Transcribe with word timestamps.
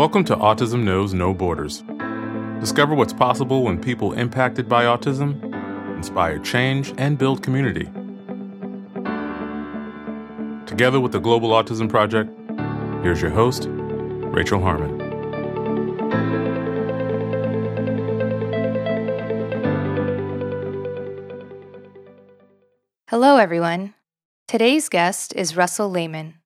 Welcome 0.00 0.24
to 0.24 0.36
Autism 0.36 0.82
Knows 0.82 1.12
No 1.12 1.34
Borders. 1.34 1.84
Discover 2.58 2.94
what's 2.94 3.12
possible 3.12 3.64
when 3.64 3.78
people 3.78 4.14
impacted 4.14 4.66
by 4.66 4.84
autism 4.84 5.54
inspire 5.94 6.38
change 6.38 6.94
and 6.96 7.18
build 7.18 7.42
community. 7.42 7.84
Together 10.64 11.00
with 11.00 11.12
the 11.12 11.18
Global 11.18 11.50
Autism 11.50 11.86
Project, 11.86 12.30
here's 13.02 13.20
your 13.20 13.30
host, 13.30 13.66
Rachel 13.68 14.58
Harmon. 14.62 14.98
Hello, 23.10 23.36
everyone. 23.36 23.92
Today's 24.48 24.88
guest 24.88 25.34
is 25.36 25.58
Russell 25.58 25.90
Lehmann. 25.90 26.36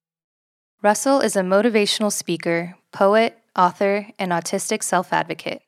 Russell 0.83 1.21
is 1.21 1.37
a 1.37 1.43
motivational 1.43 2.11
speaker, 2.11 2.75
poet, 2.91 3.39
author, 3.57 4.09
and 4.19 4.33
autistic 4.33 4.83
self 4.83 5.13
advocate. 5.13 5.63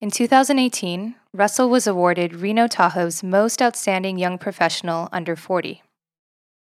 In 0.00 0.10
2018, 0.10 1.14
Russell 1.32 1.70
was 1.70 1.86
awarded 1.86 2.34
Reno 2.34 2.66
Tahoe's 2.66 3.22
Most 3.22 3.62
Outstanding 3.62 4.18
Young 4.18 4.38
Professional 4.38 5.08
Under 5.12 5.36
40. 5.36 5.82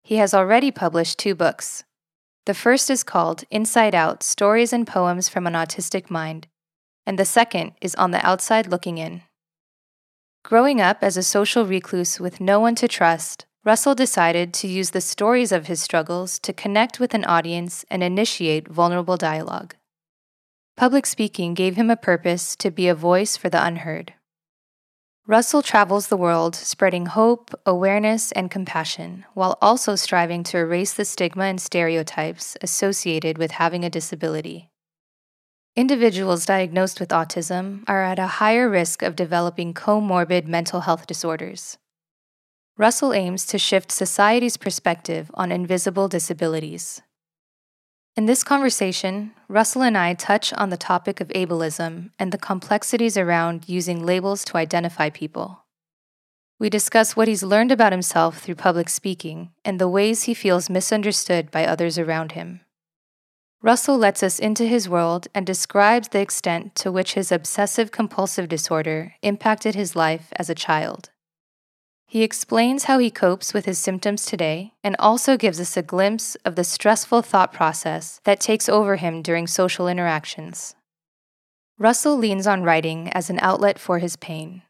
He 0.03 0.17
has 0.17 0.33
already 0.33 0.71
published 0.71 1.19
two 1.19 1.35
books. 1.35 1.85
The 2.47 2.55
first 2.55 2.89
is 2.89 3.05
called 3.05 3.45
Inside 3.51 3.95
Out 3.95 4.23
Stories 4.23 4.73
and 4.73 4.87
Poems 4.87 5.29
from 5.29 5.47
an 5.47 5.53
Autistic 5.53 6.11
Mind, 6.11 6.47
and 7.07 7.19
the 7.19 7.25
second 7.25 7.73
is 7.81 7.95
On 7.97 8.11
the 8.11 8.27
Outside 8.27 8.67
Looking 8.67 8.99
In. 8.99 9.23
Growing 10.43 10.81
up 10.81 10.99
as 11.03 11.19
a 11.19 11.23
social 11.23 11.67
recluse 11.67 12.19
with 12.19 12.41
no 12.41 12.59
one 12.59 12.75
to 12.77 12.89
trust, 12.89 13.45
Russell 13.63 13.95
decided 13.95 14.55
to 14.55 14.67
use 14.67 14.91
the 14.91 15.03
stories 15.03 15.53
of 15.53 15.67
his 15.67 15.83
struggles 15.83 16.39
to 16.39 16.55
connect 16.55 16.99
with 16.99 17.13
an 17.13 17.27
audience 17.27 17.85
and 17.91 18.03
initiate 18.03 18.67
vulnerable 18.67 19.19
dialogue. 19.19 19.75
Public 20.81 21.05
speaking 21.05 21.53
gave 21.53 21.77
him 21.77 21.91
a 21.91 21.95
purpose 21.95 22.57
to 22.57 22.71
be 22.71 22.89
a 22.89 22.95
voice 22.95 23.37
for 23.37 23.51
the 23.51 23.63
unheard. 23.63 24.15
Russell 25.27 25.61
travels 25.61 26.09
the 26.09 26.17
world 26.17 26.57
spreading 26.57 27.05
hope, 27.05 27.51
awareness, 27.67 28.33
and 28.33 28.51
compassion, 28.51 29.27
while 29.35 29.59
also 29.61 29.95
striving 29.95 30.43
to 30.45 30.57
erase 30.57 30.95
the 30.95 31.05
stigma 31.05 31.45
and 31.45 31.61
stereotypes 31.61 32.57
associated 32.63 33.37
with 33.37 33.51
having 33.51 33.85
a 33.85 33.91
disability. 33.91 34.71
Individuals 35.77 36.47
diagnosed 36.47 36.99
with 36.99 37.11
autism 37.11 37.85
are 37.87 38.03
at 38.03 38.19
a 38.19 38.41
higher 38.41 38.67
risk 38.67 39.03
of 39.03 39.15
developing 39.15 39.75
comorbid 39.75 40.47
mental 40.47 40.81
health 40.81 41.07
disorders. 41.07 41.77
Russell 42.79 43.13
aims 43.13 43.45
to 43.45 43.59
shift 43.59 43.93
society's 43.93 44.57
perspective 44.57 45.31
on 45.35 45.53
invisible 45.53 46.09
disabilities. 46.09 47.03
In 48.21 48.27
this 48.27 48.45
conversation, 48.45 49.33
Russell 49.49 49.81
and 49.81 49.97
I 49.97 50.13
touch 50.13 50.53
on 50.53 50.69
the 50.69 50.77
topic 50.77 51.23
of 51.23 51.29
ableism 51.29 52.11
and 52.19 52.31
the 52.31 52.37
complexities 52.37 53.17
around 53.17 53.67
using 53.67 54.05
labels 54.05 54.45
to 54.45 54.59
identify 54.59 55.09
people. 55.09 55.65
We 56.59 56.69
discuss 56.69 57.17
what 57.17 57.29
he's 57.29 57.43
learned 57.43 57.73
about 57.73 57.93
himself 57.93 58.43
through 58.43 58.57
public 58.57 58.91
speaking 58.91 59.53
and 59.65 59.79
the 59.79 59.89
ways 59.89 60.25
he 60.25 60.35
feels 60.35 60.69
misunderstood 60.69 61.51
by 61.51 61.65
others 61.65 61.99
around 61.99 62.33
him. 62.33 62.61
Russell 63.63 63.97
lets 63.97 64.23
us 64.23 64.39
into 64.39 64.67
his 64.67 64.87
world 64.87 65.29
and 65.35 65.47
describes 65.47 66.09
the 66.09 66.21
extent 66.21 66.75
to 66.75 66.93
which 66.93 67.15
his 67.15 67.33
obsessive 67.33 67.91
compulsive 67.91 68.51
disorder 68.51 69.15
impacted 69.23 69.75
his 69.75 69.97
life 69.97 70.31
as 70.37 70.51
a 70.51 70.55
child. 70.55 71.09
He 72.11 72.25
explains 72.25 72.85
how 72.85 72.99
he 72.99 73.09
copes 73.09 73.55
with 73.55 73.67
his 73.67 73.79
symptoms 73.79 74.27
today 74.27 74.73
and 74.83 74.97
also 74.99 75.37
gives 75.37 75.61
us 75.61 75.77
a 75.77 75.83
glimpse 75.83 76.35
of 76.45 76.57
the 76.57 76.65
stressful 76.65 77.23
thought 77.23 77.53
process 77.53 78.21
that 78.25 78.41
takes 78.41 78.69
over 78.69 78.97
him 78.97 79.23
during 79.23 79.47
social 79.47 79.87
interactions. 79.87 80.75
Russell 81.79 82.17
leans 82.17 82.49
on 82.49 82.65
writing 82.65 83.11
as 83.11 83.31
an 83.31 83.39
outlet 83.41 83.79
for 83.79 84.01
his 84.01 84.17
pain. 84.17 84.63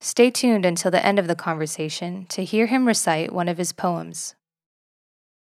Stay 0.00 0.30
tuned 0.30 0.64
until 0.64 0.92
the 0.92 1.04
end 1.04 1.18
of 1.18 1.26
the 1.26 1.34
conversation 1.34 2.26
to 2.26 2.44
hear 2.44 2.66
him 2.66 2.86
recite 2.86 3.32
one 3.32 3.48
of 3.48 3.58
his 3.58 3.72
poems. 3.72 4.36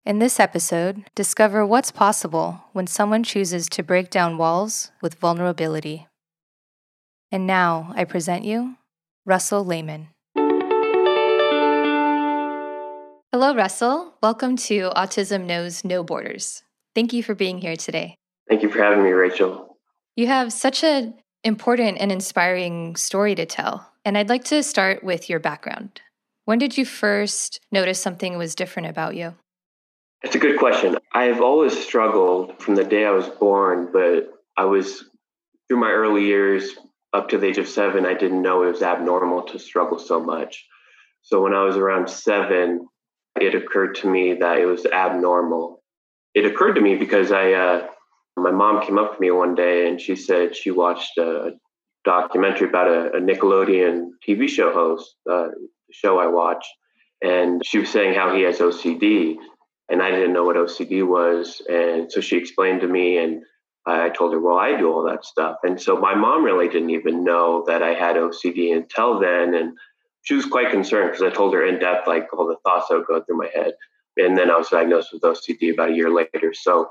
In 0.05 0.19
this 0.19 0.41
episode, 0.41 1.05
discover 1.15 1.65
what's 1.65 1.93
possible 1.93 2.65
when 2.73 2.89
someone 2.89 3.23
chooses 3.23 3.69
to 3.69 3.85
break 3.85 4.11
down 4.11 4.37
walls 4.37 4.91
with 5.01 5.15
vulnerability. 5.15 6.09
And 7.31 7.47
now 7.47 7.93
I 7.95 8.03
present 8.03 8.43
you 8.43 8.79
Russell 9.25 9.65
Lehmann. 9.65 10.09
Hello, 13.39 13.55
Russell. 13.55 14.15
Welcome 14.23 14.57
to 14.57 14.89
Autism 14.97 15.45
Knows 15.45 15.85
No 15.85 16.03
Borders. 16.03 16.63
Thank 16.95 17.13
you 17.13 17.23
for 17.23 17.35
being 17.35 17.59
here 17.59 17.77
today. 17.77 18.17
Thank 18.49 18.63
you 18.63 18.71
for 18.71 18.83
having 18.83 19.05
me, 19.05 19.11
Rachel. 19.11 19.77
You 20.17 20.27
have 20.27 20.55
such 20.55 20.83
an 20.83 21.13
important 21.45 21.99
and 22.01 22.11
inspiring 22.11 22.97
story 22.97 23.35
to 23.35 23.45
tell, 23.45 23.93
and 24.07 24.17
I'd 24.17 24.31
like 24.31 24.45
to 24.45 24.63
start 24.63 25.05
with 25.05 25.29
your 25.29 25.39
background. 25.39 26.01
When 26.47 26.59
did 26.59 26.79
you 26.79 26.87
first 26.87 27.61
notice 27.71 28.01
something 28.01 28.39
was 28.39 28.55
different 28.55 28.89
about 28.89 29.17
you? 29.17 29.35
That's 30.23 30.37
a 30.37 30.39
good 30.39 30.59
question. 30.59 30.97
I've 31.13 31.43
always 31.43 31.79
struggled 31.79 32.59
from 32.59 32.75
the 32.75 32.85
day 32.85 33.05
I 33.05 33.11
was 33.11 33.29
born, 33.29 33.91
but 33.93 34.31
I 34.57 34.65
was 34.65 35.05
through 35.69 35.81
my 35.81 35.91
early 35.91 36.25
years 36.25 36.71
up 37.13 37.29
to 37.29 37.37
the 37.37 37.49
age 37.49 37.59
of 37.59 37.69
seven, 37.69 38.07
I 38.07 38.15
didn't 38.15 38.41
know 38.41 38.63
it 38.63 38.73
was 38.73 38.83
abnormal 38.83 39.43
to 39.49 39.59
struggle 39.59 39.99
so 39.99 40.21
much. 40.21 40.65
So 41.21 41.43
when 41.43 41.53
I 41.53 41.65
was 41.65 41.77
around 41.77 42.09
seven, 42.09 42.89
it 43.41 43.55
occurred 43.55 43.97
to 43.97 44.09
me 44.09 44.35
that 44.35 44.59
it 44.59 44.67
was 44.67 44.87
abnormal. 44.87 45.83
It 46.35 46.45
occurred 46.45 46.75
to 46.75 46.81
me 46.81 46.97
because 46.97 47.33
I, 47.33 47.53
uh, 47.53 47.87
my 48.37 48.51
mom 48.51 48.85
came 48.85 48.99
up 48.99 49.15
to 49.15 49.21
me 49.21 49.31
one 49.31 49.55
day 49.55 49.89
and 49.89 50.01
she 50.01 50.17
said 50.17 50.55
she 50.55 50.71
watched 50.71 51.17
a 51.19 51.53
documentary 52.05 52.69
about 52.69 52.89
a, 52.89 53.17
a 53.17 53.21
Nickelodeon 53.21 54.11
TV 54.27 54.49
show 54.49 54.73
host, 54.73 55.17
uh, 55.31 55.49
show 55.91 56.19
I 56.19 56.27
watched, 56.27 56.69
and 57.23 57.63
she 57.65 57.79
was 57.79 57.91
saying 57.91 58.15
how 58.15 58.35
he 58.35 58.43
has 58.43 58.59
OCD, 58.59 59.37
and 59.89 60.03
I 60.03 60.11
didn't 60.11 60.33
know 60.33 60.45
what 60.45 60.57
OCD 60.57 61.07
was, 61.07 61.61
and 61.69 62.11
so 62.11 62.21
she 62.21 62.37
explained 62.37 62.81
to 62.83 62.89
me, 62.89 63.19
and 63.19 63.43
I 63.87 64.09
told 64.11 64.33
her, 64.33 64.41
well, 64.41 64.59
I 64.59 64.77
do 64.77 64.91
all 64.93 65.05
that 65.05 65.25
stuff, 65.25 65.57
and 65.63 65.81
so 65.81 65.99
my 65.99 66.15
mom 66.15 66.45
really 66.45 66.69
didn't 66.69 66.91
even 66.91 67.25
know 67.25 67.65
that 67.67 67.83
I 67.83 67.95
had 67.95 68.17
OCD 68.17 68.75
until 68.75 69.19
then, 69.19 69.55
and 69.55 69.77
she 70.26 70.34
was 70.34 70.44
quite 70.44 70.70
concerned 70.70 71.12
because 71.12 71.22
I 71.22 71.34
told 71.34 71.54
her 71.54 71.64
in 71.64 71.78
depth, 71.78 72.09
like 72.09 72.26
all 72.37 72.48
the 72.48 72.56
thoughts 72.64 72.88
that 72.88 72.97
would 72.97 73.06
go 73.06 73.22
through 73.22 73.38
my 73.38 73.48
head. 73.54 73.75
And 74.16 74.37
then 74.37 74.50
I 74.50 74.56
was 74.56 74.69
diagnosed 74.69 75.10
with 75.12 75.22
OCD 75.22 75.72
about 75.72 75.91
a 75.91 75.94
year 75.94 76.10
later. 76.10 76.53
So, 76.53 76.88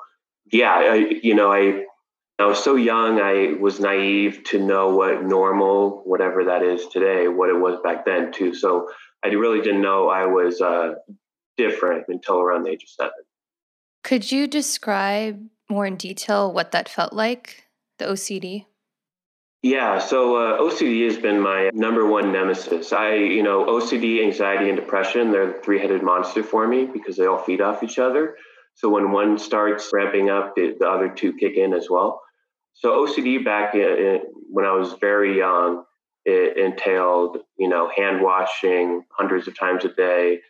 yeah, 0.51 0.72
I, 0.72 0.96
you 1.22 1.35
know, 1.35 1.51
I 1.51 1.84
I 2.40 2.46
was 2.46 2.63
so 2.63 2.75
young, 2.75 3.19
I 3.19 3.53
was 3.59 3.79
naive 3.79 4.44
to 4.46 4.59
know 4.59 4.96
what 4.96 5.23
normal, 5.23 6.01
whatever 6.06 6.46
that 6.46 6.63
is 6.63 6.88
today, 6.88 7.28
what 7.28 7.50
it 7.50 7.57
was 7.57 7.79
back 7.84 8.06
then 8.06 8.31
too. 8.31 8.53
So 8.53 8.90
I 9.23 9.29
really 9.29 9.62
didn't 9.62 9.81
know 9.81 10.09
I 10.09 10.25
was 10.25 10.62
uh, 10.62 10.96
different 11.57 12.06
until 12.07 12.40
around 12.40 12.63
the 12.63 12.72
age 12.72 12.84
of 12.84 12.90
seven. 12.90 13.12
Could 14.03 14.31
you 14.31 14.47
describe 14.47 15.46
more 15.69 15.85
in 15.85 15.96
detail 15.96 16.52
what 16.52 16.72
that 16.72 16.88
felt 16.88 17.13
like, 17.13 17.66
the 18.00 18.06
OCD? 18.06 18.66
Yeah, 19.66 19.98
so 19.98 20.36
uh, 20.36 20.59
OCD 20.59 21.06
has 21.06 21.18
been 21.18 21.42
my 21.42 21.72
number 21.74 22.06
one 22.06 22.31
nemesis. 22.31 22.94
I, 22.94 23.16
you 23.16 23.42
know, 23.42 23.66
OCD, 23.66 24.24
anxiety, 24.24 24.70
and 24.70 24.78
depression, 24.78 25.31
they're 25.31 25.53
the 25.53 25.59
three 25.59 25.80
headed 25.80 26.03
monster 26.03 26.44
for 26.44 26.68
me 26.68 26.86
because 26.86 27.18
they 27.18 27.26
all 27.26 27.40
feed 27.40 27.62
off 27.62 27.81
each 27.81 27.98
other. 27.98 28.36
So 28.76 28.90
when 28.90 29.12
one 29.12 29.40
starts 29.40 29.90
ramping 29.92 30.30
up, 30.30 30.53
the, 30.56 30.76
the 30.80 30.88
other 30.88 31.09
two 31.09 31.34
kick 31.34 31.58
in 31.58 31.74
as 31.74 31.88
well. 31.90 32.22
So 32.74 33.08
OCD 33.08 33.44
back 33.44 33.74
in, 33.74 33.81
in, 33.81 34.22
when 34.52 34.66
I 34.66 34.74
was 34.74 34.94
very 35.02 35.36
young, 35.36 35.84
it 36.26 36.58
entailed, 36.58 37.38
you 37.58 37.68
know, 37.68 37.90
hand 37.90 38.22
washing 38.22 39.02
hundreds 39.18 39.47
of 39.47 39.58
times 39.58 39.84
a 39.84 39.90
day. 39.90 40.42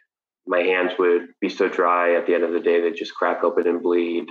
My 0.45 0.59
hands 0.59 0.91
would 0.99 1.27
be 1.39 1.47
so 1.47 1.69
dry 1.69 2.17
at 2.17 2.27
the 2.27 2.35
end 2.35 2.43
of 2.43 2.51
the 2.51 2.59
day, 2.59 2.81
they'd 2.81 2.97
just 2.97 3.15
crack 3.15 3.45
open 3.45 3.65
and 3.65 3.81
bleed. 3.81 4.25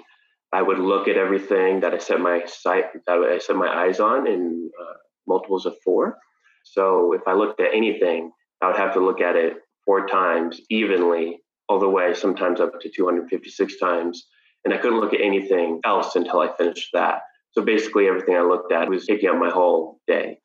I 0.54 0.62
would 0.62 0.78
look 0.78 1.08
at 1.08 1.16
everything 1.16 1.80
that 1.80 1.92
I 1.92 1.98
set 1.98 2.20
my 2.20 2.44
sight 2.46 2.84
that 3.08 3.18
I 3.18 3.38
set 3.38 3.56
my 3.56 3.66
eyes 3.66 3.98
on 3.98 4.28
in 4.28 4.70
uh, 4.80 4.94
multiples 5.26 5.66
of 5.66 5.74
four. 5.84 6.16
So 6.62 7.12
if 7.12 7.22
I 7.26 7.34
looked 7.34 7.60
at 7.60 7.74
anything, 7.74 8.30
I 8.62 8.68
would 8.68 8.76
have 8.76 8.94
to 8.94 9.04
look 9.04 9.20
at 9.20 9.34
it 9.34 9.54
four 9.84 10.06
times 10.06 10.60
evenly, 10.70 11.40
all 11.68 11.80
the 11.80 11.88
way, 11.88 12.14
sometimes 12.14 12.60
up 12.60 12.80
to 12.80 12.88
256 12.88 13.78
times. 13.80 14.26
And 14.64 14.72
I 14.72 14.76
couldn't 14.76 15.00
look 15.00 15.12
at 15.12 15.20
anything 15.20 15.80
else 15.84 16.14
until 16.14 16.38
I 16.38 16.56
finished 16.56 16.90
that. 16.92 17.22
So 17.50 17.62
basically, 17.62 18.06
everything 18.06 18.36
I 18.36 18.42
looked 18.42 18.72
at 18.72 18.88
was 18.88 19.06
taking 19.06 19.28
up 19.28 19.36
my 19.36 19.50
whole 19.50 19.98
day. 20.06 20.38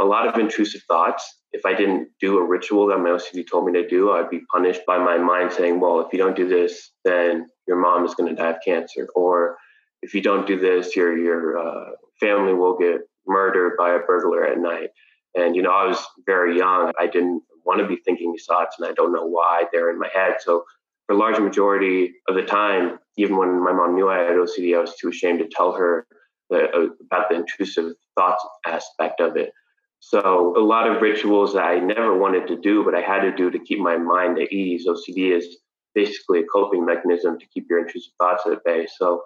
A 0.00 0.04
lot 0.04 0.28
of 0.28 0.38
intrusive 0.38 0.82
thoughts. 0.86 1.38
If 1.52 1.64
I 1.64 1.72
didn't 1.72 2.10
do 2.20 2.36
a 2.36 2.44
ritual 2.46 2.88
that 2.88 2.98
my 2.98 3.08
OCD 3.08 3.44
told 3.50 3.64
me 3.64 3.72
to 3.72 3.88
do, 3.88 4.12
I'd 4.12 4.28
be 4.28 4.42
punished 4.52 4.82
by 4.86 4.98
my 4.98 5.16
mind 5.16 5.52
saying, 5.52 5.80
well, 5.80 6.00
if 6.00 6.12
you 6.12 6.18
don't 6.18 6.36
do 6.36 6.46
this, 6.46 6.90
then 7.06 7.46
your 7.66 7.80
mom 7.80 8.04
is 8.04 8.14
going 8.14 8.34
to 8.34 8.40
die 8.40 8.50
of 8.50 8.56
cancer, 8.64 9.08
or 9.14 9.56
if 10.02 10.14
you 10.14 10.22
don't 10.22 10.46
do 10.46 10.58
this, 10.58 10.96
your 10.96 11.16
your 11.16 11.58
uh, 11.58 11.90
family 12.18 12.54
will 12.54 12.76
get 12.76 13.00
murdered 13.26 13.76
by 13.78 13.90
a 13.90 14.00
burglar 14.00 14.46
at 14.46 14.58
night. 14.58 14.90
And 15.34 15.54
you 15.54 15.62
know, 15.62 15.72
I 15.72 15.86
was 15.86 16.04
very 16.26 16.56
young. 16.56 16.92
I 16.98 17.06
didn't 17.06 17.42
want 17.64 17.80
to 17.80 17.86
be 17.86 17.96
thinking 18.04 18.32
these 18.32 18.46
thoughts, 18.46 18.76
and 18.78 18.88
I 18.88 18.92
don't 18.92 19.12
know 19.12 19.26
why 19.26 19.64
they're 19.72 19.90
in 19.90 19.98
my 19.98 20.08
head. 20.12 20.36
So, 20.40 20.64
for 21.06 21.14
a 21.14 21.18
large 21.18 21.38
majority 21.38 22.12
of 22.28 22.34
the 22.34 22.42
time, 22.42 22.98
even 23.16 23.36
when 23.36 23.62
my 23.62 23.72
mom 23.72 23.94
knew 23.94 24.08
I 24.08 24.18
had 24.18 24.36
OCD, 24.36 24.76
I 24.76 24.80
was 24.80 24.96
too 24.96 25.08
ashamed 25.08 25.40
to 25.40 25.48
tell 25.48 25.72
her 25.72 26.06
the, 26.50 26.94
about 27.00 27.28
the 27.28 27.36
intrusive 27.36 27.92
thoughts 28.16 28.44
aspect 28.66 29.20
of 29.20 29.36
it. 29.36 29.52
So 30.00 30.54
a 30.56 30.64
lot 30.64 30.88
of 30.88 31.02
rituals 31.02 31.54
that 31.54 31.64
I 31.64 31.78
never 31.78 32.16
wanted 32.16 32.48
to 32.48 32.56
do, 32.56 32.84
but 32.84 32.94
I 32.94 33.02
had 33.02 33.20
to 33.20 33.32
do 33.34 33.50
to 33.50 33.58
keep 33.58 33.78
my 33.78 33.98
mind 33.98 34.38
at 34.38 34.50
ease. 34.50 34.86
OCD 34.88 35.36
is 35.36 35.58
basically 35.94 36.40
a 36.40 36.44
coping 36.44 36.84
mechanism 36.84 37.38
to 37.38 37.46
keep 37.46 37.66
your 37.68 37.80
intrusive 37.80 38.12
thoughts 38.18 38.44
at 38.46 38.64
bay. 38.64 38.86
So 38.98 39.22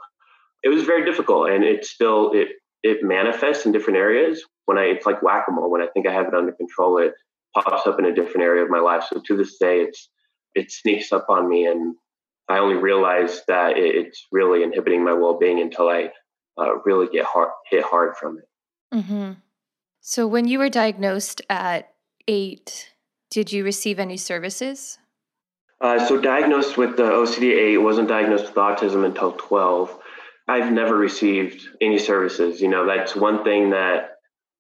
it 0.63 0.69
was 0.69 0.85
very 0.85 1.05
difficult, 1.05 1.51
and 1.51 1.65
it 1.65 1.85
still 1.85 2.33
it 2.33 2.49
it 2.83 2.99
manifests 3.03 3.67
in 3.67 3.73
different 3.73 3.99
areas. 3.99 4.43
When 4.67 4.79
I 4.79 4.85
it's 4.85 5.07
like 5.07 5.23
whack 5.23 5.47
a 5.49 5.53
mole. 5.53 5.71
When 5.71 5.83
I 5.83 5.87
think 5.89 6.07
I 6.07 6.13
have 6.13 6.27
it 6.27 6.35
under 6.35 6.53
control, 6.53 6.99
it 6.99 7.13
pops 7.55 7.87
up 7.87 7.99
in 7.99 8.07
a 8.07 8.15
different 8.15 8.43
area 8.43 8.65
of 8.65 8.71
my 8.71 8.81
life. 8.81 9.05
So 9.09 9.21
to 9.27 9.37
this 9.37 9.57
day, 9.59 9.81
it's 9.81 10.09
it 10.55 10.71
sneaks 10.71 11.13
up 11.13 11.27
on 11.29 11.49
me, 11.49 11.67
and 11.67 11.97
I 12.49 12.59
only 12.59 12.77
realize 12.77 13.43
that 13.49 13.77
it's 13.77 14.27
really 14.33 14.63
inhibiting 14.63 15.05
my 15.05 15.13
well 15.13 15.39
being 15.39 15.61
until 15.61 15.89
I 15.89 16.11
uh, 16.59 16.77
really 16.85 17.09
get 17.13 17.25
hard, 17.25 17.51
hit 17.71 17.85
hard 17.85 18.17
from 18.17 18.39
it. 18.39 18.97
Mm-hmm. 18.97 19.33
So 20.01 20.27
when 20.27 20.47
you 20.47 20.59
were 20.59 20.69
diagnosed 20.69 21.43
at 21.49 21.93
eight, 22.29 22.93
did 23.31 23.53
you 23.53 23.65
receive 23.65 23.99
any 23.99 24.17
services? 24.17 24.99
Uh, 25.85 26.03
so 26.07 26.19
diagnosed 26.19 26.79
with 26.79 26.97
the 26.97 27.03
OCD 27.03 27.53
eight, 27.53 27.77
wasn't 27.77 28.09
diagnosed 28.09 28.47
with 28.47 28.55
autism 28.55 29.05
until 29.05 29.33
twelve. 29.33 29.95
I've 30.49 30.73
never 30.73 30.97
received 30.97 31.69
any 31.79 31.99
services. 31.99 32.63
You 32.63 32.69
know, 32.69 32.87
that's 32.87 33.15
one 33.15 33.45
thing 33.45 33.69
that 33.71 34.13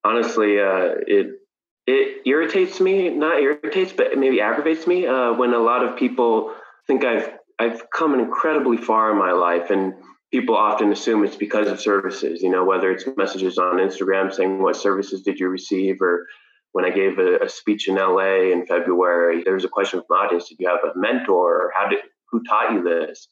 honestly, 0.04 0.60
uh, 0.60 0.96
it 1.06 1.40
it 1.86 2.26
irritates 2.26 2.78
me. 2.78 3.08
Not 3.08 3.40
irritates, 3.40 3.90
but 3.94 4.18
maybe 4.18 4.42
aggravates 4.42 4.86
me 4.86 5.06
uh, 5.06 5.32
when 5.32 5.54
a 5.54 5.58
lot 5.58 5.82
of 5.82 5.96
people 5.96 6.52
think 6.86 7.06
I've 7.06 7.30
I've 7.58 7.88
come 7.88 8.12
incredibly 8.20 8.76
far 8.76 9.10
in 9.10 9.16
my 9.16 9.32
life, 9.32 9.70
and 9.70 9.94
people 10.30 10.54
often 10.54 10.92
assume 10.92 11.24
it's 11.24 11.36
because 11.36 11.68
of 11.68 11.80
services. 11.80 12.42
You 12.42 12.50
know, 12.50 12.66
whether 12.66 12.90
it's 12.90 13.06
messages 13.16 13.56
on 13.56 13.78
Instagram 13.78 14.30
saying 14.30 14.62
what 14.62 14.76
services 14.76 15.22
did 15.22 15.40
you 15.40 15.48
receive, 15.48 16.02
or 16.02 16.26
when 16.74 16.84
I 16.84 16.90
gave 16.90 17.18
a, 17.18 17.38
a 17.38 17.48
speech 17.48 17.88
in 17.88 17.96
LA 17.96 18.52
in 18.52 18.66
February, 18.66 19.42
there 19.42 19.54
was 19.54 19.64
a 19.64 19.68
question 19.68 20.00
from 20.00 20.06
the 20.10 20.14
audience: 20.14 20.48
Did 20.48 20.58
you 20.60 20.68
have 20.68 20.84
a 20.84 20.92
mentor, 20.96 21.66
or 21.66 21.72
how 21.74 21.88
did 21.88 22.00
who 22.30 22.42
taught 22.44 22.72
you 22.72 22.82
this? 22.82 23.28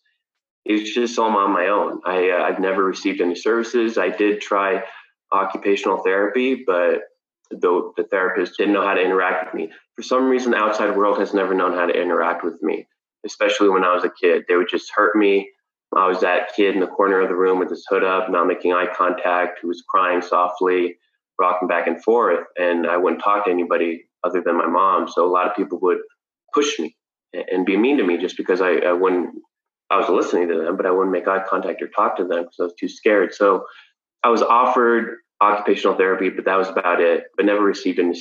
it's 0.64 0.94
just 0.94 1.18
all 1.18 1.36
on 1.36 1.52
my 1.52 1.66
own. 1.66 2.00
I, 2.04 2.30
uh, 2.30 2.42
I've 2.42 2.60
never 2.60 2.84
received 2.84 3.20
any 3.20 3.34
services. 3.34 3.98
I 3.98 4.10
did 4.10 4.40
try 4.40 4.82
occupational 5.32 5.98
therapy, 5.98 6.62
but 6.66 7.00
the, 7.50 7.92
the 7.96 8.04
therapist 8.04 8.58
didn't 8.58 8.74
know 8.74 8.86
how 8.86 8.94
to 8.94 9.02
interact 9.02 9.46
with 9.46 9.54
me. 9.54 9.72
For 9.96 10.02
some 10.02 10.28
reason, 10.28 10.52
the 10.52 10.58
outside 10.58 10.96
world 10.96 11.18
has 11.18 11.34
never 11.34 11.54
known 11.54 11.72
how 11.72 11.86
to 11.86 12.00
interact 12.00 12.44
with 12.44 12.62
me, 12.62 12.86
especially 13.26 13.68
when 13.70 13.84
I 13.84 13.94
was 13.94 14.04
a 14.04 14.10
kid. 14.10 14.44
They 14.48 14.56
would 14.56 14.68
just 14.70 14.92
hurt 14.94 15.16
me. 15.16 15.50
I 15.94 16.06
was 16.06 16.20
that 16.20 16.54
kid 16.56 16.74
in 16.74 16.80
the 16.80 16.86
corner 16.86 17.20
of 17.20 17.28
the 17.28 17.34
room 17.34 17.58
with 17.58 17.68
his 17.68 17.84
hood 17.88 18.04
up, 18.04 18.30
not 18.30 18.46
making 18.46 18.72
eye 18.72 18.86
contact, 18.96 19.58
who 19.60 19.68
was 19.68 19.82
crying 19.86 20.22
softly, 20.22 20.96
rocking 21.42 21.68
back 21.68 21.86
and 21.86 22.02
forth. 22.02 22.46
And 22.56 22.86
I 22.86 22.96
wouldn't 22.96 23.22
talk 23.22 23.44
to 23.44 23.50
anybody 23.50 24.04
other 24.24 24.40
than 24.40 24.56
my 24.56 24.66
mom. 24.66 25.08
So 25.08 25.26
a 25.26 25.32
lot 25.32 25.48
of 25.48 25.56
people 25.56 25.78
would 25.82 25.98
push 26.54 26.78
me 26.78 26.96
and 27.32 27.66
be 27.66 27.76
mean 27.76 27.98
to 27.98 28.04
me 28.04 28.18
just 28.18 28.36
because 28.36 28.60
I, 28.60 28.76
I 28.76 28.92
wouldn't 28.92 29.30
I 29.90 29.98
was 29.98 30.08
listening 30.08 30.48
to 30.48 30.58
them, 30.58 30.76
but 30.78 30.86
I 30.86 30.90
wouldn't 30.90 31.12
make 31.12 31.28
eye 31.28 31.44
contact 31.46 31.82
or 31.82 31.88
talk 31.88 32.16
to 32.16 32.24
them 32.24 32.44
because 32.44 32.56
I 32.60 32.62
was 32.64 32.74
too 32.80 32.88
scared. 32.88 33.34
So 33.34 33.66
I 34.22 34.30
was 34.30 34.40
offered 34.40 35.18
occupational 35.40 35.96
therapy, 35.96 36.30
but 36.30 36.46
that 36.46 36.56
was 36.56 36.68
about 36.68 37.00
it. 37.00 37.24
But 37.36 37.44
never 37.44 37.62
received 37.62 37.98
any 37.98 38.18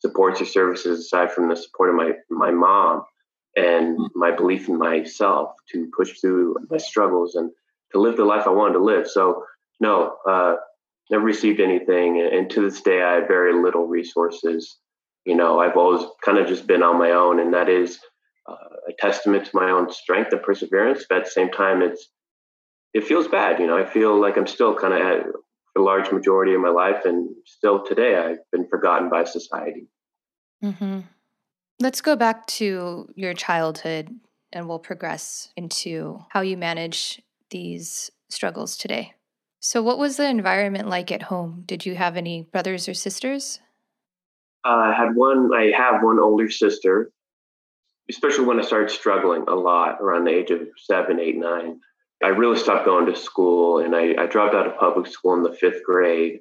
supports 0.00 0.40
or 0.40 0.46
services 0.46 1.00
aside 1.00 1.32
from 1.32 1.48
the 1.48 1.56
support 1.56 1.90
of 1.90 1.96
my 1.96 2.12
my 2.30 2.50
mom 2.50 3.02
and 3.56 3.98
my 4.14 4.30
belief 4.30 4.68
in 4.68 4.78
myself 4.78 5.50
to 5.72 5.90
push 5.96 6.18
through 6.20 6.56
my 6.70 6.78
struggles 6.78 7.34
and 7.34 7.50
to 7.92 8.00
live 8.00 8.16
the 8.16 8.24
life 8.24 8.46
I 8.46 8.50
wanted 8.50 8.74
to 8.74 8.84
live. 8.84 9.06
So 9.06 9.44
no, 9.80 10.16
uh, 10.28 10.54
never 11.10 11.24
received 11.24 11.60
anything, 11.60 12.20
and 12.20 12.50
to 12.50 12.62
this 12.62 12.80
day 12.80 13.02
I 13.02 13.16
have 13.16 13.28
very 13.28 13.54
little 13.54 13.86
resources. 13.86 14.78
You 15.24 15.36
know, 15.36 15.60
I've 15.60 15.76
always 15.76 16.04
kind 16.24 16.38
of 16.38 16.48
just 16.48 16.66
been 16.66 16.82
on 16.82 16.98
my 16.98 17.12
own, 17.12 17.38
and 17.38 17.54
that 17.54 17.68
is 17.68 17.98
uh, 18.48 18.54
a 18.88 18.92
testament 18.98 19.46
to 19.46 19.50
my 19.54 19.70
own 19.70 19.92
strength 19.92 20.32
and 20.32 20.42
perseverance. 20.42 21.04
But 21.08 21.18
at 21.18 21.24
the 21.24 21.30
same 21.30 21.50
time, 21.50 21.82
it's 21.82 22.08
it 22.94 23.04
feels 23.04 23.28
bad. 23.28 23.58
You 23.58 23.66
know, 23.66 23.78
I 23.78 23.84
feel 23.84 24.20
like 24.20 24.36
I'm 24.36 24.46
still 24.46 24.74
kind 24.74 24.94
of 24.94 25.00
at 25.00 25.26
a 25.76 25.80
large 25.80 26.10
majority 26.12 26.54
of 26.54 26.60
my 26.60 26.68
life, 26.70 27.04
and 27.04 27.30
still 27.46 27.84
today, 27.84 28.16
I've 28.16 28.50
been 28.50 28.66
forgotten 28.68 29.08
by 29.10 29.24
society. 29.24 29.88
Mm-hmm. 30.62 31.00
Let's 31.80 32.00
go 32.00 32.16
back 32.16 32.46
to 32.58 33.08
your 33.14 33.34
childhood, 33.34 34.08
and 34.52 34.68
we'll 34.68 34.78
progress 34.78 35.50
into 35.56 36.24
how 36.30 36.42
you 36.42 36.56
manage 36.56 37.22
these 37.50 38.10
struggles 38.28 38.76
today. 38.76 39.14
So, 39.64 39.82
what 39.82 39.98
was 39.98 40.18
the 40.18 40.28
environment 40.28 40.88
like 40.88 41.10
at 41.10 41.22
home? 41.22 41.62
Did 41.64 41.86
you 41.86 41.94
have 41.94 42.16
any 42.16 42.42
brothers 42.42 42.88
or 42.88 42.94
sisters? 42.94 43.60
I 44.64 44.92
had 44.92 45.16
one. 45.16 45.50
I 45.54 45.72
have 45.74 46.02
one 46.02 46.18
older 46.18 46.50
sister 46.50 47.10
especially 48.10 48.44
when 48.44 48.58
I 48.58 48.62
started 48.62 48.90
struggling 48.90 49.44
a 49.48 49.54
lot 49.54 50.00
around 50.00 50.24
the 50.24 50.34
age 50.34 50.50
of 50.50 50.60
seven, 50.76 51.20
eight, 51.20 51.36
nine. 51.36 51.80
I 52.22 52.28
really 52.28 52.58
stopped 52.58 52.84
going 52.84 53.06
to 53.06 53.16
school 53.16 53.78
and 53.78 53.96
I, 53.96 54.14
I 54.18 54.26
dropped 54.26 54.54
out 54.54 54.66
of 54.66 54.78
public 54.78 55.06
school 55.06 55.34
in 55.34 55.42
the 55.42 55.52
fifth 55.52 55.82
grade. 55.84 56.40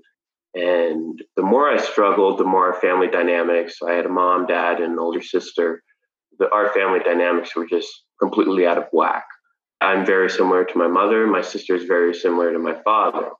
And 0.53 1.21
the 1.35 1.43
more 1.43 1.69
I 1.69 1.77
struggled, 1.77 2.37
the 2.37 2.43
more 2.43 2.73
our 2.73 2.81
family 2.81 3.07
dynamics. 3.07 3.77
I 3.81 3.93
had 3.93 4.05
a 4.05 4.09
mom, 4.09 4.47
dad, 4.47 4.81
and 4.81 4.93
an 4.93 4.99
older 4.99 5.21
sister. 5.21 5.81
The, 6.39 6.49
our 6.51 6.73
family 6.73 6.99
dynamics 6.99 7.55
were 7.55 7.65
just 7.65 7.89
completely 8.19 8.67
out 8.67 8.77
of 8.77 8.87
whack. 8.91 9.23
I'm 9.81 10.05
very 10.05 10.29
similar 10.29 10.63
to 10.63 10.77
my 10.77 10.87
mother. 10.87 11.25
My 11.25 11.41
sister 11.41 11.75
is 11.75 11.85
very 11.85 12.13
similar 12.13 12.53
to 12.53 12.59
my 12.59 12.75
father. 12.83 13.31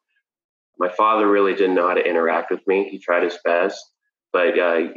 My 0.80 0.90
father 0.90 1.30
really 1.30 1.54
didn't 1.54 1.76
know 1.76 1.88
how 1.88 1.94
to 1.94 2.04
interact 2.04 2.50
with 2.50 2.66
me. 2.68 2.90
He 2.90 2.98
tried 2.98 3.24
his 3.24 3.38
best, 3.46 3.80
but 4.34 4.58
uh, 4.58 4.88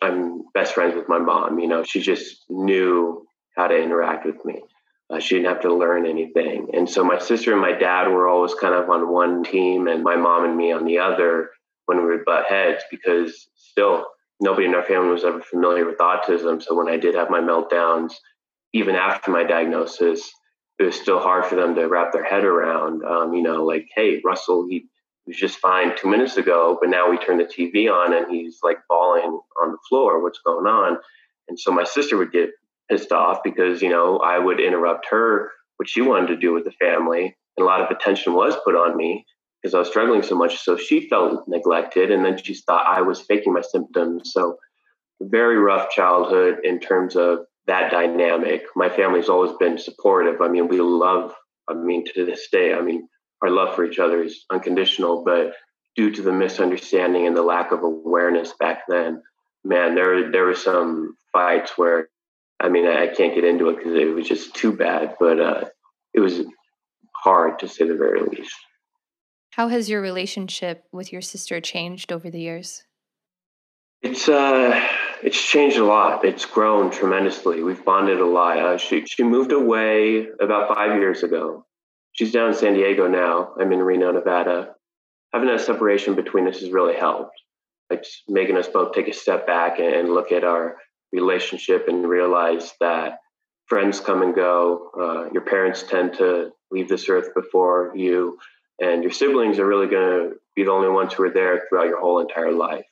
I'm 0.00 0.42
best 0.54 0.74
friends 0.74 0.94
with 0.94 1.08
my 1.08 1.18
mom. 1.18 1.58
You 1.58 1.66
know, 1.66 1.82
she 1.82 2.00
just 2.00 2.44
knew 2.48 3.26
how 3.56 3.66
to 3.66 3.76
interact 3.76 4.24
with 4.24 4.44
me. 4.44 4.62
Uh, 5.10 5.18
she 5.18 5.36
didn't 5.36 5.48
have 5.48 5.62
to 5.62 5.74
learn 5.74 6.06
anything. 6.06 6.68
And 6.72 6.88
so 6.88 7.02
my 7.02 7.18
sister 7.18 7.52
and 7.52 7.60
my 7.60 7.72
dad 7.72 8.08
were 8.08 8.28
always 8.28 8.54
kind 8.54 8.74
of 8.74 8.88
on 8.88 9.12
one 9.12 9.42
team 9.42 9.88
and 9.88 10.04
my 10.04 10.16
mom 10.16 10.44
and 10.44 10.56
me 10.56 10.72
on 10.72 10.84
the 10.84 10.98
other 10.98 11.50
when 11.86 11.98
we 11.98 12.06
would 12.06 12.24
butt 12.24 12.46
heads 12.46 12.82
because 12.90 13.48
still 13.56 14.06
nobody 14.40 14.66
in 14.66 14.74
our 14.74 14.84
family 14.84 15.10
was 15.10 15.24
ever 15.24 15.40
familiar 15.42 15.86
with 15.86 15.98
autism. 15.98 16.62
So 16.62 16.74
when 16.74 16.88
I 16.88 16.96
did 16.96 17.14
have 17.14 17.30
my 17.30 17.40
meltdowns, 17.40 18.12
even 18.72 18.94
after 18.94 19.30
my 19.30 19.44
diagnosis, 19.44 20.30
it 20.78 20.84
was 20.84 20.94
still 20.94 21.20
hard 21.20 21.46
for 21.46 21.54
them 21.54 21.74
to 21.74 21.86
wrap 21.86 22.12
their 22.12 22.24
head 22.24 22.44
around. 22.44 23.02
Um, 23.04 23.32
you 23.34 23.42
know, 23.42 23.64
like, 23.64 23.88
hey, 23.94 24.20
Russell, 24.24 24.66
he 24.68 24.86
was 25.26 25.36
just 25.36 25.58
fine 25.58 25.96
two 25.96 26.08
minutes 26.08 26.36
ago, 26.36 26.78
but 26.80 26.90
now 26.90 27.10
we 27.10 27.18
turn 27.18 27.38
the 27.38 27.44
TV 27.44 27.90
on 27.90 28.14
and 28.14 28.30
he's 28.30 28.58
like 28.62 28.78
bawling 28.88 29.40
on 29.62 29.72
the 29.72 29.78
floor. 29.88 30.22
What's 30.22 30.40
going 30.44 30.66
on? 30.66 30.98
And 31.48 31.58
so 31.58 31.70
my 31.72 31.84
sister 31.84 32.16
would 32.16 32.32
get 32.32 32.50
pissed 32.90 33.12
off 33.12 33.38
because, 33.42 33.80
you 33.82 33.88
know, 33.88 34.18
I 34.18 34.38
would 34.38 34.60
interrupt 34.60 35.06
her, 35.10 35.50
what 35.76 35.88
she 35.88 36.02
wanted 36.02 36.28
to 36.28 36.36
do 36.36 36.52
with 36.52 36.64
the 36.64 36.72
family. 36.72 37.36
And 37.56 37.64
a 37.64 37.66
lot 37.66 37.80
of 37.80 37.90
attention 37.90 38.34
was 38.34 38.54
put 38.64 38.74
on 38.74 38.96
me 38.96 39.24
because 39.62 39.74
I 39.74 39.78
was 39.78 39.88
struggling 39.88 40.22
so 40.22 40.36
much. 40.36 40.62
So 40.62 40.76
she 40.76 41.08
felt 41.08 41.48
neglected. 41.48 42.10
And 42.10 42.24
then 42.24 42.36
she 42.42 42.54
thought 42.54 42.86
I 42.86 43.00
was 43.00 43.20
faking 43.20 43.52
my 43.52 43.62
symptoms. 43.62 44.32
So, 44.32 44.58
very 45.18 45.56
rough 45.56 45.88
childhood 45.88 46.58
in 46.62 46.78
terms 46.78 47.16
of 47.16 47.46
that 47.66 47.90
dynamic. 47.90 48.62
My 48.74 48.88
family's 48.88 49.28
always 49.28 49.52
been 49.58 49.78
supportive. 49.78 50.40
I 50.40 50.48
mean, 50.48 50.68
we 50.68 50.80
love, 50.80 51.34
I 51.68 51.74
mean, 51.74 52.04
to 52.14 52.24
this 52.24 52.48
day, 52.50 52.72
I 52.72 52.80
mean, 52.80 53.08
our 53.42 53.50
love 53.50 53.74
for 53.74 53.84
each 53.84 53.98
other 53.98 54.22
is 54.22 54.44
unconditional, 54.50 55.24
but 55.24 55.52
due 55.96 56.10
to 56.10 56.22
the 56.22 56.32
misunderstanding 56.32 57.26
and 57.26 57.36
the 57.36 57.42
lack 57.42 57.72
of 57.72 57.82
awareness 57.82 58.52
back 58.58 58.82
then, 58.88 59.22
man, 59.64 59.94
there 59.94 60.30
there 60.30 60.44
were 60.44 60.54
some 60.54 61.16
fights 61.32 61.72
where, 61.76 62.08
I 62.60 62.68
mean, 62.68 62.86
I 62.86 63.08
can't 63.08 63.34
get 63.34 63.44
into 63.44 63.68
it 63.68 63.76
because 63.76 63.94
it 63.94 64.14
was 64.14 64.28
just 64.28 64.54
too 64.54 64.72
bad, 64.76 65.16
but 65.18 65.40
uh, 65.40 65.64
it 66.14 66.20
was 66.20 66.40
hard 67.14 67.58
to 67.58 67.68
say 67.68 67.86
the 67.86 67.96
very 67.96 68.22
least. 68.22 68.54
How 69.50 69.68
has 69.68 69.88
your 69.88 70.00
relationship 70.00 70.84
with 70.92 71.12
your 71.12 71.22
sister 71.22 71.60
changed 71.60 72.12
over 72.12 72.30
the 72.30 72.40
years? 72.40 72.84
It's 74.02 74.28
uh, 74.28 74.78
it's 75.22 75.40
changed 75.40 75.76
a 75.76 75.84
lot. 75.84 76.24
It's 76.24 76.44
grown 76.44 76.90
tremendously. 76.90 77.62
We've 77.62 77.84
bonded 77.84 78.20
a 78.20 78.26
lot. 78.26 78.58
Uh, 78.58 78.78
she 78.78 79.06
she 79.06 79.22
moved 79.22 79.52
away 79.52 80.28
about 80.40 80.74
five 80.74 80.98
years 80.98 81.22
ago, 81.22 81.66
she's 82.16 82.32
down 82.32 82.48
in 82.48 82.54
San 82.54 82.74
Diego 82.74 83.06
now. 83.06 83.54
I'm 83.60 83.72
in 83.72 83.78
Reno, 83.80 84.10
Nevada. 84.10 84.74
Having 85.32 85.48
that 85.48 85.60
separation 85.60 86.14
between 86.14 86.48
us 86.48 86.60
has 86.60 86.70
really 86.70 86.96
helped. 86.96 87.38
It's 87.90 88.22
making 88.26 88.56
us 88.56 88.66
both 88.66 88.94
take 88.94 89.08
a 89.08 89.12
step 89.12 89.46
back 89.46 89.78
and 89.78 90.12
look 90.12 90.32
at 90.32 90.42
our 90.42 90.76
relationship 91.12 91.86
and 91.88 92.08
realize 92.08 92.72
that 92.80 93.18
friends 93.66 94.00
come 94.00 94.22
and 94.22 94.34
go. 94.34 94.90
Uh, 94.98 95.30
your 95.32 95.42
parents 95.42 95.84
tend 95.84 96.14
to 96.14 96.50
leave 96.70 96.88
this 96.88 97.08
earth 97.08 97.28
before 97.34 97.92
you, 97.94 98.38
and 98.80 99.02
your 99.02 99.12
siblings 99.12 99.58
are 99.58 99.66
really 99.66 99.86
going 99.86 100.30
to 100.30 100.36
be 100.56 100.64
the 100.64 100.70
only 100.70 100.88
ones 100.88 101.12
who 101.12 101.22
are 101.22 101.30
there 101.30 101.64
throughout 101.68 101.86
your 101.86 102.00
whole 102.00 102.18
entire 102.18 102.52
life. 102.52 102.86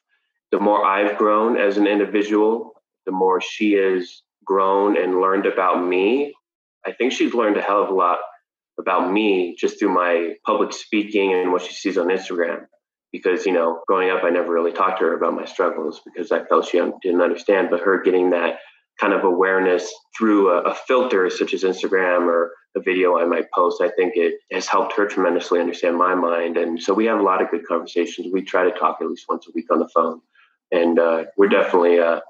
The 0.54 0.60
more 0.60 0.86
I've 0.86 1.18
grown 1.18 1.56
as 1.56 1.78
an 1.78 1.88
individual, 1.88 2.74
the 3.06 3.10
more 3.10 3.40
she 3.40 3.72
has 3.72 4.22
grown 4.44 4.96
and 4.96 5.20
learned 5.20 5.46
about 5.46 5.84
me. 5.84 6.32
I 6.86 6.92
think 6.92 7.10
she's 7.10 7.34
learned 7.34 7.56
a 7.56 7.60
hell 7.60 7.82
of 7.82 7.88
a 7.88 7.92
lot 7.92 8.18
about 8.78 9.12
me 9.12 9.56
just 9.58 9.80
through 9.80 9.92
my 9.92 10.34
public 10.46 10.72
speaking 10.72 11.34
and 11.34 11.50
what 11.50 11.62
she 11.62 11.74
sees 11.74 11.98
on 11.98 12.06
Instagram. 12.06 12.66
Because, 13.10 13.46
you 13.46 13.52
know, 13.52 13.82
growing 13.88 14.10
up, 14.10 14.22
I 14.22 14.30
never 14.30 14.52
really 14.52 14.70
talked 14.70 15.00
to 15.00 15.06
her 15.06 15.16
about 15.16 15.34
my 15.34 15.44
struggles 15.44 16.00
because 16.04 16.30
I 16.30 16.44
felt 16.44 16.68
she 16.68 16.78
didn't 16.78 17.20
understand. 17.20 17.66
But 17.68 17.80
her 17.80 18.00
getting 18.00 18.30
that 18.30 18.60
kind 19.00 19.12
of 19.12 19.24
awareness 19.24 19.92
through 20.16 20.50
a, 20.50 20.70
a 20.70 20.74
filter 20.86 21.30
such 21.30 21.52
as 21.52 21.64
Instagram 21.64 22.28
or 22.28 22.52
a 22.76 22.80
video 22.80 23.18
I 23.18 23.24
might 23.24 23.50
post, 23.52 23.82
I 23.82 23.88
think 23.88 24.12
it 24.14 24.34
has 24.52 24.68
helped 24.68 24.96
her 24.98 25.08
tremendously 25.08 25.58
understand 25.58 25.96
my 25.96 26.14
mind. 26.14 26.56
And 26.56 26.80
so 26.80 26.94
we 26.94 27.06
have 27.06 27.18
a 27.18 27.24
lot 27.24 27.42
of 27.42 27.50
good 27.50 27.66
conversations. 27.66 28.28
We 28.32 28.42
try 28.42 28.70
to 28.70 28.78
talk 28.78 28.98
at 29.00 29.08
least 29.08 29.24
once 29.28 29.48
a 29.48 29.52
week 29.52 29.66
on 29.72 29.80
the 29.80 29.88
phone. 29.88 30.20
And 30.74 30.98
uh, 30.98 31.24
we're 31.36 31.48
definitely 31.48 32.00
uh, 32.00 32.20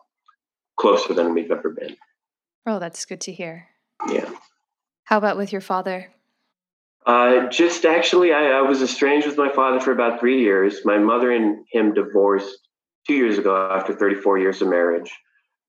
closer 0.78 1.14
than 1.14 1.32
we've 1.32 1.50
ever 1.50 1.70
been. 1.70 1.96
Oh, 2.66 2.78
that's 2.78 3.04
good 3.06 3.22
to 3.22 3.32
hear. 3.32 3.68
Yeah. 4.10 4.30
How 5.04 5.16
about 5.16 5.38
with 5.38 5.50
your 5.50 5.62
father? 5.62 6.12
Uh, 7.06 7.48
just 7.48 7.84
actually, 7.84 8.32
I, 8.32 8.50
I, 8.50 8.60
was 8.62 8.82
estranged 8.82 9.26
with 9.26 9.36
my 9.36 9.50
father 9.50 9.80
for 9.80 9.92
about 9.92 10.20
three 10.20 10.42
years. 10.42 10.80
My 10.84 10.98
mother 10.98 11.30
and 11.30 11.64
him 11.70 11.92
divorced 11.92 12.58
two 13.06 13.14
years 13.14 13.38
ago 13.38 13.70
after 13.70 13.94
34 13.94 14.38
years 14.38 14.62
of 14.62 14.68
marriage. 14.68 15.12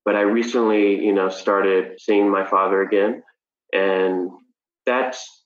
But 0.05 0.15
I 0.15 0.21
recently, 0.21 1.03
you 1.03 1.13
know, 1.13 1.29
started 1.29 1.99
seeing 1.99 2.29
my 2.31 2.45
father 2.45 2.81
again, 2.81 3.23
and 3.73 4.29
that's 4.85 5.43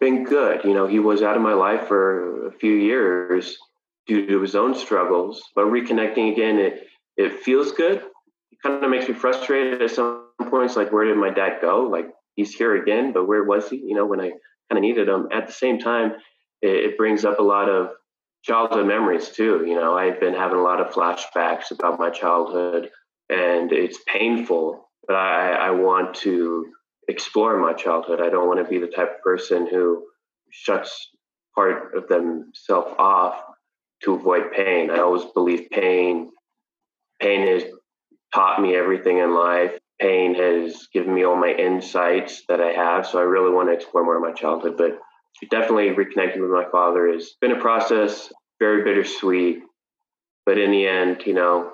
been 0.00 0.24
good. 0.24 0.64
You 0.64 0.74
know, 0.74 0.86
he 0.86 1.00
was 1.00 1.22
out 1.22 1.36
of 1.36 1.42
my 1.42 1.54
life 1.54 1.88
for 1.88 2.46
a 2.46 2.52
few 2.52 2.72
years 2.72 3.58
due 4.06 4.26
to 4.26 4.40
his 4.40 4.54
own 4.54 4.74
struggles, 4.74 5.42
but 5.54 5.66
reconnecting 5.66 6.32
again, 6.32 6.58
it 6.58 6.86
it 7.16 7.40
feels 7.40 7.72
good. 7.72 7.98
It 8.52 8.58
kind 8.62 8.84
of 8.84 8.90
makes 8.90 9.08
me 9.08 9.14
frustrated 9.14 9.82
at 9.82 9.90
some 9.90 10.28
points, 10.50 10.76
like 10.76 10.92
where 10.92 11.04
did 11.04 11.16
my 11.16 11.30
dad 11.30 11.58
go? 11.60 11.82
Like 11.82 12.06
he's 12.34 12.54
here 12.54 12.80
again, 12.80 13.12
but 13.12 13.26
where 13.26 13.44
was 13.44 13.68
he? 13.68 13.76
You 13.76 13.94
know, 13.94 14.06
when 14.06 14.20
I 14.20 14.30
kind 14.70 14.78
of 14.78 14.80
needed 14.80 15.08
him. 15.08 15.28
At 15.32 15.46
the 15.46 15.52
same 15.52 15.78
time, 15.78 16.12
it, 16.62 16.90
it 16.92 16.98
brings 16.98 17.24
up 17.24 17.38
a 17.38 17.42
lot 17.42 17.68
of 17.68 17.88
childhood 18.42 18.86
memories 18.86 19.30
too. 19.30 19.64
You 19.66 19.74
know, 19.74 19.96
I've 19.96 20.20
been 20.20 20.34
having 20.34 20.58
a 20.58 20.62
lot 20.62 20.80
of 20.80 20.92
flashbacks 20.92 21.70
about 21.70 21.98
my 21.98 22.10
childhood, 22.10 22.90
and 23.28 23.72
it's 23.72 23.98
painful. 24.06 24.88
But 25.06 25.16
I, 25.16 25.52
I 25.52 25.70
want 25.70 26.14
to 26.16 26.66
explore 27.08 27.58
my 27.58 27.72
childhood. 27.72 28.20
I 28.20 28.28
don't 28.28 28.48
want 28.48 28.64
to 28.64 28.70
be 28.70 28.78
the 28.78 28.92
type 28.92 29.16
of 29.16 29.22
person 29.22 29.68
who 29.70 30.04
shuts 30.50 31.10
part 31.54 31.96
of 31.96 32.08
themselves 32.08 32.94
off 32.98 33.40
to 34.04 34.14
avoid 34.14 34.52
pain. 34.52 34.90
I 34.90 34.98
always 34.98 35.24
believe 35.34 35.70
pain 35.70 36.30
pain 37.20 37.46
has 37.46 37.64
taught 38.34 38.60
me 38.60 38.76
everything 38.76 39.18
in 39.18 39.34
life 39.34 39.78
pain 40.00 40.34
has 40.34 40.88
given 40.92 41.14
me 41.14 41.24
all 41.24 41.36
my 41.36 41.52
insights 41.52 42.42
that 42.48 42.60
I 42.60 42.72
have. 42.72 43.06
So 43.06 43.18
I 43.18 43.22
really 43.22 43.52
want 43.52 43.68
to 43.68 43.72
explore 43.72 44.04
more 44.04 44.16
of 44.16 44.22
my 44.22 44.32
childhood. 44.32 44.76
But 44.76 44.98
definitely 45.50 45.90
reconnecting 45.90 46.40
with 46.40 46.50
my 46.50 46.66
father 46.70 47.08
has 47.12 47.34
been 47.40 47.52
a 47.52 47.60
process, 47.60 48.32
very 48.58 48.84
bittersweet. 48.84 49.60
But 50.44 50.58
in 50.58 50.70
the 50.70 50.86
end, 50.86 51.22
you 51.26 51.34
know, 51.34 51.72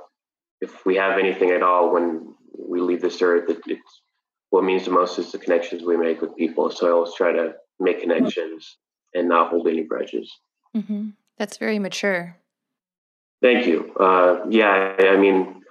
if 0.60 0.86
we 0.86 0.96
have 0.96 1.18
anything 1.18 1.50
at 1.50 1.62
all 1.62 1.92
when 1.92 2.34
we 2.56 2.80
leave 2.80 3.02
this 3.02 3.20
earth, 3.22 3.50
it, 3.50 3.60
it's 3.66 4.02
what 4.50 4.64
means 4.64 4.84
the 4.84 4.90
most 4.90 5.18
is 5.18 5.32
the 5.32 5.38
connections 5.38 5.82
we 5.82 5.96
make 5.96 6.20
with 6.20 6.36
people. 6.36 6.70
So 6.70 6.86
I 6.86 6.90
always 6.90 7.14
try 7.14 7.32
to 7.32 7.54
make 7.80 8.00
connections 8.00 8.76
and 9.14 9.28
not 9.28 9.50
hold 9.50 9.66
any 9.66 9.84
grudges. 9.84 10.30
Mm-hmm. 10.76 11.10
That's 11.38 11.56
very 11.56 11.78
mature. 11.78 12.36
Thank 13.42 13.66
you. 13.66 13.92
Uh, 13.98 14.44
yeah, 14.48 14.94
I 14.98 15.16
mean, 15.16 15.62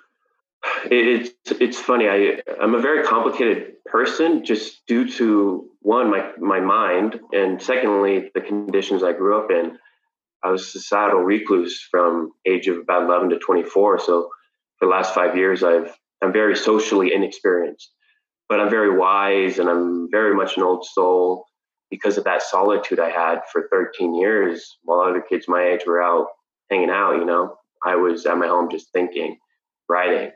it's 0.85 1.31
it's 1.51 1.79
funny. 1.79 2.07
I 2.07 2.41
I'm 2.61 2.75
a 2.75 2.81
very 2.81 3.03
complicated 3.05 3.73
person 3.85 4.43
just 4.43 4.85
due 4.87 5.09
to 5.13 5.69
one 5.81 6.09
my 6.11 6.31
my 6.37 6.59
mind 6.59 7.19
and 7.33 7.61
secondly 7.61 8.29
the 8.33 8.41
conditions 8.41 9.03
I 9.03 9.13
grew 9.13 9.39
up 9.41 9.51
in. 9.51 9.77
I 10.43 10.49
was 10.51 10.63
a 10.63 10.79
societal 10.79 11.21
recluse 11.21 11.81
from 11.89 12.31
age 12.45 12.67
of 12.67 12.77
about 12.77 13.03
11 13.03 13.29
to 13.29 13.39
24. 13.39 13.99
So 13.99 14.29
for 14.79 14.85
the 14.85 14.91
last 14.91 15.13
five 15.13 15.37
years, 15.37 15.63
I've 15.63 15.95
I'm 16.21 16.33
very 16.33 16.55
socially 16.55 17.13
inexperienced, 17.13 17.91
but 18.49 18.59
I'm 18.59 18.69
very 18.69 18.95
wise 18.95 19.59
and 19.59 19.69
I'm 19.69 20.09
very 20.11 20.35
much 20.35 20.57
an 20.57 20.63
old 20.63 20.85
soul 20.85 21.45
because 21.91 22.17
of 22.17 22.23
that 22.23 22.41
solitude 22.41 22.99
I 22.99 23.11
had 23.11 23.41
for 23.51 23.67
13 23.69 24.15
years 24.15 24.77
while 24.83 25.01
other 25.01 25.21
kids 25.21 25.47
my 25.47 25.61
age 25.61 25.81
were 25.85 26.01
out 26.01 26.27
hanging 26.71 26.89
out. 26.89 27.17
You 27.17 27.25
know, 27.25 27.57
I 27.85 27.97
was 27.97 28.25
at 28.25 28.37
my 28.37 28.47
home 28.47 28.69
just 28.71 28.91
thinking, 28.93 29.37
writing, 29.87 30.31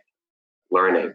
learning. 0.69 1.13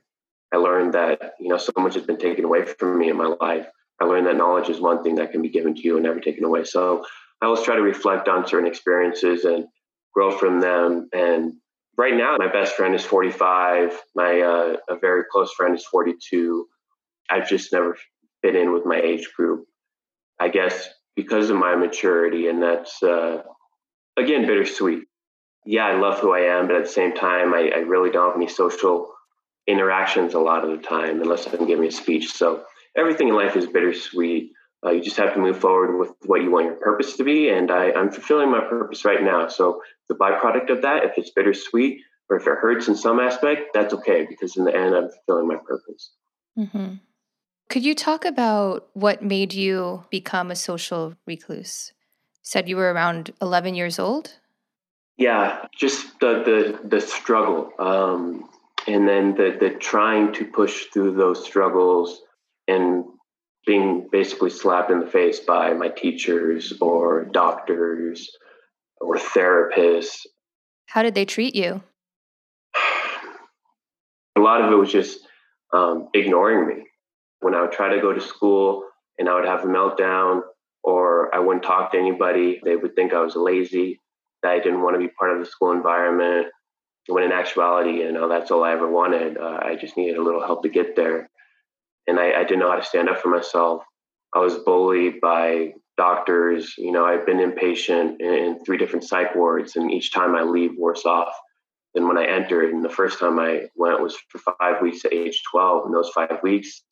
I 0.53 0.57
learned 0.57 0.95
that, 0.95 1.35
you 1.39 1.49
know, 1.49 1.59
so 1.59 1.73
much 1.77 1.95
has 1.95 2.05
been 2.05 2.17
taken 2.17 2.45
away 2.45 2.65
from 2.65 2.99
me 2.99 3.11
in 3.11 3.17
my 3.17 3.37
life. 3.41 3.67
I 4.01 4.07
learned 4.07 4.27
that 4.27 4.37
knowledge 4.37 4.71
is 4.71 4.81
one 4.81 5.05
thing 5.05 5.17
that 5.17 5.31
can 5.31 5.43
be 5.43 5.51
given 5.51 5.75
to 5.75 5.83
you 5.83 5.97
and 5.97 6.05
never 6.05 6.21
taken 6.21 6.45
away. 6.45 6.65
So 6.65 7.05
I 7.41 7.47
always 7.47 7.63
try 7.63 7.77
to 7.77 7.83
reflect 7.83 8.29
on 8.29 8.49
certain 8.49 8.67
experiences 8.67 9.45
and 9.45 9.67
grow 10.15 10.31
from 10.31 10.61
them. 10.61 11.09
And 11.13 11.53
right 11.99 12.15
now, 12.15 12.37
my 12.39 12.51
best 12.51 12.75
friend 12.75 12.95
is 12.95 13.05
45. 13.05 13.97
My 14.17 14.41
uh, 14.41 14.77
a 14.89 14.99
very 14.99 15.25
close 15.31 15.53
friend 15.53 15.75
is 15.75 15.85
42. 15.85 16.67
I've 17.29 17.49
just 17.49 17.73
never 17.73 17.97
fit 18.43 18.57
in 18.57 18.73
with 18.73 18.87
my 18.87 18.99
age 18.99 19.29
group. 19.37 19.67
I 20.41 20.49
guess 20.49 20.89
because 21.15 21.51
of 21.51 21.57
my 21.57 21.77
maturity, 21.77 22.49
and 22.49 22.63
that's 22.63 23.03
uh, 23.03 23.43
again 24.17 24.47
bittersweet. 24.47 25.05
Yeah, 25.67 25.85
I 25.85 26.01
love 26.01 26.19
who 26.19 26.33
I 26.33 26.59
am, 26.59 26.67
but 26.67 26.77
at 26.77 26.85
the 26.85 26.91
same 26.91 27.15
time, 27.15 27.53
I, 27.53 27.71
I 27.75 27.79
really 27.81 28.11
don't 28.11 28.29
have 28.31 28.37
any 28.37 28.49
social 28.49 29.13
interactions 29.67 30.33
a 30.33 30.41
lot 30.41 30.65
of 30.65 30.71
the 30.71 30.87
time 30.87 31.21
unless 31.21 31.47
I'm 31.47 31.67
giving 31.67 31.87
a 31.87 31.93
speech. 31.93 32.33
So 32.33 32.65
everything 32.97 33.29
in 33.29 33.35
life 33.35 33.57
is 33.57 33.67
bittersweet. 33.67 34.53
Uh, 34.85 34.93
you 34.93 35.03
just 35.03 35.19
have 35.19 35.35
to 35.35 35.41
move 35.41 35.59
forward 35.59 35.99
with 35.99 36.13
what 36.25 36.43
you 36.43 36.51
want 36.51 36.65
your 36.65 36.77
purpose 36.77 37.19
to 37.19 37.25
be. 37.25 37.51
And 37.51 37.71
I, 37.71 37.93
I'm 37.93 38.11
fulfilling 38.11 38.51
my 38.51 38.61
purpose 38.61 39.05
right 39.05 39.23
now. 39.23 39.49
So 39.49 39.83
the 40.09 40.15
byproduct 40.15 40.71
of 40.71 40.83
that, 40.83 41.05
if 41.05 41.19
it's 41.19 41.31
bittersweet 41.31 42.01
or 42.31 42.39
if 42.39 42.47
it 42.47 42.55
hurts 42.59 42.89
in 42.89 42.97
some 42.97 43.21
aspect, 43.21 43.75
that's 43.75 43.93
okay 43.93 44.27
because 44.27 44.57
in 44.57 44.65
the 44.65 44.75
end, 44.75 44.95
I'm 44.95 45.11
fulfilling 45.11 45.49
my 45.49 45.57
purpose. 45.57 46.13
Mm-hmm. 46.59 46.95
Could 47.71 47.85
you 47.85 47.95
talk 47.95 48.25
about 48.25 48.89
what 48.95 49.23
made 49.23 49.55
you 49.55 50.05
become 50.11 50.51
a 50.51 50.57
social 50.57 51.15
recluse? 51.25 51.93
You 52.35 52.41
said 52.43 52.69
you 52.69 52.75
were 52.75 52.93
around 52.93 53.33
11 53.41 53.77
years 53.77 54.01
old. 54.01 54.35
Yeah, 55.17 55.67
just 55.77 56.19
the 56.19 56.43
the, 56.43 56.89
the 56.89 57.01
struggle. 57.01 57.71
Um, 57.79 58.49
and 58.89 59.07
then 59.07 59.37
the, 59.37 59.57
the 59.61 59.71
trying 59.71 60.33
to 60.33 60.47
push 60.47 60.87
through 60.87 61.15
those 61.15 61.45
struggles 61.45 62.21
and 62.67 63.05
being 63.65 64.09
basically 64.11 64.51
slapped 64.51 64.91
in 64.91 64.99
the 64.99 65.07
face 65.07 65.39
by 65.39 65.73
my 65.73 65.91
teachers 65.91 66.73
or 66.81 67.25
doctors 67.27 68.31
or 69.01 69.15
therapists. 69.15 70.27
How 70.87 71.03
did 71.03 71.15
they 71.15 71.25
treat 71.25 71.55
you? 71.55 71.85
A 74.37 74.41
lot 74.41 74.61
of 74.61 74.73
it 74.73 74.77
was 74.77 74.91
just 74.91 75.21
um, 75.73 76.09
ignoring 76.15 76.67
me. 76.67 76.90
When 77.41 77.55
I 77.55 77.63
would 77.63 77.73
try 77.73 77.95
to 77.95 78.01
go 78.01 78.13
to 78.13 78.21
school 78.21 78.85
and 79.19 79.29
I 79.29 79.35
would 79.35 79.47
have 79.47 79.65
a 79.65 79.69
meltdown 79.69 80.43
or 80.83 81.35
I 81.35 81.39
wouldn't 81.39 81.65
talk 81.65 81.93
to 81.93 81.99
anybody, 81.99 82.61
they 82.65 82.77
would 82.77 82.95
think 82.95 83.13
I 83.13 83.21
was 83.21 83.37
lazy, 83.37 84.01
that 84.43 84.53
I 84.53 84.59
didn't 84.59 84.83
want 84.83 84.95
to 84.95 85.01
be 85.01 85.09
part 85.09 85.33
of 85.33 85.39
the 85.39 85.51
school 85.51 85.73
environment, 85.73 86.49
when 87.07 87.25
in 87.25 87.33
actuality, 87.33 87.99
you 87.99 88.13
know, 88.13 88.29
that's 88.29 88.51
all 88.51 88.65
I 88.65 88.73
ever 88.73 88.91
wanted. 88.91 89.37
Uh, 89.37 89.59
I 89.63 89.77
just 89.77 89.97
needed 89.97 90.17
a 90.17 90.23
little 90.23 90.45
help 90.45 90.63
to 90.63 90.69
get 90.69 90.97
there. 90.97 91.29
And 92.07 92.19
I, 92.19 92.33
I 92.33 92.45
didn't 92.45 92.61
know 92.61 92.71
how 92.71 92.77
to 92.77 92.85
stand 92.85 93.09
up 93.09 93.21
for 93.21 93.29
myself. 93.29 93.83
I 94.35 94.39
was 94.39 94.59
bullied 94.59 95.21
by 95.21 95.75
doctors. 95.97 96.75
You 96.79 96.93
know, 96.93 97.05
I've 97.05 97.27
been 97.27 97.39
inpatient 97.39 98.21
in, 98.21 98.59
three 98.65 98.79
different 98.79 99.05
psych 99.05 99.35
wards, 99.35 99.77
and 99.77 99.91
each 99.91 100.13
time 100.13 100.35
I 100.35 100.43
leave 100.43 100.73
worse 100.79 101.05
off 101.05 101.33
than 101.95 102.07
when 102.07 102.17
I 102.17 102.27
entered. 102.27 102.73
And 102.73 102.85
the 102.85 102.89
first 102.89 103.19
time 103.19 103.39
I 103.39 103.67
went 103.75 104.01
was 104.01 104.17
for 104.29 104.41
five 104.59 104.81
weeks 104.81 105.05
at 105.05 105.13
age 105.13 105.43
12. 105.51 105.87
And 105.87 105.95
those 105.95 106.11
five 106.11 106.39
weeks, 106.43 106.83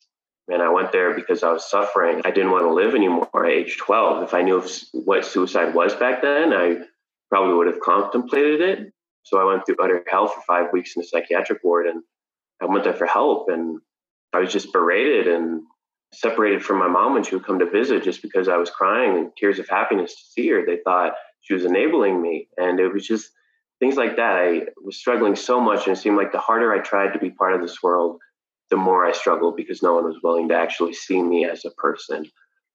man, 0.49 0.61
I 0.61 0.69
went 0.69 0.91
there 0.91 1.13
because 1.13 1.43
I 1.43 1.51
was 1.51 1.69
suffering. 1.69 2.21
I 2.25 2.31
didn't 2.31 2.51
want 2.51 2.65
to 2.65 2.73
live 2.73 2.95
anymore 2.95 3.29
at 3.45 3.51
age 3.51 3.77
12. 3.77 4.23
If 4.23 4.33
I 4.33 4.41
knew 4.41 4.61
what 4.93 5.23
suicide 5.23 5.75
was 5.75 5.93
back 5.95 6.23
then, 6.23 6.51
I 6.51 6.77
probably 7.29 7.53
would 7.53 7.67
have 7.67 7.79
contemplated 7.79 8.59
it. 8.59 8.93
So 9.23 9.39
I 9.39 9.43
went 9.43 9.65
through 9.65 9.77
utter 9.81 10.03
hell 10.07 10.27
for 10.27 10.41
five 10.41 10.73
weeks 10.73 10.95
in 10.95 11.03
a 11.03 11.05
psychiatric 11.05 11.63
ward 11.63 11.85
and 11.85 12.01
I 12.59 12.65
went 12.65 12.83
there 12.83 12.95
for 12.95 13.05
help 13.05 13.49
and 13.49 13.79
I 14.33 14.39
was 14.39 14.51
just 14.51 14.73
berated 14.73 15.27
and 15.27 15.61
separated 16.13 16.63
from 16.63 16.79
my 16.79 16.87
mom 16.87 17.13
when 17.13 17.23
she 17.23 17.35
would 17.35 17.45
come 17.45 17.59
to 17.59 17.69
visit 17.69 18.03
just 18.03 18.23
because 18.23 18.47
I 18.47 18.57
was 18.57 18.71
crying 18.71 19.17
and 19.17 19.31
tears 19.37 19.59
of 19.59 19.69
happiness 19.69 20.15
to 20.15 20.23
see 20.31 20.49
her. 20.49 20.65
They 20.65 20.79
thought 20.83 21.13
she 21.41 21.53
was 21.53 21.63
enabling 21.63 22.19
me. 22.19 22.47
And 22.57 22.79
it 22.79 22.91
was 22.91 23.05
just 23.05 23.29
things 23.79 23.97
like 23.97 24.15
that. 24.15 24.35
I 24.35 24.61
was 24.83 24.97
struggling 24.97 25.35
so 25.35 25.61
much 25.61 25.85
and 25.85 25.95
it 25.95 25.99
seemed 25.99 26.17
like 26.17 26.31
the 26.31 26.39
harder 26.39 26.73
I 26.73 26.79
tried 26.79 27.13
to 27.13 27.19
be 27.19 27.29
part 27.29 27.53
of 27.53 27.61
this 27.61 27.83
world, 27.83 28.19
the 28.69 28.77
more 28.77 29.05
I 29.05 29.11
struggled 29.11 29.55
because 29.55 29.81
no 29.81 29.95
one 29.95 30.05
was 30.05 30.21
willing 30.23 30.49
to 30.49 30.55
actually 30.55 30.93
see 30.93 31.21
me 31.21 31.45
as 31.45 31.65
a 31.65 31.71
person. 31.71 32.29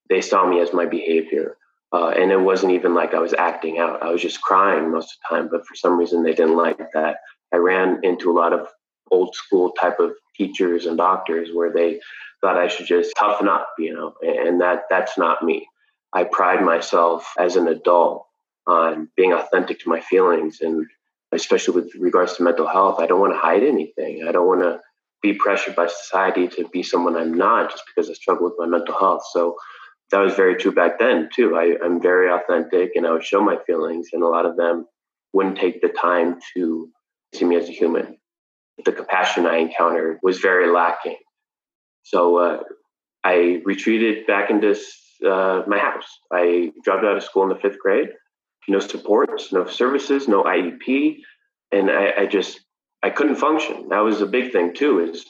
They 0.09 0.21
saw 0.21 0.49
me 0.49 0.61
as 0.61 0.73
my 0.73 0.87
behavior. 0.87 1.57
Uh, 1.93 2.09
and 2.09 2.33
it 2.33 2.41
wasn't 2.41 2.73
even 2.73 2.95
like 2.95 3.15
I 3.15 3.21
was 3.21 3.35
acting 3.35 3.79
out. 3.79 4.03
I 4.03 4.11
was 4.11 4.21
just 4.21 4.43
crying 4.43 4.91
most 4.91 5.13
of 5.13 5.19
the 5.23 5.37
time. 5.37 5.49
But 5.51 5.67
for 5.67 5.77
some 5.77 5.97
reason, 5.97 6.23
they 6.23 6.35
didn't 6.35 6.57
like 6.57 6.79
that. 6.95 7.19
I 7.53 7.57
ran 7.59 8.01
into 8.03 8.31
a 8.31 8.37
lot 8.39 8.53
of 8.53 8.67
old 9.11 9.35
school 9.37 9.71
type 9.73 10.01
of 10.01 10.13
teachers 10.37 10.87
and 10.87 10.97
doctors 10.97 11.51
where 11.53 11.73
they 11.73 12.01
thought 12.41 12.59
I 12.59 12.69
should 12.69 12.87
just 12.87 13.15
toughen 13.17 13.49
up, 13.49 13.69
you 13.79 13.95
know, 13.95 14.15
and 14.23 14.61
that 14.61 14.83
that's 14.91 15.17
not 15.17 15.45
me. 15.45 15.69
I 16.13 16.25
pride 16.25 16.63
myself 16.63 17.33
as 17.39 17.57
an 17.57 17.69
adult 17.69 18.27
on 18.67 19.09
being 19.17 19.33
authentic 19.33 19.81
to 19.81 19.89
my 19.89 20.01
feelings 20.01 20.61
and 20.61 20.87
especially 21.33 21.75
with 21.75 21.95
regards 21.97 22.37
to 22.37 22.43
mental 22.43 22.67
health, 22.67 23.01
I 23.01 23.07
don't 23.07 23.21
want 23.21 23.33
to 23.33 23.39
hide 23.39 23.63
anything. 23.63 24.25
I 24.27 24.33
don't 24.33 24.47
want 24.47 24.63
to 24.63 24.81
be 25.25 25.33
pressured 25.33 25.75
by 25.75 25.87
society 25.87 26.47
to 26.47 26.69
be 26.69 26.83
someone 26.83 27.17
I'm 27.17 27.33
not 27.33 27.71
just 27.71 27.83
because 27.87 28.11
I 28.11 28.13
struggle 28.13 28.45
with 28.45 28.59
my 28.59 28.67
mental 28.67 28.97
health. 28.97 29.23
So 29.33 29.57
that 30.11 30.21
was 30.21 30.35
very 30.35 30.57
true 30.57 30.71
back 30.71 30.99
then 30.99 31.31
too. 31.35 31.57
I, 31.57 31.77
I'm 31.83 32.01
very 32.01 32.31
authentic 32.31 32.91
and 32.95 33.07
I 33.07 33.13
would 33.13 33.25
show 33.25 33.43
my 33.43 33.57
feelings, 33.67 34.09
and 34.13 34.23
a 34.23 34.29
lot 34.29 34.45
of 34.45 34.57
them 34.57 34.87
wouldn't 35.33 35.59
take 35.59 35.81
the 35.81 35.89
time 35.89 36.39
to 36.55 36.91
see 37.35 37.47
me 37.47 37.57
as 37.57 37.69
a 37.71 37.73
human. 37.73 38.19
The 38.85 38.93
compassion 38.93 39.47
I 39.47 39.57
encountered 39.57 40.19
was 40.23 40.41
very 40.41 40.71
lacking. 40.71 41.17
So 42.03 42.37
uh, 42.37 42.59
I 43.25 43.63
retreated 43.65 44.27
back 44.27 44.51
into 44.51 44.77
uh, 45.27 45.63
my 45.67 45.79
house. 45.79 46.07
I 46.31 46.71
dropped 46.85 47.05
out 47.05 47.17
of 47.17 47.25
school 47.25 47.45
in 47.45 47.49
the 47.49 47.63
fifth 47.63 47.79
grade. 47.79 48.11
No 48.69 48.79
supports, 48.79 49.53
no 49.53 49.67
services, 49.67 50.29
no 50.29 50.43
IEP, 50.45 51.17
and 51.73 51.91
I, 51.91 52.13
I 52.21 52.27
just 52.27 52.61
I 53.05 53.11
couldn't 53.11 53.37
function. 53.37 53.91
That 53.91 53.99
was 53.99 54.23
a 54.23 54.27
big 54.27 54.51
thing 54.51 54.73
too. 54.73 55.01
Is 55.01 55.27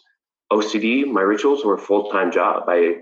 OCD. 0.53 1.05
My 1.05 1.23
rituals 1.23 1.65
were 1.65 1.75
a 1.75 1.79
full 1.79 2.09
time 2.09 2.31
job. 2.31 2.69
I, 2.69 2.99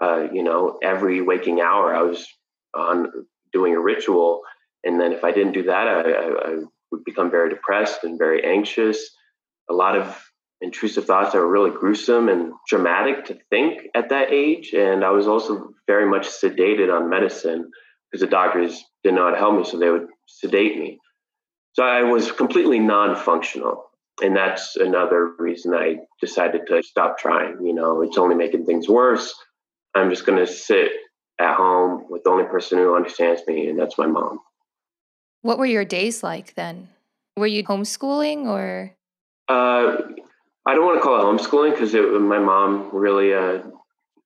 uh, 0.00 0.28
you 0.32 0.44
know, 0.44 0.78
every 0.80 1.20
waking 1.20 1.60
hour 1.60 1.92
I 1.92 2.02
was 2.02 2.24
on 2.72 3.26
doing 3.52 3.74
a 3.74 3.80
ritual, 3.80 4.42
and 4.84 5.00
then 5.00 5.12
if 5.12 5.24
I 5.24 5.32
didn't 5.32 5.54
do 5.54 5.64
that, 5.64 5.88
I, 5.88 6.00
I, 6.12 6.50
I 6.50 6.58
would 6.92 7.04
become 7.04 7.32
very 7.32 7.50
depressed 7.50 8.04
and 8.04 8.16
very 8.16 8.44
anxious. 8.44 9.10
A 9.68 9.74
lot 9.74 9.98
of 9.98 10.16
intrusive 10.60 11.04
thoughts 11.04 11.32
that 11.32 11.38
were 11.38 11.50
really 11.50 11.72
gruesome 11.76 12.28
and 12.28 12.52
dramatic 12.68 13.24
to 13.24 13.38
think 13.50 13.88
at 13.92 14.10
that 14.10 14.30
age. 14.30 14.72
And 14.72 15.04
I 15.04 15.10
was 15.10 15.26
also 15.26 15.74
very 15.88 16.08
much 16.08 16.28
sedated 16.28 16.94
on 16.94 17.10
medicine 17.10 17.72
because 18.08 18.20
the 18.20 18.28
doctors 18.28 18.84
didn't 19.02 19.16
know 19.16 19.24
how 19.24 19.30
to 19.30 19.36
help 19.36 19.56
me, 19.56 19.64
so 19.64 19.80
they 19.80 19.90
would 19.90 20.06
sedate 20.28 20.78
me. 20.78 21.00
So 21.72 21.82
I 21.82 22.04
was 22.04 22.30
completely 22.30 22.78
non 22.78 23.16
functional. 23.16 23.86
And 24.22 24.36
that's 24.36 24.76
another 24.76 25.32
reason 25.38 25.74
I 25.74 25.96
decided 26.20 26.62
to 26.68 26.82
stop 26.82 27.18
trying. 27.18 27.58
You 27.60 27.74
know, 27.74 28.02
it's 28.02 28.16
only 28.16 28.36
making 28.36 28.64
things 28.66 28.88
worse. 28.88 29.34
I'm 29.94 30.10
just 30.10 30.24
going 30.24 30.38
to 30.38 30.46
sit 30.46 30.92
at 31.40 31.56
home 31.56 32.04
with 32.08 32.22
the 32.22 32.30
only 32.30 32.44
person 32.44 32.78
who 32.78 32.94
understands 32.94 33.42
me, 33.48 33.68
and 33.68 33.78
that's 33.78 33.98
my 33.98 34.06
mom. 34.06 34.38
What 35.42 35.58
were 35.58 35.66
your 35.66 35.84
days 35.84 36.22
like 36.22 36.54
then? 36.54 36.88
Were 37.36 37.48
you 37.48 37.64
homeschooling 37.64 38.46
or? 38.46 38.94
Uh, 39.48 39.96
I 40.64 40.74
don't 40.74 40.86
want 40.86 40.98
to 40.98 41.02
call 41.02 41.18
it 41.18 41.24
homeschooling 41.24 41.72
because 41.72 41.92
my 41.92 42.38
mom 42.38 42.90
really, 42.92 43.34
uh, 43.34 43.62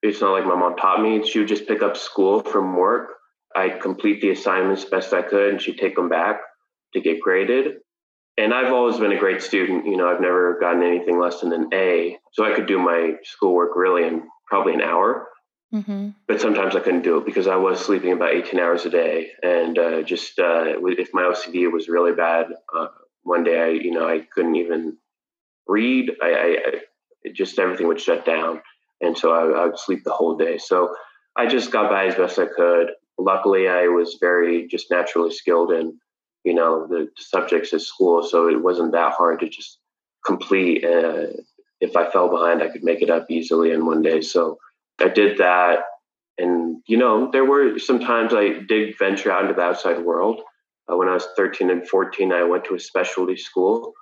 it's 0.03 0.21
not 0.21 0.31
like 0.31 0.45
my 0.45 0.55
mom 0.55 0.75
taught 0.75 1.01
me. 1.01 1.27
She 1.27 1.39
would 1.39 1.47
just 1.47 1.67
pick 1.67 1.81
up 1.81 1.97
school 1.97 2.43
from 2.43 2.75
work. 2.77 3.15
I'd 3.55 3.81
complete 3.81 4.21
the 4.21 4.29
assignments 4.29 4.85
best 4.85 5.11
I 5.11 5.23
could, 5.23 5.49
and 5.49 5.61
she'd 5.61 5.79
take 5.79 5.95
them 5.95 6.09
back 6.09 6.41
to 6.93 7.01
get 7.01 7.19
graded. 7.19 7.77
And 8.37 8.53
I've 8.53 8.71
always 8.71 8.97
been 8.97 9.11
a 9.11 9.19
great 9.19 9.41
student. 9.41 9.87
You 9.87 9.97
know, 9.97 10.07
I've 10.07 10.21
never 10.21 10.59
gotten 10.59 10.83
anything 10.83 11.19
less 11.19 11.41
than 11.41 11.53
an 11.53 11.69
A. 11.73 12.19
So 12.33 12.45
I 12.45 12.53
could 12.53 12.67
do 12.67 12.77
my 12.77 13.13
schoolwork 13.23 13.75
really 13.75 14.05
in 14.05 14.27
probably 14.45 14.73
an 14.73 14.81
hour. 14.81 15.27
Mm-hmm. 15.73 16.09
But 16.27 16.39
sometimes 16.39 16.75
I 16.75 16.79
couldn't 16.79 17.01
do 17.01 17.17
it 17.17 17.25
because 17.25 17.47
I 17.47 17.55
was 17.55 17.83
sleeping 17.83 18.13
about 18.13 18.33
18 18.33 18.59
hours 18.59 18.85
a 18.85 18.89
day. 18.89 19.31
And 19.41 19.77
uh, 19.77 20.01
just 20.03 20.39
uh, 20.39 20.75
if 20.85 21.09
my 21.13 21.23
OCD 21.23 21.71
was 21.71 21.89
really 21.89 22.13
bad, 22.13 22.47
uh, 22.75 22.87
one 23.23 23.43
day 23.43 23.59
I, 23.59 23.69
you 23.69 23.91
know, 23.91 24.07
I 24.07 24.19
couldn't 24.33 24.55
even 24.55 24.97
read. 25.67 26.11
I, 26.21 26.27
I, 26.27 26.57
I 27.25 27.31
just 27.33 27.57
everything 27.59 27.87
would 27.87 27.99
shut 27.99 28.25
down. 28.25 28.61
And 29.01 29.17
so 29.17 29.31
I, 29.31 29.63
I 29.63 29.65
would 29.65 29.79
sleep 29.79 30.03
the 30.03 30.13
whole 30.13 30.37
day. 30.37 30.57
So 30.57 30.95
I 31.35 31.47
just 31.47 31.71
got 31.71 31.89
by 31.89 32.05
as 32.05 32.15
best 32.15 32.39
I 32.39 32.45
could. 32.45 32.87
Luckily, 33.17 33.67
I 33.67 33.87
was 33.87 34.17
very 34.21 34.67
just 34.67 34.91
naturally 34.91 35.31
skilled 35.31 35.71
in 35.71 35.99
you 36.47 36.53
know 36.53 36.87
the 36.87 37.09
subjects 37.17 37.73
at 37.73 37.81
school 37.81 38.23
so 38.23 38.47
it 38.47 38.63
wasn't 38.67 38.93
that 38.93 39.13
hard 39.19 39.41
to 39.41 39.49
just 39.49 39.79
complete 40.25 40.83
uh, 40.85 41.27
if 41.81 41.95
i 42.01 42.09
fell 42.09 42.29
behind 42.29 42.63
i 42.63 42.69
could 42.69 42.85
make 42.89 43.01
it 43.01 43.09
up 43.09 43.25
easily 43.29 43.71
in 43.71 43.85
one 43.85 44.01
day. 44.01 44.21
So 44.21 44.57
i 45.07 45.09
did 45.09 45.37
that 45.39 45.79
and 46.37 46.81
you 46.87 46.97
know 46.97 47.29
there 47.33 47.47
were 47.51 47.77
sometimes 47.79 48.33
i 48.33 48.45
did 48.73 48.97
venture 48.97 49.31
out 49.31 49.43
into 49.43 49.55
the 49.55 49.67
outside 49.69 49.99
world. 50.09 50.41
Uh, 50.89 50.95
when 50.95 51.09
i 51.09 51.13
was 51.19 51.27
13 51.35 51.69
and 51.69 51.87
14 51.87 52.31
i 52.31 52.43
went 52.43 52.63
to 52.65 52.75
a 52.75 52.79
specialty 52.79 53.37
school 53.47 53.93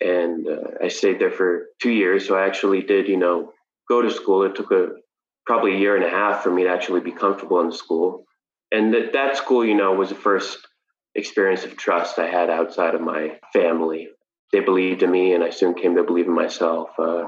and 0.00 0.48
uh, 0.48 0.84
i 0.84 0.88
stayed 0.88 1.18
there 1.20 1.36
for 1.40 1.66
two 1.82 1.94
years. 2.02 2.26
So 2.26 2.36
i 2.36 2.46
actually 2.46 2.82
did 2.82 3.08
you 3.08 3.16
know 3.24 3.52
go 3.88 4.02
to 4.02 4.10
school. 4.10 4.44
It 4.44 4.54
took 4.54 4.70
a 4.70 4.90
probably 5.46 5.74
a 5.74 5.78
year 5.78 5.96
and 5.96 6.04
a 6.04 6.10
half 6.20 6.42
for 6.44 6.52
me 6.56 6.62
to 6.62 6.70
actually 6.76 7.00
be 7.00 7.10
comfortable 7.10 7.60
in 7.60 7.72
school. 7.72 8.24
And 8.70 8.92
that, 8.94 9.14
that 9.14 9.36
school 9.42 9.64
you 9.64 9.74
know 9.74 9.92
was 9.94 10.10
the 10.10 10.22
first 10.28 10.67
experience 11.18 11.64
of 11.64 11.76
trust 11.76 12.18
I 12.18 12.30
had 12.30 12.48
outside 12.48 12.94
of 12.94 13.00
my 13.00 13.38
family. 13.52 14.08
They 14.52 14.60
believed 14.60 15.02
in 15.02 15.10
me, 15.10 15.34
and 15.34 15.44
I 15.44 15.50
soon 15.50 15.74
came 15.74 15.96
to 15.96 16.04
believe 16.04 16.26
in 16.26 16.34
myself. 16.34 16.90
Uh, 16.98 17.24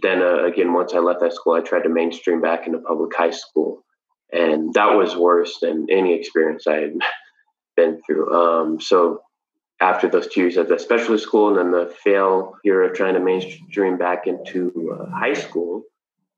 then 0.00 0.22
uh, 0.22 0.44
again, 0.44 0.72
once 0.72 0.94
I 0.94 0.98
left 0.98 1.20
that 1.20 1.32
school, 1.32 1.54
I 1.54 1.60
tried 1.60 1.82
to 1.82 1.88
mainstream 1.88 2.40
back 2.40 2.66
into 2.66 2.78
public 2.78 3.14
high 3.16 3.30
school, 3.30 3.84
and 4.30 4.72
that 4.74 4.94
was 4.94 5.16
worse 5.16 5.58
than 5.60 5.86
any 5.90 6.14
experience 6.14 6.66
I 6.66 6.76
had 6.76 6.92
been 7.76 8.00
through. 8.06 8.32
Um, 8.32 8.80
so 8.80 9.22
after 9.80 10.08
those 10.08 10.28
two 10.28 10.42
years 10.42 10.56
at 10.56 10.68
the 10.68 10.78
specialty 10.78 11.20
school, 11.20 11.48
and 11.48 11.58
then 11.58 11.72
the 11.72 11.92
fail 12.04 12.54
year 12.64 12.84
of 12.84 12.94
trying 12.94 13.14
to 13.14 13.20
mainstream 13.20 13.98
back 13.98 14.26
into 14.26 14.96
uh, 14.96 15.10
high 15.10 15.34
school, 15.34 15.82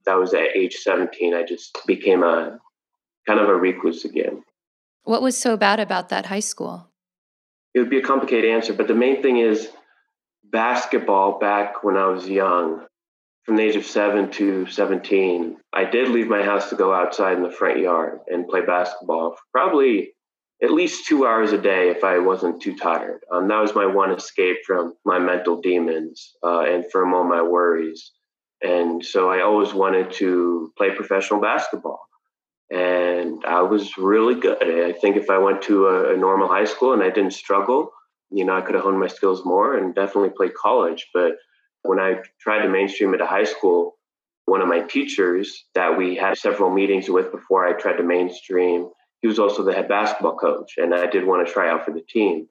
that 0.07 0.15
was 0.15 0.33
at 0.35 0.57
age 0.57 0.75
17. 0.77 1.35
I 1.35 1.45
just 1.45 1.79
became 1.87 2.23
a 2.23 2.59
kind 3.27 3.41
of 3.41 3.49
a 3.49 3.55
recluse 3.55 4.05
again. 4.05 4.43
What 5.05 5.23
was 5.23 5.37
so 5.37 5.57
bad 5.57 5.81
about 5.81 6.09
that 6.09 6.27
high 6.27 6.41
school? 6.41 6.89
It 7.75 7.81
would 7.81 7.91
be 7.91 7.99
a 7.99 8.03
complicated 8.03 8.51
answer, 8.51 8.73
but 8.73 8.89
the 8.89 8.95
main 8.95 9.23
thing 9.23 9.37
is 9.37 9.69
basketball 10.43 11.39
back 11.39 11.85
when 11.85 11.97
I 11.97 12.07
was 12.07 12.29
young, 12.29 12.87
from 13.45 13.57
the 13.57 13.63
age 13.63 13.77
of 13.77 13.85
seven 13.85 14.31
to 14.33 14.67
17, 14.67 15.59
I 15.73 15.85
did 15.85 16.09
leave 16.09 16.29
my 16.29 16.43
house 16.43 16.71
to 16.71 16.77
go 16.77 16.95
outside 16.95 17.37
in 17.37 17.43
the 17.43 17.51
front 17.51 17.79
yard 17.79 18.21
and 18.29 18.49
play 18.49 18.63
basketball 18.63 19.33
for 19.33 19.43
probably 19.53 20.15
at 20.63 20.71
least 20.71 21.07
two 21.07 21.27
hours 21.27 21.53
a 21.53 21.59
day 21.59 21.91
if 21.91 22.03
I 22.03 22.19
wasn't 22.19 22.63
too 22.63 22.75
tired. 22.75 23.21
Um, 23.31 23.49
that 23.49 23.61
was 23.61 23.75
my 23.75 23.85
one 23.85 24.13
escape 24.13 24.59
from 24.67 24.95
my 25.05 25.19
mental 25.19 25.61
demons 25.61 26.35
uh, 26.43 26.61
and 26.61 26.91
from 26.91 27.13
all 27.13 27.25
my 27.25 27.43
worries. 27.43 28.13
And 28.63 29.05
so 29.05 29.29
I 29.29 29.43
always 29.43 29.75
wanted 29.75 30.13
to 30.13 30.73
play 30.79 30.95
professional 30.95 31.41
basketball 31.41 32.01
and 32.71 33.45
I 33.45 33.63
was 33.63 33.97
really 33.99 34.35
good. 34.35 34.57
I 34.63 34.93
think 34.93 35.17
if 35.17 35.31
I 35.31 35.39
went 35.39 35.63
to 35.63 35.87
a, 35.87 36.15
a, 36.15 36.17
normal 36.17 36.49
high 36.49 36.65
school 36.65 36.93
and 36.93 37.03
I 37.03 37.11
didn't 37.11 37.33
struggle, 37.33 37.91
you 38.31 38.45
know, 38.45 38.57
I 38.57 38.63
could 38.63 38.75
have 38.75 38.85
honed 38.85 38.99
my 38.99 39.07
skills 39.07 39.45
more 39.45 39.77
and 39.77 39.95
definitely 39.95 40.31
played 40.31 40.55
college. 40.55 41.09
But 41.13 41.33
when 41.83 42.01
I 42.01 42.17
tried 42.41 42.63
to 42.63 42.69
mainstream 42.69 43.13
at 43.15 43.21
a 43.21 43.27
high 43.27 43.45
school, 43.45 43.97
one 44.47 44.61
of 44.61 44.69
my 44.69 44.81
teachers 44.81 45.65
that 45.75 45.97
we 45.97 46.17
had 46.17 46.37
several 46.37 46.71
meetings 46.71 47.09
with 47.09 47.31
before 47.33 47.67
I 47.67 47.73
tried 47.73 47.97
to 47.97 48.03
mainstream, 48.03 48.89
he 49.21 49.29
was 49.29 49.39
also 49.39 49.63
the 49.63 49.73
head 49.73 49.89
basketball 49.89 50.37
coach, 50.37 50.73
and 50.77 50.95
I 50.95 51.07
did 51.07 51.27
want 51.27 51.47
to 51.47 51.53
try 51.53 51.71
out 51.71 51.85
for 51.85 51.93
the 51.93 52.03
team. 52.03 52.47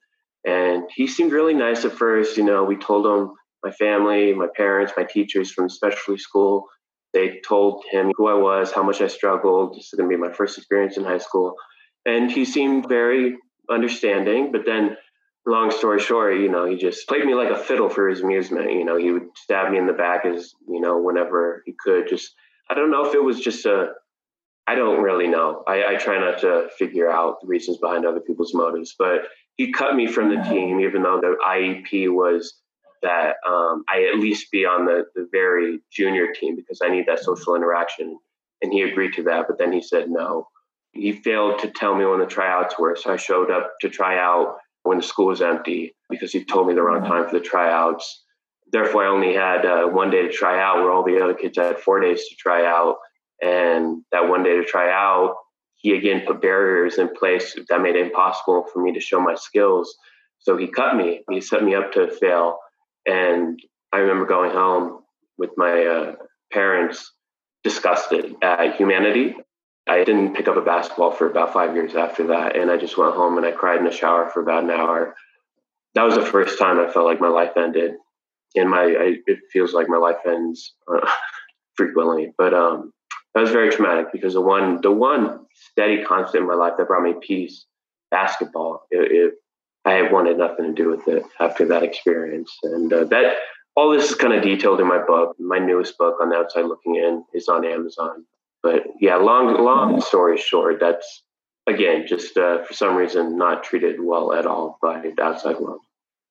And 0.45 0.83
he 0.93 1.07
seemed 1.07 1.31
really 1.31 1.53
nice 1.53 1.85
at 1.85 1.91
first. 1.93 2.37
You 2.37 2.43
know, 2.43 2.63
we 2.63 2.77
told 2.77 3.05
him 3.05 3.33
my 3.63 3.71
family, 3.71 4.33
my 4.33 4.47
parents, 4.55 4.93
my 4.97 5.03
teachers 5.03 5.51
from 5.51 5.69
specialty 5.69 6.19
school 6.19 6.65
they 7.13 7.41
told 7.47 7.83
him 7.91 8.11
who 8.15 8.27
I 8.27 8.33
was, 8.33 8.71
how 8.71 8.83
much 8.83 9.01
I 9.01 9.07
struggled. 9.07 9.75
This 9.75 9.85
is 9.85 9.93
going 9.97 10.09
to 10.09 10.15
be 10.15 10.19
my 10.19 10.33
first 10.33 10.57
experience 10.57 10.97
in 10.97 11.03
high 11.03 11.19
school. 11.19 11.55
And 12.05 12.31
he 12.31 12.43
seemed 12.43 12.89
very 12.89 13.37
understanding. 13.69 14.51
But 14.51 14.65
then, 14.65 14.97
long 15.45 15.71
story 15.71 15.99
short, 15.99 16.39
you 16.39 16.49
know, 16.49 16.65
he 16.65 16.75
just 16.75 17.07
played 17.07 17.25
me 17.25 17.35
like 17.35 17.49
a 17.49 17.57
fiddle 17.57 17.89
for 17.89 18.09
his 18.09 18.21
amusement. 18.21 18.71
You 18.71 18.83
know, 18.83 18.97
he 18.97 19.11
would 19.11 19.27
stab 19.35 19.71
me 19.71 19.77
in 19.77 19.87
the 19.87 19.93
back 19.93 20.25
as, 20.25 20.53
you 20.67 20.81
know, 20.81 20.99
whenever 21.01 21.61
he 21.65 21.75
could. 21.79 22.07
Just, 22.09 22.33
I 22.69 22.73
don't 22.73 22.91
know 22.91 23.05
if 23.05 23.13
it 23.13 23.23
was 23.23 23.39
just 23.39 23.65
a, 23.65 23.91
I 24.65 24.75
don't 24.75 25.03
really 25.03 25.27
know. 25.27 25.63
I, 25.67 25.93
I 25.93 25.95
try 25.95 26.19
not 26.19 26.39
to 26.41 26.69
figure 26.77 27.11
out 27.11 27.41
the 27.41 27.47
reasons 27.47 27.77
behind 27.77 28.05
other 28.05 28.21
people's 28.21 28.53
motives. 28.53 28.95
But 28.97 29.27
he 29.55 29.71
cut 29.71 29.95
me 29.95 30.07
from 30.07 30.29
the 30.29 30.41
team, 30.49 30.79
even 30.79 31.03
though 31.03 31.21
the 31.21 31.35
IEP 31.45 32.09
was 32.09 32.55
that 33.03 33.35
um, 33.47 33.83
I 33.87 34.09
at 34.11 34.19
least 34.19 34.51
be 34.51 34.65
on 34.65 34.85
the, 34.85 35.05
the 35.15 35.27
very 35.31 35.79
junior 35.91 36.33
team 36.33 36.55
because 36.55 36.79
I 36.83 36.89
need 36.89 37.05
that 37.07 37.19
social 37.19 37.55
interaction. 37.55 38.17
And 38.61 38.71
he 38.71 38.81
agreed 38.81 39.13
to 39.13 39.23
that, 39.23 39.45
but 39.47 39.57
then 39.57 39.71
he 39.71 39.81
said 39.81 40.09
no. 40.09 40.47
He 40.93 41.11
failed 41.11 41.59
to 41.59 41.69
tell 41.69 41.95
me 41.95 42.05
when 42.05 42.19
the 42.19 42.25
tryouts 42.25 42.79
were. 42.79 42.95
So 42.95 43.13
I 43.13 43.17
showed 43.17 43.51
up 43.51 43.73
to 43.81 43.89
try 43.89 44.17
out 44.17 44.57
when 44.83 44.97
the 44.97 45.03
school 45.03 45.27
was 45.27 45.41
empty 45.41 45.95
because 46.09 46.31
he 46.31 46.45
told 46.45 46.67
me 46.67 46.73
the 46.73 46.81
wrong 46.81 47.03
time 47.03 47.27
for 47.27 47.37
the 47.37 47.43
tryouts. 47.43 48.23
Therefore, 48.71 49.05
I 49.05 49.09
only 49.09 49.33
had 49.33 49.65
uh, 49.65 49.87
one 49.87 50.09
day 50.09 50.23
to 50.23 50.31
try 50.31 50.61
out 50.61 50.77
where 50.77 50.91
all 50.91 51.03
the 51.03 51.21
other 51.21 51.33
kids 51.33 51.57
had 51.57 51.79
four 51.79 51.99
days 51.99 52.27
to 52.27 52.35
try 52.35 52.65
out. 52.65 52.97
And 53.41 54.03
that 54.11 54.29
one 54.29 54.43
day 54.43 54.55
to 54.55 54.63
try 54.63 54.91
out, 54.91 55.35
he 55.75 55.95
again 55.95 56.23
put 56.25 56.41
barriers 56.41 56.97
in 56.97 57.13
place 57.13 57.55
that 57.67 57.81
made 57.81 57.95
it 57.95 58.05
impossible 58.05 58.65
for 58.71 58.81
me 58.81 58.93
to 58.93 59.01
show 59.01 59.19
my 59.19 59.35
skills. 59.35 59.95
So 60.39 60.57
he 60.57 60.67
cut 60.67 60.95
me. 60.95 61.23
He 61.29 61.41
set 61.41 61.63
me 61.63 61.75
up 61.75 61.91
to 61.93 62.09
fail. 62.09 62.57
And 63.05 63.59
I 63.91 63.97
remember 63.97 64.25
going 64.25 64.51
home 64.51 65.01
with 65.37 65.51
my 65.57 65.85
uh, 65.85 66.15
parents 66.51 67.11
disgusted 67.63 68.35
at 68.41 68.75
humanity. 68.75 69.35
I 69.87 70.03
didn't 70.03 70.35
pick 70.35 70.47
up 70.47 70.55
a 70.55 70.61
basketball 70.61 71.11
for 71.11 71.29
about 71.29 71.53
five 71.53 71.75
years 71.75 71.95
after 71.95 72.27
that. 72.27 72.55
And 72.55 72.71
I 72.71 72.77
just 72.77 72.97
went 72.97 73.15
home 73.15 73.37
and 73.37 73.45
I 73.45 73.51
cried 73.51 73.79
in 73.79 73.85
the 73.85 73.91
shower 73.91 74.29
for 74.29 74.41
about 74.41 74.63
an 74.63 74.71
hour. 74.71 75.15
That 75.95 76.03
was 76.03 76.15
the 76.15 76.25
first 76.25 76.57
time 76.57 76.79
I 76.79 76.91
felt 76.91 77.05
like 77.05 77.19
my 77.19 77.27
life 77.27 77.51
ended. 77.57 77.93
And 78.55 78.69
my, 78.69 78.81
I, 78.81 79.15
it 79.25 79.39
feels 79.51 79.73
like 79.73 79.89
my 79.89 79.97
life 79.97 80.17
ends 80.25 80.73
uh, 80.87 81.07
frequently. 81.75 82.33
But 82.37 82.53
um, 82.53 82.93
that 83.33 83.41
was 83.41 83.51
very 83.51 83.71
traumatic 83.71 84.07
because 84.13 84.33
the 84.33 84.41
one, 84.41 84.79
the 84.81 84.91
one 84.91 85.45
steady 85.53 86.03
constant 86.03 86.43
in 86.43 86.47
my 86.47 86.55
life 86.55 86.73
that 86.77 86.87
brought 86.87 87.03
me 87.03 87.15
peace, 87.21 87.65
basketball, 88.11 88.85
it, 88.91 89.11
it 89.11 89.33
I 89.85 90.11
wanted 90.11 90.37
nothing 90.37 90.65
to 90.65 90.73
do 90.73 90.89
with 90.89 91.07
it 91.07 91.23
after 91.39 91.67
that 91.67 91.83
experience. 91.83 92.57
And 92.63 92.91
uh, 92.91 93.03
that 93.05 93.35
all 93.75 93.91
this 93.91 94.09
is 94.09 94.15
kind 94.15 94.33
of 94.33 94.43
detailed 94.43 94.79
in 94.79 94.87
my 94.87 95.03
book. 95.05 95.35
My 95.39 95.59
newest 95.59 95.97
book 95.97 96.17
on 96.21 96.29
the 96.29 96.35
outside 96.35 96.65
looking 96.65 96.95
in 96.95 97.25
is 97.33 97.47
on 97.47 97.65
Amazon. 97.65 98.25
But 98.61 98.83
yeah, 98.99 99.17
long 99.17 99.61
long 99.61 99.99
story 100.01 100.37
short, 100.37 100.79
that's 100.79 101.23
again 101.67 102.05
just 102.07 102.37
uh, 102.37 102.63
for 102.63 102.73
some 102.73 102.95
reason 102.95 103.37
not 103.37 103.63
treated 103.63 103.97
well 103.99 104.33
at 104.33 104.45
all 104.45 104.77
by 104.81 105.01
the 105.01 105.21
outside 105.21 105.59
world. 105.59 105.81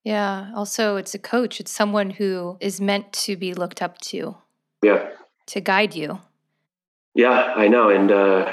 Yeah. 0.04 0.50
Also, 0.54 0.96
it's 0.96 1.14
a 1.14 1.18
coach. 1.18 1.60
It's 1.60 1.70
someone 1.70 2.10
who 2.10 2.56
is 2.60 2.80
meant 2.80 3.12
to 3.12 3.36
be 3.36 3.54
looked 3.54 3.82
up 3.82 3.98
to. 3.98 4.36
Yeah. 4.82 5.10
To 5.46 5.60
guide 5.60 5.94
you. 5.94 6.20
Yeah, 7.14 7.52
I 7.54 7.68
know, 7.68 7.90
and 7.90 8.10
uh, 8.10 8.50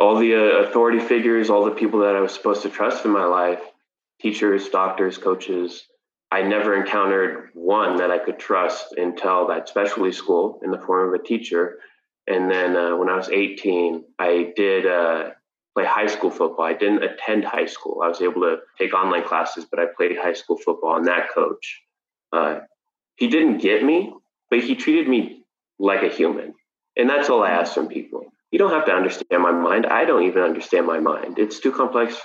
all 0.00 0.18
the 0.18 0.34
uh, 0.34 0.64
authority 0.64 0.98
figures, 0.98 1.50
all 1.50 1.66
the 1.66 1.72
people 1.72 2.00
that 2.00 2.16
I 2.16 2.20
was 2.20 2.32
supposed 2.32 2.62
to 2.62 2.70
trust 2.70 3.04
in 3.04 3.10
my 3.10 3.24
life, 3.24 3.60
teachers, 4.20 4.68
doctors, 4.68 5.18
coaches, 5.18 5.86
I 6.30 6.42
never 6.42 6.74
encountered 6.74 7.50
one 7.54 7.96
that 7.98 8.10
I 8.10 8.18
could 8.18 8.38
trust 8.38 8.92
until 8.92 9.46
that 9.48 9.68
specialty 9.68 10.12
school 10.12 10.60
in 10.62 10.70
the 10.70 10.78
form 10.78 11.08
of 11.14 11.20
a 11.20 11.22
teacher. 11.22 11.78
And 12.26 12.50
then 12.50 12.76
uh, 12.76 12.96
when 12.96 13.08
I 13.08 13.16
was 13.16 13.28
18, 13.28 14.04
I 14.18 14.52
did 14.56 14.86
uh, 14.86 15.30
play 15.74 15.84
high 15.84 16.08
school 16.08 16.30
football. 16.30 16.64
I 16.64 16.72
didn't 16.72 17.04
attend 17.04 17.44
high 17.44 17.66
school. 17.66 18.00
I 18.02 18.08
was 18.08 18.20
able 18.20 18.42
to 18.42 18.58
take 18.76 18.92
online 18.92 19.24
classes, 19.24 19.66
but 19.70 19.78
I 19.78 19.84
played 19.96 20.16
high 20.16 20.32
school 20.32 20.58
football. 20.58 20.96
And 20.96 21.06
that 21.06 21.30
coach, 21.32 21.82
uh, 22.32 22.60
he 23.14 23.28
didn't 23.28 23.58
get 23.58 23.84
me, 23.84 24.12
but 24.50 24.60
he 24.60 24.74
treated 24.74 25.08
me 25.08 25.44
like 25.78 26.02
a 26.02 26.08
human. 26.08 26.54
And 26.96 27.08
that's 27.08 27.30
all 27.30 27.44
I 27.44 27.50
ask 27.50 27.74
from 27.74 27.86
people. 27.86 28.24
You 28.50 28.58
don't 28.58 28.72
have 28.72 28.86
to 28.86 28.92
understand 28.92 29.42
my 29.42 29.52
mind. 29.52 29.86
I 29.86 30.04
don't 30.04 30.24
even 30.24 30.42
understand 30.42 30.86
my 30.86 30.98
mind. 30.98 31.38
It's 31.38 31.60
too 31.60 31.72
complex 31.72 32.16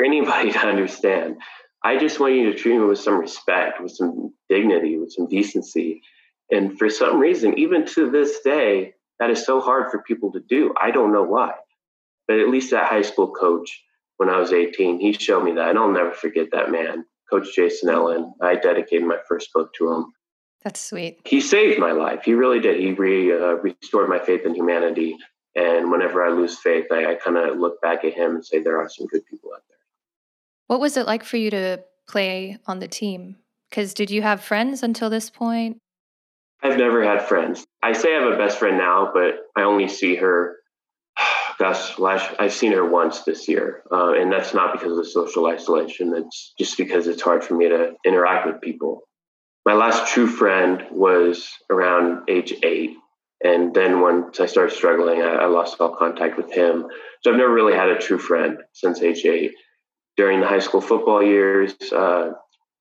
for 0.00 0.04
anybody 0.06 0.50
to 0.50 0.58
understand. 0.58 1.36
I 1.84 1.98
just 1.98 2.18
want 2.20 2.34
you 2.34 2.50
to 2.50 2.58
treat 2.58 2.78
me 2.78 2.84
with 2.84 2.98
some 2.98 3.18
respect, 3.18 3.82
with 3.82 3.92
some 3.92 4.32
dignity, 4.48 4.96
with 4.96 5.12
some 5.12 5.26
decency. 5.26 6.00
And 6.50 6.78
for 6.78 6.88
some 6.88 7.18
reason, 7.18 7.58
even 7.58 7.84
to 7.88 8.10
this 8.10 8.40
day, 8.40 8.94
that 9.18 9.28
is 9.28 9.44
so 9.44 9.60
hard 9.60 9.90
for 9.90 10.02
people 10.02 10.32
to 10.32 10.40
do. 10.40 10.72
I 10.80 10.90
don't 10.90 11.12
know 11.12 11.24
why. 11.24 11.52
But 12.26 12.38
at 12.38 12.48
least 12.48 12.70
that 12.70 12.86
high 12.86 13.02
school 13.02 13.32
coach, 13.32 13.82
when 14.16 14.30
I 14.30 14.38
was 14.38 14.54
18, 14.54 15.00
he 15.00 15.12
showed 15.12 15.44
me 15.44 15.52
that. 15.52 15.68
And 15.68 15.78
I'll 15.78 15.92
never 15.92 16.12
forget 16.12 16.48
that 16.52 16.70
man, 16.70 17.04
Coach 17.28 17.54
Jason 17.54 17.90
Ellen. 17.90 18.32
I 18.40 18.54
dedicated 18.54 19.06
my 19.06 19.18
first 19.28 19.52
book 19.52 19.74
to 19.74 19.92
him. 19.92 20.06
That's 20.64 20.80
sweet. 20.80 21.20
He 21.26 21.42
saved 21.42 21.78
my 21.78 21.92
life. 21.92 22.22
He 22.24 22.32
really 22.32 22.60
did. 22.60 22.80
He 22.80 22.92
re, 22.92 23.32
uh, 23.32 23.56
restored 23.56 24.08
my 24.08 24.18
faith 24.18 24.46
in 24.46 24.54
humanity. 24.54 25.16
And 25.54 25.90
whenever 25.90 26.24
I 26.24 26.30
lose 26.30 26.58
faith, 26.58 26.86
I, 26.90 27.12
I 27.12 27.14
kind 27.16 27.36
of 27.36 27.58
look 27.58 27.82
back 27.82 28.04
at 28.04 28.14
him 28.14 28.36
and 28.36 28.46
say, 28.46 28.60
there 28.60 28.78
are 28.78 28.88
some 28.88 29.06
good 29.06 29.26
people 29.26 29.50
out 29.54 29.62
there. 29.68 29.79
What 30.70 30.78
was 30.78 30.96
it 30.96 31.04
like 31.04 31.24
for 31.24 31.36
you 31.36 31.50
to 31.50 31.82
play 32.06 32.56
on 32.68 32.78
the 32.78 32.86
team? 32.86 33.34
Because 33.68 33.92
did 33.92 34.08
you 34.08 34.22
have 34.22 34.40
friends 34.40 34.84
until 34.84 35.10
this 35.10 35.28
point? 35.28 35.78
I've 36.62 36.78
never 36.78 37.02
had 37.02 37.26
friends. 37.26 37.64
I 37.82 37.90
say 37.90 38.14
I 38.14 38.20
have 38.20 38.32
a 38.32 38.36
best 38.36 38.60
friend 38.60 38.78
now, 38.78 39.10
but 39.12 39.40
I 39.56 39.64
only 39.64 39.88
see 39.88 40.14
her. 40.14 40.58
Gosh, 41.58 41.98
last 41.98 42.32
I've 42.38 42.52
seen 42.52 42.70
her 42.70 42.88
once 42.88 43.22
this 43.22 43.48
year, 43.48 43.82
uh, 43.90 44.12
and 44.12 44.30
that's 44.30 44.54
not 44.54 44.72
because 44.72 44.92
of 44.92 44.98
the 44.98 45.10
social 45.10 45.46
isolation. 45.46 46.14
It's 46.14 46.54
just 46.56 46.78
because 46.78 47.08
it's 47.08 47.20
hard 47.20 47.42
for 47.42 47.54
me 47.54 47.68
to 47.68 47.94
interact 48.06 48.46
with 48.46 48.60
people. 48.60 49.02
My 49.66 49.74
last 49.74 50.12
true 50.14 50.28
friend 50.28 50.84
was 50.92 51.50
around 51.68 52.30
age 52.30 52.54
eight, 52.62 52.92
and 53.42 53.74
then 53.74 54.00
once 54.00 54.38
I 54.38 54.46
started 54.46 54.76
struggling, 54.76 55.20
I, 55.20 55.34
I 55.34 55.46
lost 55.46 55.80
all 55.80 55.96
contact 55.96 56.36
with 56.36 56.52
him. 56.52 56.86
So 57.24 57.32
I've 57.32 57.38
never 57.38 57.52
really 57.52 57.74
had 57.74 57.88
a 57.88 57.98
true 57.98 58.18
friend 58.18 58.58
since 58.72 59.02
age 59.02 59.24
eight 59.24 59.50
during 60.16 60.40
the 60.40 60.46
high 60.46 60.58
school 60.58 60.80
football 60.80 61.22
years, 61.22 61.74
uh, 61.92 62.32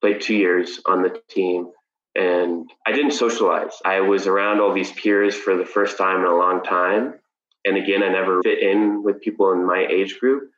played 0.01 0.21
two 0.21 0.35
years 0.35 0.79
on 0.85 1.03
the 1.03 1.21
team, 1.29 1.69
and 2.15 2.69
I 2.85 2.91
didn't 2.91 3.11
socialize. 3.11 3.73
I 3.85 4.01
was 4.01 4.27
around 4.27 4.59
all 4.59 4.73
these 4.73 4.91
peers 4.91 5.35
for 5.35 5.55
the 5.55 5.65
first 5.65 5.97
time 5.97 6.21
in 6.21 6.25
a 6.25 6.35
long 6.35 6.63
time. 6.63 7.15
And 7.65 7.77
again, 7.77 8.03
I 8.03 8.09
never 8.09 8.41
fit 8.41 8.59
in 8.59 9.03
with 9.03 9.21
people 9.21 9.51
in 9.51 9.65
my 9.65 9.85
age 9.89 10.19
group, 10.19 10.49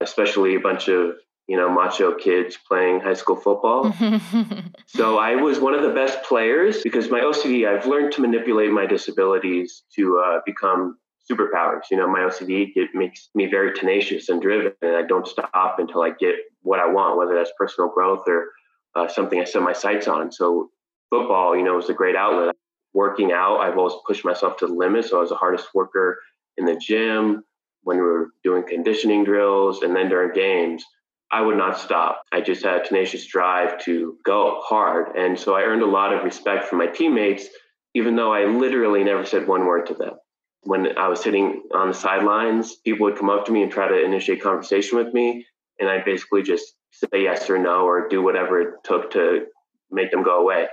especially 0.00 0.54
a 0.54 0.60
bunch 0.60 0.88
of 0.88 1.16
you 1.48 1.56
know 1.56 1.68
macho 1.68 2.14
kids 2.14 2.56
playing 2.56 3.00
high 3.00 3.14
school 3.14 3.34
football. 3.34 3.92
so 4.86 5.18
I 5.18 5.34
was 5.34 5.58
one 5.58 5.74
of 5.74 5.82
the 5.82 5.90
best 5.90 6.22
players 6.22 6.80
because 6.82 7.10
my 7.10 7.20
OCD. 7.20 7.66
I've 7.66 7.86
learned 7.86 8.12
to 8.12 8.20
manipulate 8.20 8.70
my 8.70 8.86
disabilities 8.86 9.82
to 9.96 10.22
uh, 10.24 10.40
become 10.46 10.96
superpowers. 11.30 11.82
You 11.90 11.96
know, 11.96 12.08
my 12.08 12.20
OCD 12.20 12.72
it 12.74 12.90
makes 12.94 13.28
me 13.34 13.46
very 13.46 13.72
tenacious 13.74 14.28
and 14.28 14.42
driven, 14.42 14.72
and 14.82 14.96
I 14.96 15.02
don't 15.02 15.26
stop 15.26 15.76
until 15.78 16.02
I 16.02 16.10
get 16.10 16.34
what 16.62 16.80
I 16.80 16.86
want, 16.86 17.18
whether 17.18 17.34
that's 17.34 17.52
personal 17.58 17.90
growth 17.90 18.24
or 18.26 18.48
uh, 18.96 19.08
something 19.08 19.40
I 19.40 19.44
set 19.44 19.62
my 19.62 19.72
sights 19.72 20.08
on. 20.08 20.32
So, 20.32 20.70
football, 21.10 21.56
you 21.56 21.62
know, 21.62 21.76
was 21.76 21.88
a 21.88 21.94
great 21.94 22.16
outlet. 22.16 22.54
Working 22.92 23.30
out, 23.30 23.58
I've 23.58 23.78
always 23.78 23.94
pushed 24.06 24.24
myself 24.24 24.56
to 24.58 24.66
the 24.66 24.74
limit. 24.74 25.04
So, 25.04 25.18
I 25.18 25.20
was 25.20 25.30
the 25.30 25.36
hardest 25.36 25.68
worker 25.74 26.18
in 26.56 26.64
the 26.64 26.76
gym 26.76 27.44
when 27.82 27.96
we 27.96 28.02
were 28.02 28.30
doing 28.44 28.64
conditioning 28.66 29.24
drills, 29.24 29.82
and 29.82 29.94
then 29.94 30.08
during 30.08 30.32
games. 30.32 30.84
I 31.32 31.42
would 31.42 31.56
not 31.56 31.78
stop. 31.78 32.24
I 32.32 32.40
just 32.40 32.64
had 32.64 32.80
a 32.80 32.84
tenacious 32.84 33.24
drive 33.24 33.78
to 33.84 34.16
go 34.26 34.60
hard. 34.64 35.16
And 35.16 35.38
so 35.38 35.54
I 35.54 35.62
earned 35.62 35.82
a 35.82 35.86
lot 35.86 36.12
of 36.12 36.24
respect 36.24 36.64
from 36.64 36.78
my 36.78 36.88
teammates, 36.88 37.46
even 37.94 38.16
though 38.16 38.32
I 38.32 38.46
literally 38.46 39.04
never 39.04 39.24
said 39.24 39.46
one 39.46 39.64
word 39.64 39.86
to 39.86 39.94
them 39.94 40.14
when 40.62 40.98
I 40.98 41.08
was 41.08 41.22
sitting 41.22 41.62
on 41.74 41.88
the 41.88 41.94
sidelines, 41.94 42.76
people 42.76 43.06
would 43.06 43.16
come 43.16 43.30
up 43.30 43.46
to 43.46 43.52
me 43.52 43.62
and 43.62 43.72
try 43.72 43.88
to 43.88 44.04
initiate 44.04 44.42
conversation 44.42 44.98
with 44.98 45.12
me. 45.14 45.46
And 45.78 45.88
I 45.88 46.02
basically 46.04 46.42
just 46.42 46.74
say 46.92 47.22
yes 47.22 47.48
or 47.48 47.58
no 47.58 47.86
or 47.86 48.08
do 48.08 48.22
whatever 48.22 48.60
it 48.60 48.74
took 48.84 49.12
to 49.12 49.46
make 49.90 50.10
them 50.10 50.22
go 50.22 50.42
away. 50.42 50.66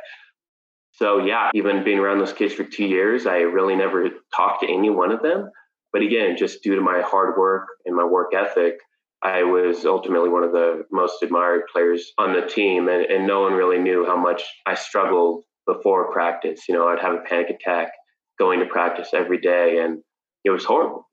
So, 0.93 1.19
yeah, 1.19 1.51
even 1.53 1.83
being 1.83 1.99
around 1.99 2.19
those 2.19 2.33
kids 2.33 2.53
for 2.53 2.63
two 2.63 2.85
years, 2.85 3.27
I 3.27 3.37
really 3.37 3.75
never 3.75 4.09
talked 4.35 4.61
to 4.61 4.67
any 4.67 4.89
one 4.89 5.11
of 5.11 5.21
them. 5.21 5.51
But 5.93 6.01
again, 6.01 6.35
just 6.37 6.63
due 6.63 6.75
to 6.75 6.81
my 6.81 7.01
hard 7.01 7.37
work 7.37 7.67
and 7.85 7.95
my 7.95 8.03
work 8.03 8.33
ethic, 8.33 8.75
I 9.23 9.43
was 9.43 9.85
ultimately 9.85 10.29
one 10.29 10.43
of 10.43 10.51
the 10.51 10.83
most 10.91 11.23
admired 11.23 11.63
players 11.71 12.11
on 12.17 12.33
the 12.33 12.45
team. 12.45 12.89
And, 12.89 13.05
and 13.05 13.25
no 13.25 13.41
one 13.41 13.53
really 13.53 13.79
knew 13.79 14.05
how 14.05 14.17
much 14.17 14.43
I 14.65 14.75
struggled 14.75 15.43
before 15.65 16.11
practice. 16.11 16.61
You 16.67 16.75
know, 16.75 16.87
I'd 16.87 16.99
have 16.99 17.13
a 17.13 17.21
panic 17.21 17.51
attack 17.51 17.91
going 18.39 18.59
to 18.59 18.65
practice 18.65 19.09
every 19.13 19.39
day, 19.39 19.79
and 19.79 20.01
it 20.43 20.49
was 20.49 20.65
horrible. 20.65 21.07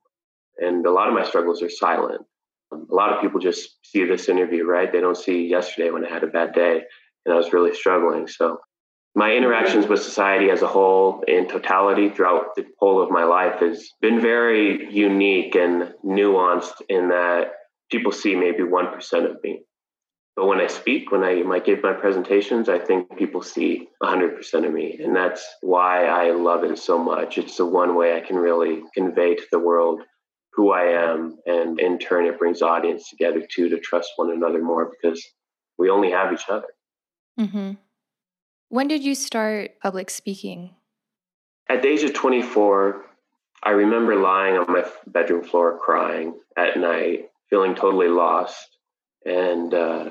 And 0.58 0.87
a 0.87 0.90
lot 0.90 1.08
of 1.08 1.14
my 1.14 1.24
struggles 1.24 1.62
are 1.62 1.70
silent. 1.70 2.22
Um, 2.72 2.87
a 2.90 2.94
lot 2.94 3.12
of 3.12 3.20
people 3.20 3.40
just 3.40 3.76
see 3.84 4.04
this 4.04 4.28
interview, 4.28 4.64
right? 4.64 4.90
They 4.90 5.00
don't 5.00 5.16
see 5.16 5.46
yesterday 5.46 5.90
when 5.90 6.04
I 6.04 6.10
had 6.10 6.24
a 6.24 6.28
bad 6.28 6.52
day 6.54 6.82
and 7.24 7.34
I 7.34 7.37
was 7.37 7.52
really 7.52 7.74
struggling. 7.74 8.26
So, 8.28 8.58
my 9.16 9.32
interactions 9.32 9.87
with 9.87 10.02
society 10.02 10.50
as 10.50 10.62
a 10.62 10.66
whole, 10.66 11.22
in 11.28 11.46
totality, 11.46 12.10
throughout 12.10 12.56
the 12.56 12.66
whole 12.80 13.00
of 13.00 13.10
my 13.10 13.22
life, 13.22 13.60
has 13.60 13.88
been 14.00 14.20
very 14.20 14.92
unique 14.92 15.54
and 15.54 15.94
nuanced 16.04 16.82
in 16.88 17.10
that 17.10 17.52
people 17.92 18.10
see 18.10 18.34
maybe 18.34 18.64
1% 18.64 19.30
of 19.30 19.37
me. 19.44 19.62
But 20.37 20.47
when 20.47 20.61
I 20.61 20.66
speak, 20.66 21.12
when 21.12 21.23
I 21.23 21.42
might 21.42 21.64
give 21.64 21.83
my 21.83 21.92
presentations, 21.92 22.68
I 22.68 22.79
think 22.79 23.16
people 23.16 23.40
see 23.40 23.88
100% 24.03 24.66
of 24.66 24.73
me. 24.73 24.99
And 25.03 25.14
that's 25.14 25.44
why 25.61 26.07
I 26.07 26.33
love 26.33 26.64
it 26.64 26.77
so 26.79 26.99
much. 26.99 27.38
It's 27.38 27.57
the 27.57 27.66
one 27.66 27.94
way 27.94 28.16
I 28.16 28.20
can 28.20 28.37
really 28.37 28.83
convey 28.94 29.37
to 29.37 29.47
the 29.53 29.61
world 29.61 30.03
who 30.53 30.73
I 30.73 31.12
am. 31.12 31.38
And 31.47 31.79
in 31.79 31.99
turn, 31.99 32.27
it 32.27 32.38
brings 32.38 32.62
audience 32.62 33.09
together 33.09 33.47
too 33.49 33.68
to 33.68 33.79
trust 33.79 34.11
one 34.16 34.33
another 34.33 34.62
more 34.62 34.90
because 34.90 35.25
we 35.79 35.88
only 35.88 36.11
have 36.11 36.33
each 36.33 36.49
other. 36.49 36.66
Mm-hmm. 37.38 37.73
When 38.68 38.88
did 38.88 39.05
you 39.05 39.14
start 39.14 39.79
public 39.81 40.11
speaking? 40.11 40.75
At 41.68 41.83
the 41.83 41.88
age 41.88 42.03
of 42.03 42.12
24, 42.12 43.05
I 43.62 43.70
remember 43.70 44.16
lying 44.16 44.57
on 44.57 44.73
my 44.73 44.85
bedroom 45.07 45.44
floor 45.44 45.79
crying 45.79 46.35
at 46.57 46.77
night, 46.77 47.31
feeling 47.49 47.75
totally 47.75 48.09
lost. 48.09 48.77
And 49.25 49.73
uh, 49.73 50.11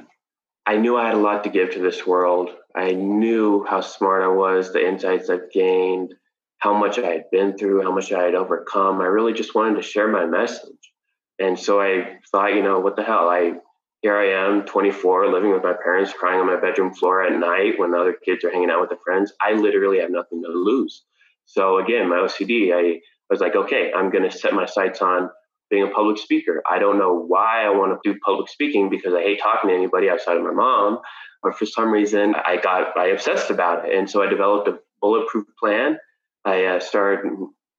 I 0.65 0.77
knew 0.77 0.97
I 0.97 1.05
had 1.05 1.15
a 1.15 1.19
lot 1.19 1.43
to 1.43 1.49
give 1.49 1.71
to 1.71 1.79
this 1.79 2.05
world. 2.07 2.49
I 2.75 2.91
knew 2.91 3.65
how 3.65 3.81
smart 3.81 4.23
I 4.23 4.29
was, 4.29 4.71
the 4.71 4.85
insights 4.85 5.29
I've 5.29 5.51
gained, 5.51 6.13
how 6.57 6.73
much 6.73 6.97
I 6.97 7.05
had 7.07 7.29
been 7.31 7.57
through, 7.57 7.83
how 7.83 7.91
much 7.91 8.11
I 8.11 8.23
had 8.23 8.35
overcome. 8.35 9.01
I 9.01 9.05
really 9.05 9.33
just 9.33 9.53
wanted 9.53 9.75
to 9.75 9.81
share 9.81 10.07
my 10.07 10.25
message. 10.25 10.93
And 11.39 11.59
so 11.59 11.81
I 11.81 12.19
thought, 12.31 12.55
you 12.55 12.63
know, 12.63 12.79
what 12.79 12.95
the 12.95 13.03
hell? 13.03 13.29
I 13.29 13.53
here 14.03 14.17
I 14.17 14.49
am, 14.49 14.65
24, 14.65 15.31
living 15.31 15.53
with 15.53 15.63
my 15.63 15.73
parents, 15.81 16.11
crying 16.11 16.41
on 16.41 16.47
my 16.47 16.59
bedroom 16.59 16.93
floor 16.93 17.23
at 17.23 17.39
night 17.39 17.79
when 17.79 17.91
the 17.91 17.97
other 17.97 18.11
kids 18.11 18.43
are 18.43 18.51
hanging 18.51 18.69
out 18.69 18.81
with 18.81 18.89
their 18.89 18.99
friends. 19.01 19.31
I 19.39 19.53
literally 19.53 19.99
have 19.99 20.11
nothing 20.11 20.43
to 20.43 20.49
lose. 20.49 21.03
So 21.45 21.77
again, 21.77 22.09
my 22.09 22.17
OCD, 22.17 22.73
I 22.73 22.99
was 23.29 23.39
like, 23.39 23.55
okay, 23.55 23.93
I'm 23.95 24.09
going 24.11 24.29
to 24.29 24.37
set 24.37 24.53
my 24.53 24.65
sights 24.65 25.01
on 25.01 25.29
being 25.73 25.87
a 25.87 25.89
public 25.89 26.19
speaker. 26.19 26.61
I 26.69 26.77
don't 26.77 26.99
know 26.99 27.15
why 27.15 27.65
I 27.65 27.69
want 27.71 27.99
to 27.99 28.13
do 28.13 28.19
public 28.23 28.47
speaking 28.47 28.91
because 28.91 29.15
I 29.15 29.21
hate 29.21 29.41
talking 29.41 29.71
to 29.71 29.75
anybody 29.75 30.07
outside 30.07 30.37
of 30.37 30.43
my 30.43 30.51
mom, 30.51 30.99
But 31.41 31.57
for 31.57 31.65
some 31.65 31.91
reason 31.91 32.35
I 32.35 32.57
got 32.57 32.95
I 32.95 33.07
obsessed 33.07 33.49
about 33.49 33.85
it, 33.85 33.97
and 33.97 34.07
so 34.07 34.21
I 34.21 34.27
developed 34.27 34.67
a 34.67 34.77
bulletproof 35.01 35.47
plan. 35.59 35.97
I 36.45 36.65
uh, 36.65 36.79
started 36.79 37.31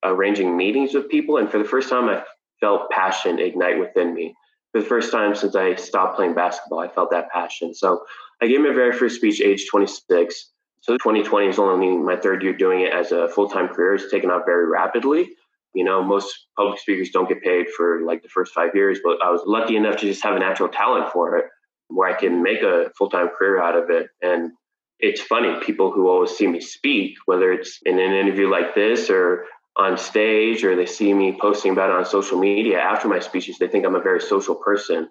arranging 0.03 0.57
meetings 0.57 0.93
with 0.93 1.09
people, 1.09 1.37
and 1.37 1.49
for 1.49 1.59
the 1.59 1.65
first 1.65 1.89
time, 1.89 2.09
I 2.09 2.25
felt 2.61 2.91
passion 2.91 3.39
ignite 3.39 3.79
within 3.79 4.13
me. 4.13 4.35
For 4.73 4.81
the 4.81 4.87
first 4.87 5.13
time 5.13 5.37
since 5.37 5.55
I 5.55 5.77
stopped 5.77 6.17
playing 6.17 6.35
basketball, 6.35 6.81
I 6.81 6.89
felt 6.89 7.13
that 7.13 7.31
passion. 7.31 7.75
So 7.75 8.05
I 8.43 8.49
gave 8.49 8.61
my 8.61 8.73
very 8.73 8.93
first 8.93 9.17
speech 9.17 9.41
age 9.41 9.69
26. 9.71 10.51
So 10.81 10.95
2020 10.95 11.47
is 11.47 11.59
only 11.61 11.97
my 11.97 12.17
third 12.17 12.43
year 12.43 12.55
doing 12.55 12.81
it 12.81 12.93
as 12.93 13.13
a 13.13 13.29
full 13.29 13.49
time 13.49 13.69
career. 13.69 13.95
It's 13.95 14.11
taken 14.11 14.31
off 14.31 14.43
very 14.45 14.67
rapidly. 14.67 15.31
You 15.75 15.85
know, 15.85 16.03
most 16.03 16.47
public 16.57 16.79
speakers 16.79 17.11
don't 17.11 17.29
get 17.29 17.43
paid 17.43 17.69
for 17.69 18.03
like 18.03 18.23
the 18.23 18.29
first 18.29 18.55
five 18.55 18.75
years, 18.75 19.01
but 19.03 19.19
I 19.25 19.31
was 19.31 19.43
lucky 19.47 19.77
enough 19.77 19.97
to 19.99 20.07
just 20.07 20.23
have 20.23 20.37
a 20.37 20.39
natural 20.39 20.69
talent 20.69 21.13
for 21.13 21.37
it 21.37 21.47
where 21.89 22.09
I 22.09 22.19
can 22.19 22.43
make 22.43 22.63
a 22.63 22.91
full 22.97 23.11
time 23.11 23.29
career 23.29 23.63
out 23.63 23.77
of 23.77 23.91
it. 23.91 24.09
And 24.23 24.53
it's 25.01 25.21
funny, 25.21 25.59
people 25.65 25.91
who 25.91 26.09
always 26.09 26.31
see 26.31 26.47
me 26.47 26.61
speak, 26.61 27.17
whether 27.27 27.53
it's 27.53 27.81
in 27.85 27.99
an 27.99 28.13
interview 28.13 28.49
like 28.49 28.75
this 28.75 29.11
or 29.11 29.47
on 29.77 29.99
stage 29.99 30.65
or 30.65 30.77
they 30.77 30.87
see 30.87 31.13
me 31.13 31.37
posting 31.41 31.73
about 31.73 31.91
it 31.91 31.97
on 31.97 32.05
social 32.05 32.39
media 32.39 32.79
after 32.79 33.09
my 33.09 33.19
speeches, 33.19 33.59
they 33.59 33.67
think 33.67 33.85
I'm 33.85 33.97
a 33.97 34.01
very 34.01 34.21
social 34.21 34.55
person. 34.55 35.09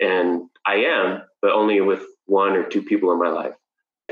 And 0.00 0.48
I 0.66 0.76
am, 0.76 1.22
but 1.40 1.52
only 1.52 1.80
with 1.80 2.02
one 2.26 2.52
or 2.52 2.64
two 2.64 2.82
people 2.82 3.12
in 3.12 3.18
my 3.18 3.30
life. 3.30 3.54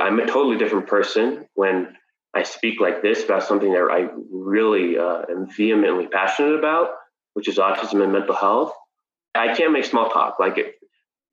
I'm 0.01 0.19
a 0.19 0.27
totally 0.27 0.57
different 0.57 0.87
person 0.87 1.47
when 1.55 1.95
I 2.35 2.43
speak 2.45 2.81
like 2.81 3.03
this 3.03 3.25
about 3.25 3.43
something 3.43 3.73
that 3.73 3.89
I 3.91 4.09
really 4.31 4.99
uh, 4.99 5.23
am 5.31 5.49
vehemently 5.55 6.07
passionate 6.07 6.59
about, 6.59 6.91
which 7.35 7.49
is 7.49 7.59
autism 7.59 8.03
and 8.03 8.13
mental 8.13 8.35
health. 8.35 8.73
I 9.35 9.55
can't 9.55 9.73
make 9.73 9.85
small 9.85 10.09
talk. 10.09 10.39
Like 10.41 10.59
it, 10.59 10.75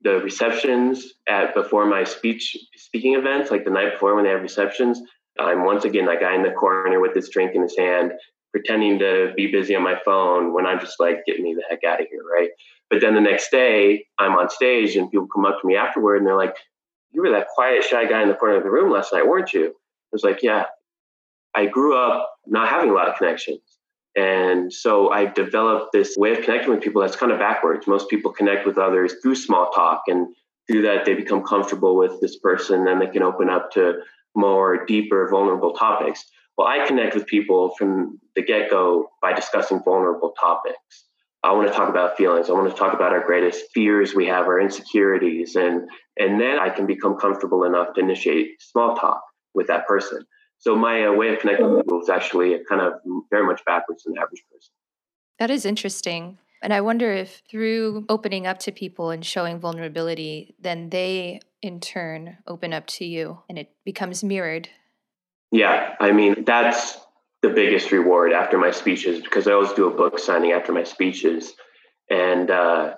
the 0.01 0.19
receptions 0.19 1.05
at 1.27 1.53
before 1.53 1.85
my 1.85 2.03
speech 2.03 2.55
speaking 2.75 3.15
events, 3.15 3.51
like 3.51 3.65
the 3.65 3.71
night 3.71 3.93
before 3.93 4.15
when 4.15 4.25
they 4.25 4.31
have 4.31 4.41
receptions, 4.41 5.01
I'm 5.39 5.65
once 5.65 5.85
again 5.85 6.05
that 6.07 6.19
guy 6.19 6.35
in 6.35 6.43
the 6.43 6.51
corner 6.51 6.99
with 6.99 7.15
his 7.15 7.29
drink 7.29 7.55
in 7.55 7.61
his 7.61 7.77
hand, 7.77 8.11
pretending 8.51 8.99
to 8.99 9.33
be 9.35 9.51
busy 9.51 9.75
on 9.75 9.83
my 9.83 9.95
phone 10.03 10.53
when 10.53 10.65
I'm 10.65 10.79
just 10.79 10.99
like, 10.99 11.23
get 11.25 11.39
me 11.39 11.53
the 11.53 11.63
heck 11.69 11.83
out 11.83 12.01
of 12.01 12.07
here, 12.09 12.23
right? 12.23 12.49
But 12.89 13.01
then 13.01 13.13
the 13.13 13.21
next 13.21 13.51
day, 13.51 14.05
I'm 14.17 14.33
on 14.33 14.49
stage 14.49 14.95
and 14.95 15.09
people 15.11 15.27
come 15.33 15.45
up 15.45 15.61
to 15.61 15.67
me 15.67 15.75
afterward 15.75 16.17
and 16.17 16.27
they're 16.27 16.35
like, 16.35 16.55
you 17.11 17.21
were 17.21 17.31
that 17.31 17.47
quiet, 17.53 17.83
shy 17.83 18.05
guy 18.05 18.21
in 18.21 18.27
the 18.27 18.35
corner 18.35 18.57
of 18.57 18.63
the 18.63 18.69
room 18.69 18.91
last 18.91 19.13
night, 19.13 19.27
weren't 19.27 19.53
you? 19.53 19.67
I 19.67 20.11
was 20.11 20.23
like, 20.23 20.41
yeah. 20.41 20.65
I 21.55 21.65
grew 21.65 21.97
up 21.97 22.29
not 22.45 22.69
having 22.69 22.89
a 22.89 22.93
lot 22.93 23.07
of 23.07 23.17
connections. 23.17 23.61
And 24.15 24.73
so 24.73 25.11
I've 25.11 25.33
developed 25.33 25.93
this 25.93 26.15
way 26.17 26.31
of 26.31 26.43
connecting 26.43 26.71
with 26.71 26.81
people 26.81 27.01
that's 27.01 27.15
kind 27.15 27.31
of 27.31 27.39
backwards. 27.39 27.87
Most 27.87 28.09
people 28.09 28.31
connect 28.31 28.65
with 28.65 28.77
others 28.77 29.13
through 29.21 29.35
small 29.35 29.69
talk, 29.71 30.03
and 30.07 30.35
through 30.67 30.83
that, 30.83 31.05
they 31.05 31.13
become 31.13 31.43
comfortable 31.43 31.95
with 31.97 32.19
this 32.21 32.37
person 32.37 32.87
and 32.87 33.01
they 33.01 33.07
can 33.07 33.23
open 33.23 33.49
up 33.49 33.71
to 33.71 33.99
more 34.35 34.85
deeper, 34.85 35.27
vulnerable 35.29 35.73
topics. 35.73 36.25
Well, 36.57 36.67
I 36.67 36.85
connect 36.85 37.15
with 37.15 37.25
people 37.25 37.73
from 37.77 38.19
the 38.35 38.43
get 38.43 38.69
go 38.69 39.09
by 39.21 39.33
discussing 39.33 39.81
vulnerable 39.83 40.33
topics. 40.39 41.05
I 41.41 41.53
want 41.53 41.67
to 41.69 41.73
talk 41.73 41.89
about 41.89 42.17
feelings. 42.17 42.49
I 42.49 42.53
want 42.53 42.69
to 42.69 42.77
talk 42.77 42.93
about 42.93 43.13
our 43.13 43.25
greatest 43.25 43.65
fears 43.73 44.13
we 44.13 44.25
have, 44.25 44.45
our 44.45 44.59
insecurities, 44.59 45.55
and 45.55 45.89
and 46.17 46.39
then 46.39 46.59
I 46.59 46.69
can 46.69 46.85
become 46.85 47.15
comfortable 47.15 47.63
enough 47.63 47.93
to 47.93 48.01
initiate 48.01 48.61
small 48.61 48.95
talk 48.95 49.23
with 49.53 49.67
that 49.67 49.87
person. 49.87 50.25
So 50.59 50.75
my 50.75 51.05
uh, 51.05 51.13
way 51.13 51.33
of 51.33 51.39
connecting 51.39 51.69
with 51.69 51.85
people 51.85 52.01
is 52.01 52.09
actually 52.09 52.57
kind 52.67 52.81
of 52.81 52.93
very 53.29 53.45
much 53.45 53.63
backwards 53.65 54.03
than 54.03 54.13
the 54.13 54.21
average 54.21 54.43
person. 54.51 54.71
That 55.39 55.49
is 55.49 55.65
interesting. 55.65 56.37
And 56.61 56.73
I 56.73 56.81
wonder 56.81 57.11
if 57.11 57.41
through 57.49 58.05
opening 58.09 58.45
up 58.45 58.59
to 58.59 58.71
people 58.71 59.09
and 59.09 59.25
showing 59.25 59.59
vulnerability, 59.59 60.55
then 60.59 60.89
they 60.89 61.39
in 61.61 61.79
turn 61.79 62.37
open 62.47 62.73
up 62.73 62.87
to 62.87 63.05
you 63.05 63.39
and 63.47 63.57
it 63.57 63.71
becomes 63.85 64.23
mirrored. 64.23 64.69
Yeah, 65.51 65.95
I 65.99 66.11
mean, 66.11 66.43
that's 66.43 66.97
the 67.41 67.49
biggest 67.49 67.91
reward 67.91 68.33
after 68.33 68.57
my 68.57 68.71
speeches 68.71 69.21
because 69.21 69.47
I 69.47 69.53
always 69.53 69.71
do 69.73 69.87
a 69.87 69.95
book 69.95 70.19
signing 70.19 70.51
after 70.51 70.73
my 70.73 70.83
speeches. 70.83 71.53
And 72.09 72.51
uh, 72.51 72.95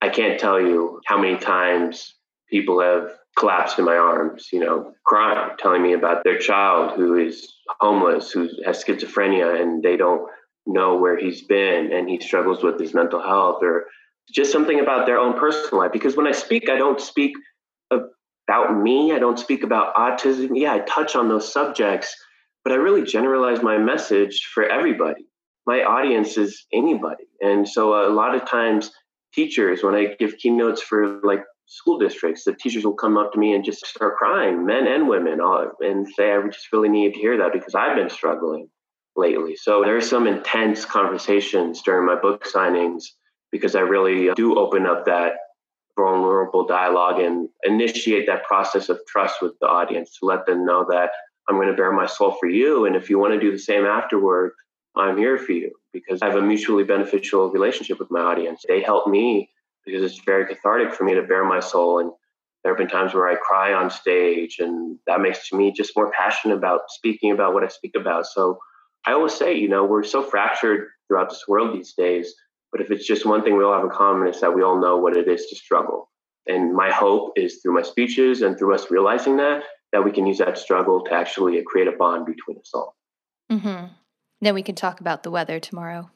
I 0.00 0.08
can't 0.08 0.38
tell 0.38 0.60
you 0.60 1.00
how 1.06 1.20
many 1.20 1.38
times 1.38 2.14
people 2.48 2.80
have 2.80 3.10
collapsed 3.40 3.78
in 3.78 3.84
my 3.86 3.96
arms, 3.96 4.50
you 4.52 4.60
know, 4.60 4.92
crying, 5.04 5.50
telling 5.58 5.82
me 5.82 5.94
about 5.94 6.22
their 6.22 6.38
child 6.38 6.92
who 6.96 7.16
is 7.16 7.52
homeless, 7.80 8.30
who 8.30 8.48
has 8.64 8.84
schizophrenia, 8.84 9.60
and 9.60 9.82
they 9.82 9.96
don't 9.96 10.28
know 10.66 10.96
where 10.98 11.18
he's 11.18 11.42
been 11.42 11.90
and 11.92 12.08
he 12.08 12.20
struggles 12.20 12.62
with 12.62 12.78
his 12.78 12.94
mental 12.94 13.20
health 13.20 13.60
or 13.62 13.86
just 14.32 14.52
something 14.52 14.78
about 14.78 15.06
their 15.06 15.18
own 15.18 15.38
personal 15.38 15.78
life. 15.78 15.92
Because 15.92 16.16
when 16.16 16.26
I 16.26 16.32
speak, 16.32 16.68
I 16.68 16.76
don't 16.76 17.00
speak 17.00 17.32
about 17.90 18.76
me, 18.76 19.12
I 19.12 19.18
don't 19.18 19.38
speak 19.38 19.64
about 19.64 19.94
autism. 19.94 20.50
Yeah, 20.54 20.74
I 20.74 20.80
touch 20.80 21.16
on 21.16 21.28
those 21.28 21.50
subjects, 21.50 22.14
but 22.62 22.72
I 22.72 22.76
really 22.76 23.02
generalize 23.02 23.62
my 23.62 23.78
message 23.78 24.48
for 24.52 24.64
everybody. 24.64 25.26
My 25.66 25.82
audience 25.82 26.36
is 26.36 26.66
anybody. 26.72 27.24
And 27.40 27.68
so 27.68 28.06
a 28.06 28.12
lot 28.12 28.34
of 28.34 28.44
times, 28.48 28.90
teachers, 29.32 29.82
when 29.82 29.94
I 29.94 30.14
give 30.18 30.36
keynotes 30.36 30.82
for 30.82 31.20
like 31.22 31.44
school 31.70 31.98
districts, 31.98 32.44
the 32.44 32.52
teachers 32.52 32.84
will 32.84 32.94
come 32.94 33.16
up 33.16 33.32
to 33.32 33.38
me 33.38 33.54
and 33.54 33.64
just 33.64 33.86
start 33.86 34.16
crying, 34.16 34.66
men 34.66 34.88
and 34.88 35.08
women, 35.08 35.38
and 35.80 36.08
say, 36.08 36.32
I 36.32 36.42
just 36.46 36.72
really 36.72 36.88
need 36.88 37.14
to 37.14 37.20
hear 37.20 37.38
that 37.38 37.52
because 37.52 37.76
I've 37.76 37.96
been 37.96 38.10
struggling 38.10 38.68
lately. 39.16 39.54
So 39.54 39.82
there 39.84 39.96
are 39.96 40.00
some 40.00 40.26
intense 40.26 40.84
conversations 40.84 41.82
during 41.82 42.06
my 42.06 42.16
book 42.20 42.44
signings 42.44 43.04
because 43.52 43.76
I 43.76 43.80
really 43.80 44.34
do 44.34 44.58
open 44.58 44.84
up 44.84 45.06
that 45.06 45.34
vulnerable 45.96 46.66
dialogue 46.66 47.20
and 47.20 47.48
initiate 47.62 48.26
that 48.26 48.44
process 48.44 48.88
of 48.88 48.98
trust 49.06 49.40
with 49.40 49.52
the 49.60 49.68
audience 49.68 50.18
to 50.18 50.26
let 50.26 50.46
them 50.46 50.64
know 50.64 50.86
that 50.90 51.10
I'm 51.48 51.56
going 51.56 51.68
to 51.68 51.74
bare 51.74 51.92
my 51.92 52.06
soul 52.06 52.36
for 52.40 52.48
you. 52.48 52.86
And 52.86 52.96
if 52.96 53.08
you 53.10 53.18
want 53.18 53.34
to 53.34 53.40
do 53.40 53.52
the 53.52 53.58
same 53.58 53.84
afterward, 53.84 54.52
I'm 54.96 55.16
here 55.16 55.38
for 55.38 55.52
you 55.52 55.70
because 55.92 56.20
I 56.20 56.26
have 56.26 56.36
a 56.36 56.42
mutually 56.42 56.84
beneficial 56.84 57.50
relationship 57.50 58.00
with 58.00 58.10
my 58.10 58.20
audience. 58.20 58.64
They 58.66 58.82
help 58.82 59.06
me 59.06 59.50
because 59.84 60.02
it's 60.02 60.22
very 60.24 60.46
cathartic 60.46 60.94
for 60.94 61.04
me 61.04 61.14
to 61.14 61.22
bare 61.22 61.44
my 61.44 61.60
soul. 61.60 61.98
And 62.00 62.10
there 62.62 62.72
have 62.72 62.78
been 62.78 62.88
times 62.88 63.14
where 63.14 63.28
I 63.28 63.36
cry 63.36 63.72
on 63.72 63.90
stage, 63.90 64.58
and 64.58 64.98
that 65.06 65.20
makes 65.20 65.52
me 65.52 65.72
just 65.72 65.96
more 65.96 66.12
passionate 66.12 66.56
about 66.56 66.82
speaking 66.88 67.32
about 67.32 67.54
what 67.54 67.64
I 67.64 67.68
speak 67.68 67.92
about. 67.96 68.26
So 68.26 68.58
I 69.06 69.12
always 69.12 69.34
say, 69.34 69.56
you 69.56 69.68
know, 69.68 69.84
we're 69.84 70.02
so 70.02 70.22
fractured 70.22 70.88
throughout 71.08 71.30
this 71.30 71.44
world 71.48 71.76
these 71.76 71.94
days. 71.94 72.34
But 72.70 72.80
if 72.80 72.90
it's 72.90 73.06
just 73.06 73.26
one 73.26 73.42
thing 73.42 73.56
we 73.56 73.64
all 73.64 73.72
have 73.72 73.84
in 73.84 73.90
common, 73.90 74.28
it's 74.28 74.40
that 74.40 74.54
we 74.54 74.62
all 74.62 74.80
know 74.80 74.98
what 74.98 75.16
it 75.16 75.26
is 75.26 75.46
to 75.46 75.56
struggle. 75.56 76.10
And 76.46 76.74
my 76.74 76.90
hope 76.90 77.32
is 77.36 77.60
through 77.62 77.74
my 77.74 77.82
speeches 77.82 78.42
and 78.42 78.58
through 78.58 78.74
us 78.74 78.90
realizing 78.90 79.36
that, 79.38 79.62
that 79.92 80.04
we 80.04 80.12
can 80.12 80.26
use 80.26 80.38
that 80.38 80.58
struggle 80.58 81.02
to 81.04 81.12
actually 81.12 81.60
create 81.66 81.88
a 81.88 81.92
bond 81.92 82.26
between 82.26 82.58
us 82.58 82.70
all. 82.72 82.96
Mm-hmm. 83.50 83.86
Then 84.40 84.54
we 84.54 84.62
can 84.62 84.74
talk 84.74 85.00
about 85.00 85.22
the 85.22 85.30
weather 85.30 85.60
tomorrow. 85.60 86.10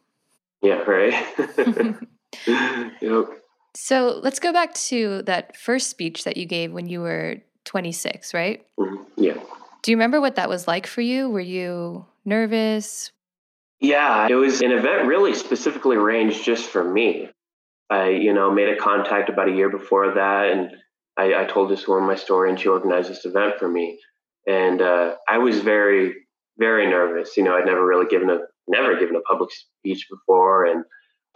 Yeah, 0.62 0.82
right. 0.82 1.12
yep. 3.00 3.43
So 3.74 4.20
let's 4.22 4.38
go 4.38 4.52
back 4.52 4.74
to 4.74 5.22
that 5.22 5.56
first 5.56 5.90
speech 5.90 6.24
that 6.24 6.36
you 6.36 6.46
gave 6.46 6.72
when 6.72 6.88
you 6.88 7.00
were 7.00 7.36
26, 7.64 8.32
right? 8.32 8.64
Mm-hmm. 8.78 9.02
Yeah. 9.16 9.40
Do 9.82 9.90
you 9.90 9.96
remember 9.96 10.20
what 10.20 10.36
that 10.36 10.48
was 10.48 10.66
like 10.66 10.86
for 10.86 11.00
you? 11.00 11.28
Were 11.28 11.40
you 11.40 12.06
nervous? 12.24 13.12
Yeah, 13.80 14.28
it 14.30 14.34
was 14.34 14.62
an 14.62 14.72
event 14.72 15.06
really 15.06 15.34
specifically 15.34 15.96
arranged 15.96 16.42
just 16.44 16.70
for 16.70 16.82
me. 16.82 17.28
I, 17.90 18.10
you 18.10 18.32
know, 18.32 18.50
made 18.50 18.70
a 18.70 18.76
contact 18.76 19.28
about 19.28 19.48
a 19.48 19.52
year 19.52 19.68
before 19.68 20.14
that, 20.14 20.50
and 20.50 20.70
I, 21.18 21.42
I 21.42 21.44
told 21.44 21.70
this 21.70 21.86
woman 21.86 22.06
my 22.06 22.14
story, 22.14 22.48
and 22.48 22.58
she 22.58 22.68
organized 22.68 23.10
this 23.10 23.26
event 23.26 23.58
for 23.58 23.68
me. 23.68 23.98
And 24.46 24.80
uh, 24.80 25.16
I 25.28 25.38
was 25.38 25.60
very, 25.60 26.14
very 26.58 26.86
nervous. 26.86 27.36
You 27.36 27.42
know, 27.42 27.54
I'd 27.54 27.66
never 27.66 27.84
really 27.84 28.06
given 28.06 28.30
a, 28.30 28.38
never 28.66 28.98
given 28.98 29.16
a 29.16 29.20
public 29.20 29.50
speech 29.52 30.06
before, 30.10 30.64
and 30.64 30.84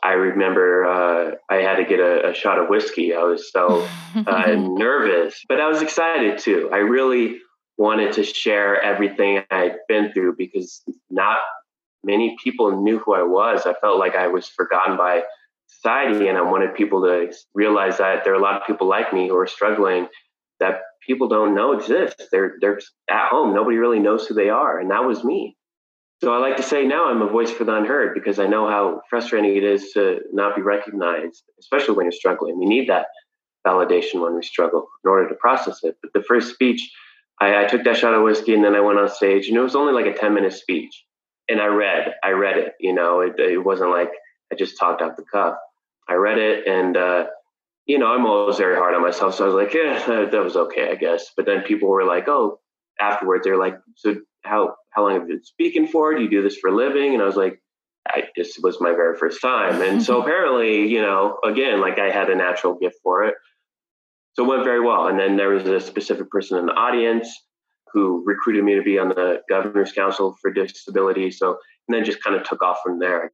I 0.03 0.13
remember 0.13 0.85
uh, 0.85 1.31
I 1.51 1.57
had 1.57 1.77
to 1.77 1.85
get 1.85 1.99
a, 1.99 2.31
a, 2.31 2.35
shot 2.35 2.59
of 2.59 2.69
whiskey. 2.69 3.15
I 3.15 3.25
was 3.25 3.51
so 3.51 3.87
uh, 4.15 4.55
nervous, 4.55 5.43
but 5.49 5.61
I 5.61 5.69
was 5.69 5.83
excited 5.83 6.39
too. 6.39 6.71
I 6.73 6.79
really 6.79 7.39
wanted 7.77 8.13
to 8.15 8.23
share 8.25 8.81
everything 8.81 9.43
I'd 9.51 9.77
been 9.89 10.13
through 10.13 10.37
because 10.37 10.83
not 11.11 11.39
many 12.05 12.37
people 12.43 12.83
knew 12.83 12.99
who 12.99 13.15
I 13.15 13.23
was. 13.23 13.67
I 13.67 13.75
felt 13.75 13.99
like 13.99 14.15
I 14.15 14.29
was 14.29 14.49
forgotten 14.49 14.97
by 14.97 15.23
society, 15.67 16.29
and 16.29 16.39
I 16.39 16.43
wanted 16.43 16.75
people 16.75 17.03
to 17.03 17.33
realize 17.55 17.99
that 17.99 18.25
there 18.25 18.33
are 18.33 18.39
a 18.39 18.43
lot 18.43 18.57
of 18.57 18.67
people 18.67 18.89
like 18.89 19.13
me 19.13 19.29
who 19.29 19.37
are 19.37 19.47
struggling 19.47 20.09
that 20.61 20.81
people 21.07 21.29
don't 21.29 21.55
know 21.55 21.73
exist. 21.73 22.23
They're 22.31 22.55
they're 22.61 22.81
at 23.11 23.29
home. 23.29 23.55
Nobody 23.55 23.79
really 23.79 24.01
knows 24.01 24.27
who 24.27 24.35
they 24.35 24.49
are, 24.49 24.79
and 24.79 24.91
that 24.91 25.05
was 25.05 25.25
me. 25.25 25.57
So 26.23 26.35
I 26.35 26.39
like 26.39 26.57
to 26.57 26.65
say 26.65 26.85
now 26.85 27.09
I'm 27.11 27.23
a 27.23 27.31
voice 27.31 27.51
for 27.51 27.65
the 27.65 27.75
unheard 27.75 28.13
because 28.13 28.41
I 28.41 28.47
know 28.47 28.69
how 28.69 29.03
frustrating 29.09 29.57
it 29.57 29.63
is 29.63 29.93
to 29.93 30.21
not 30.33 30.57
be 30.57 30.63
recognized, 30.63 31.45
especially 31.61 31.95
when 31.95 32.07
you're 32.07 32.13
struggling. 32.13 32.59
We 32.59 32.67
need 32.67 32.89
that 32.89 33.07
validation 33.65 34.21
when 34.21 34.35
we 34.35 34.43
struggle 34.43 34.89
in 35.05 35.11
order 35.11 35.29
to 35.29 35.35
process 35.37 35.85
it. 35.85 35.97
But 36.03 36.13
the 36.13 36.25
first 36.25 36.53
speech, 36.53 36.91
I, 37.41 37.65
I 37.65 37.67
took 37.67 37.85
that 37.85 37.97
shot 37.97 38.15
of 38.15 38.25
whiskey 38.25 38.53
and 38.53 38.65
then 38.65 38.75
I 38.75 38.81
went 38.81 38.99
on 38.99 39.09
stage, 39.09 39.49
and 39.49 39.57
it 39.57 39.61
was 39.61 39.77
only 39.77 39.93
like 39.93 40.13
a 40.13 40.19
10 40.19 40.35
minute 40.35 40.53
speech. 40.53 41.05
And 41.49 41.61
I 41.61 41.67
read, 41.67 42.13
I 42.23 42.31
read 42.31 42.59
it. 42.59 42.75
You 42.81 42.95
know, 42.95 43.21
it, 43.21 43.39
it 43.39 43.65
wasn't 43.65 43.91
like 43.91 44.11
I 44.53 44.57
just 44.57 44.79
talked 44.79 45.01
off 45.01 45.17
the 45.17 45.25
cuff. 45.31 45.55
I 46.09 46.15
read 46.15 46.39
it 46.39 46.67
and, 46.67 46.97
uh, 46.97 47.27
you 47.87 47.99
know, 47.99 48.07
I'm 48.07 48.27
always 48.27 48.59
very 48.59 48.77
hard 48.77 48.95
on 48.95 49.03
myself. 49.03 49.35
So 49.35 49.45
I 49.45 49.47
was 49.47 49.55
like, 49.55 49.73
yeah, 49.73 50.27
that 50.31 50.45
was 50.45 50.57
okay, 50.57 50.91
I 50.91 50.95
guess. 50.95 51.31
But 51.37 51.47
then 51.47 51.63
people 51.63 51.89
were 51.89 52.05
like, 52.05 52.29
oh, 52.29 52.61
afterwards, 53.01 53.45
they're 53.45 53.59
like, 53.59 53.79
so 53.97 54.17
how, 54.45 54.75
how 54.91 55.03
long 55.03 55.15
have 55.15 55.23
you 55.23 55.37
been 55.37 55.45
speaking 55.45 55.87
for? 55.87 56.15
Do 56.15 56.23
you 56.23 56.31
do 56.31 56.43
this 56.43 56.57
for 56.57 56.71
a 56.71 56.75
living? 56.75 57.15
And 57.15 57.23
I 57.23 57.27
was 57.27 57.37
like, 57.37 57.61
I, 58.07 58.25
this 58.37 58.59
was 58.63 58.81
my 58.81 58.93
very 58.93 59.17
first 59.17 59.41
time. 59.41 59.83
And 59.83 60.03
so 60.03 60.21
apparently, 60.23 60.89
you 60.89 61.03
know, 61.03 61.39
again, 61.45 61.81
like 61.81 61.99
I 61.99 62.11
had 62.11 62.31
a 62.31 62.35
natural 62.35 62.79
gift 62.79 62.97
for 63.03 63.25
it. 63.25 63.35
So 64.35 64.45
it 64.45 64.49
went 64.49 64.65
very 64.65 64.81
well. 64.81 65.09
And 65.09 65.19
then 65.19 65.37
there 65.37 65.51
was 65.51 65.67
a 65.67 65.81
specific 65.81 66.31
person 66.31 66.59
in 66.59 66.67
the 66.67 66.73
audience 66.73 67.29
who 67.93 68.23
recruited 68.27 68.65
me 68.65 68.77
to 68.77 68.83
be 68.83 68.99
on 68.99 69.09
the 69.09 69.43
governor's 69.49 69.93
council 69.93 70.37
for 70.41 70.53
disability. 70.53 71.31
So, 71.31 71.59
and 71.89 71.97
then 71.97 72.05
just 72.05 72.23
kind 72.23 72.37
of 72.37 72.45
took 72.45 72.63
off 72.63 72.79
from 72.85 72.99
there. 72.99 73.33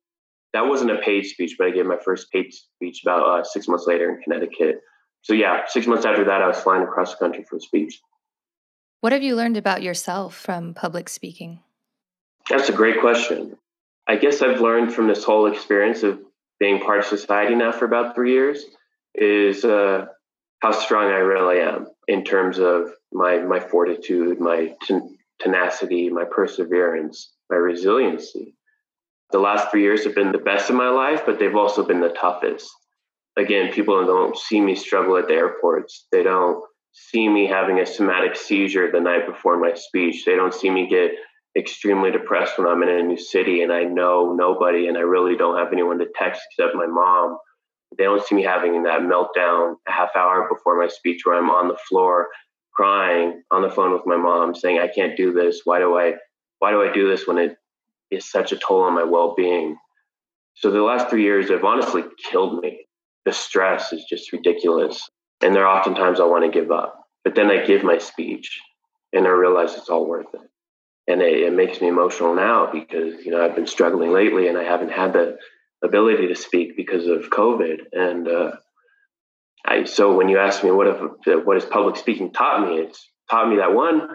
That 0.52 0.66
wasn't 0.66 0.92
a 0.92 0.98
paid 0.98 1.26
speech, 1.26 1.56
but 1.58 1.66
I 1.66 1.70
gave 1.72 1.84
my 1.84 1.98
first 2.04 2.30
paid 2.30 2.52
speech 2.54 3.00
about 3.04 3.26
uh, 3.26 3.44
six 3.44 3.66
months 3.66 3.86
later 3.86 4.08
in 4.08 4.22
Connecticut. 4.22 4.80
So, 5.22 5.32
yeah, 5.34 5.62
six 5.66 5.86
months 5.86 6.04
after 6.04 6.24
that, 6.24 6.42
I 6.42 6.46
was 6.46 6.58
flying 6.58 6.82
across 6.84 7.12
the 7.12 7.18
country 7.18 7.44
for 7.48 7.56
a 7.56 7.60
speech. 7.60 8.00
What 9.04 9.12
have 9.12 9.22
you 9.22 9.36
learned 9.36 9.58
about 9.58 9.82
yourself 9.82 10.34
from 10.34 10.72
public 10.72 11.10
speaking? 11.10 11.60
That's 12.48 12.70
a 12.70 12.72
great 12.72 13.02
question. 13.02 13.58
I 14.08 14.16
guess 14.16 14.40
I've 14.40 14.62
learned 14.62 14.94
from 14.94 15.08
this 15.08 15.24
whole 15.24 15.44
experience 15.44 16.02
of 16.02 16.20
being 16.58 16.80
part 16.80 17.00
of 17.00 17.04
society 17.04 17.54
now 17.54 17.70
for 17.70 17.84
about 17.84 18.14
three 18.14 18.32
years 18.32 18.64
is 19.14 19.62
uh, 19.62 20.06
how 20.60 20.70
strong 20.70 21.12
I 21.12 21.18
really 21.18 21.60
am 21.60 21.88
in 22.08 22.24
terms 22.24 22.58
of 22.58 22.94
my 23.12 23.40
my 23.40 23.60
fortitude, 23.60 24.40
my 24.40 24.74
ten- 24.80 25.18
tenacity, 25.38 26.08
my 26.08 26.24
perseverance, 26.24 27.30
my 27.50 27.56
resiliency. 27.56 28.56
The 29.32 29.38
last 29.38 29.70
three 29.70 29.82
years 29.82 30.04
have 30.04 30.14
been 30.14 30.32
the 30.32 30.38
best 30.38 30.70
of 30.70 30.76
my 30.76 30.88
life, 30.88 31.26
but 31.26 31.38
they've 31.38 31.54
also 31.54 31.84
been 31.84 32.00
the 32.00 32.16
toughest. 32.18 32.70
Again, 33.36 33.70
people 33.70 34.02
don't 34.06 34.34
see 34.34 34.62
me 34.62 34.74
struggle 34.74 35.18
at 35.18 35.28
the 35.28 35.34
airports. 35.34 36.06
They 36.10 36.22
don't 36.22 36.64
see 36.94 37.28
me 37.28 37.46
having 37.46 37.80
a 37.80 37.86
somatic 37.86 38.36
seizure 38.36 38.90
the 38.90 39.00
night 39.00 39.26
before 39.26 39.58
my 39.58 39.74
speech. 39.74 40.24
They 40.24 40.36
don't 40.36 40.54
see 40.54 40.70
me 40.70 40.88
get 40.88 41.10
extremely 41.56 42.10
depressed 42.10 42.58
when 42.58 42.66
I'm 42.66 42.82
in 42.82 42.88
a 42.88 43.02
new 43.02 43.18
city 43.18 43.62
and 43.62 43.72
I 43.72 43.84
know 43.84 44.34
nobody 44.36 44.86
and 44.86 44.96
I 44.96 45.00
really 45.00 45.36
don't 45.36 45.58
have 45.58 45.72
anyone 45.72 45.98
to 45.98 46.06
text 46.14 46.40
except 46.50 46.74
my 46.74 46.86
mom. 46.86 47.36
They 47.96 48.04
don't 48.04 48.24
see 48.24 48.34
me 48.34 48.42
having 48.42 48.84
that 48.84 49.00
meltdown 49.00 49.74
a 49.86 49.92
half 49.92 50.10
hour 50.16 50.48
before 50.48 50.78
my 50.80 50.88
speech 50.88 51.22
where 51.24 51.36
I'm 51.36 51.50
on 51.50 51.68
the 51.68 51.76
floor 51.88 52.28
crying 52.72 53.42
on 53.50 53.62
the 53.62 53.70
phone 53.70 53.92
with 53.92 54.02
my 54.04 54.16
mom 54.16 54.54
saying, 54.54 54.78
I 54.78 54.88
can't 54.88 55.16
do 55.16 55.32
this. 55.32 55.60
Why 55.64 55.78
do 55.78 55.96
I 55.96 56.14
why 56.58 56.70
do 56.70 56.82
I 56.82 56.92
do 56.92 57.08
this 57.08 57.26
when 57.26 57.38
it 57.38 57.56
is 58.10 58.30
such 58.30 58.52
a 58.52 58.56
toll 58.56 58.82
on 58.82 58.94
my 58.94 59.04
well-being? 59.04 59.76
So 60.54 60.70
the 60.70 60.82
last 60.82 61.10
three 61.10 61.22
years 61.22 61.50
have 61.50 61.64
honestly 61.64 62.02
killed 62.30 62.60
me. 62.60 62.86
The 63.24 63.32
stress 63.32 63.92
is 63.92 64.04
just 64.08 64.32
ridiculous. 64.32 65.08
And 65.42 65.54
there 65.54 65.66
are 65.66 65.78
oftentimes 65.78 66.20
I 66.20 66.24
want 66.24 66.44
to 66.44 66.60
give 66.60 66.70
up. 66.70 67.06
But 67.22 67.34
then 67.34 67.50
I 67.50 67.64
give 67.64 67.82
my 67.84 67.98
speech 67.98 68.60
and 69.12 69.26
I 69.26 69.30
realize 69.30 69.74
it's 69.74 69.88
all 69.88 70.06
worth 70.06 70.32
it 70.34 70.40
and 71.06 71.20
it, 71.22 71.42
it, 71.42 71.52
makes 71.52 71.80
me 71.80 71.88
emotional 71.88 72.34
now 72.34 72.70
because 72.72 73.24
you 73.24 73.30
know 73.30 73.44
I've 73.44 73.54
been 73.54 73.66
struggling 73.66 74.12
lately 74.12 74.48
and 74.48 74.56
I 74.56 74.64
haven't 74.64 74.90
had 74.90 75.12
the 75.12 75.36
ability 75.82 76.28
to 76.28 76.34
speak 76.34 76.76
because 76.76 77.06
of 77.06 77.30
COVID. 77.30 77.78
And 77.92 78.28
uh, 78.28 78.52
I 79.66 79.84
so 79.84 80.16
when 80.16 80.28
you 80.28 80.38
ask 80.38 80.64
me 80.64 80.70
what 80.70 80.86
if 80.86 81.44
what 81.44 81.56
has 81.56 81.64
public 81.64 81.96
speaking 81.96 82.32
taught 82.32 82.66
me, 82.66 82.78
it's 82.78 83.08
taught 83.30 83.48
me 83.48 83.56
that 83.56 83.74
one 83.74 84.08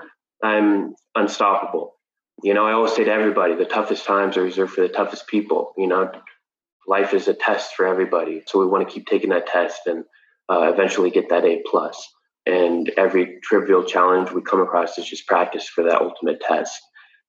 I'm 0.44 0.96
unstoppable. 1.16 1.96
You 2.42 2.54
know, 2.54 2.66
I 2.66 2.72
always 2.72 2.94
say 2.94 3.04
to 3.04 3.12
everybody, 3.12 3.56
the 3.56 3.66
toughest 3.66 4.06
times 4.06 4.38
are 4.38 4.44
reserved 4.44 4.74
for 4.74 4.82
the 4.82 4.94
toughest 4.94 5.28
people. 5.28 5.74
You 5.78 5.88
know, 5.88 6.10
life 6.88 7.14
is 7.14 7.28
a 7.28 7.34
test 7.34 7.76
for 7.76 7.86
everybody, 7.86 8.44
so 8.48 8.60
we 8.60 8.66
want 8.66 8.88
to 8.88 8.94
keep 8.94 9.08
taking 9.08 9.32
that 9.32 9.48
test 9.48 9.82
and 9.86 10.06
uh, 10.50 10.72
eventually 10.74 11.12
get 11.12 11.30
that 11.30 11.46
A 11.46 11.62
plus. 11.70 12.08
and 12.46 12.90
every 12.98 13.40
trivial 13.44 13.84
challenge 13.84 14.32
we 14.32 14.42
come 14.42 14.62
across 14.62 14.98
is 14.98 15.06
just 15.06 15.28
practice 15.28 15.68
for 15.68 15.84
that 15.84 16.02
ultimate 16.02 16.42
test. 16.42 16.82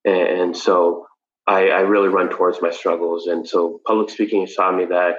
And, 0.04 0.56
so 0.56 1.06
I, 1.46 1.68
I, 1.68 1.80
really 1.80 2.08
run 2.08 2.30
towards 2.30 2.62
my 2.62 2.70
struggles. 2.70 3.26
And 3.26 3.46
so 3.46 3.80
public 3.86 4.08
speaking 4.08 4.40
has 4.42 4.54
taught 4.54 4.76
me 4.76 4.86
that 4.86 5.16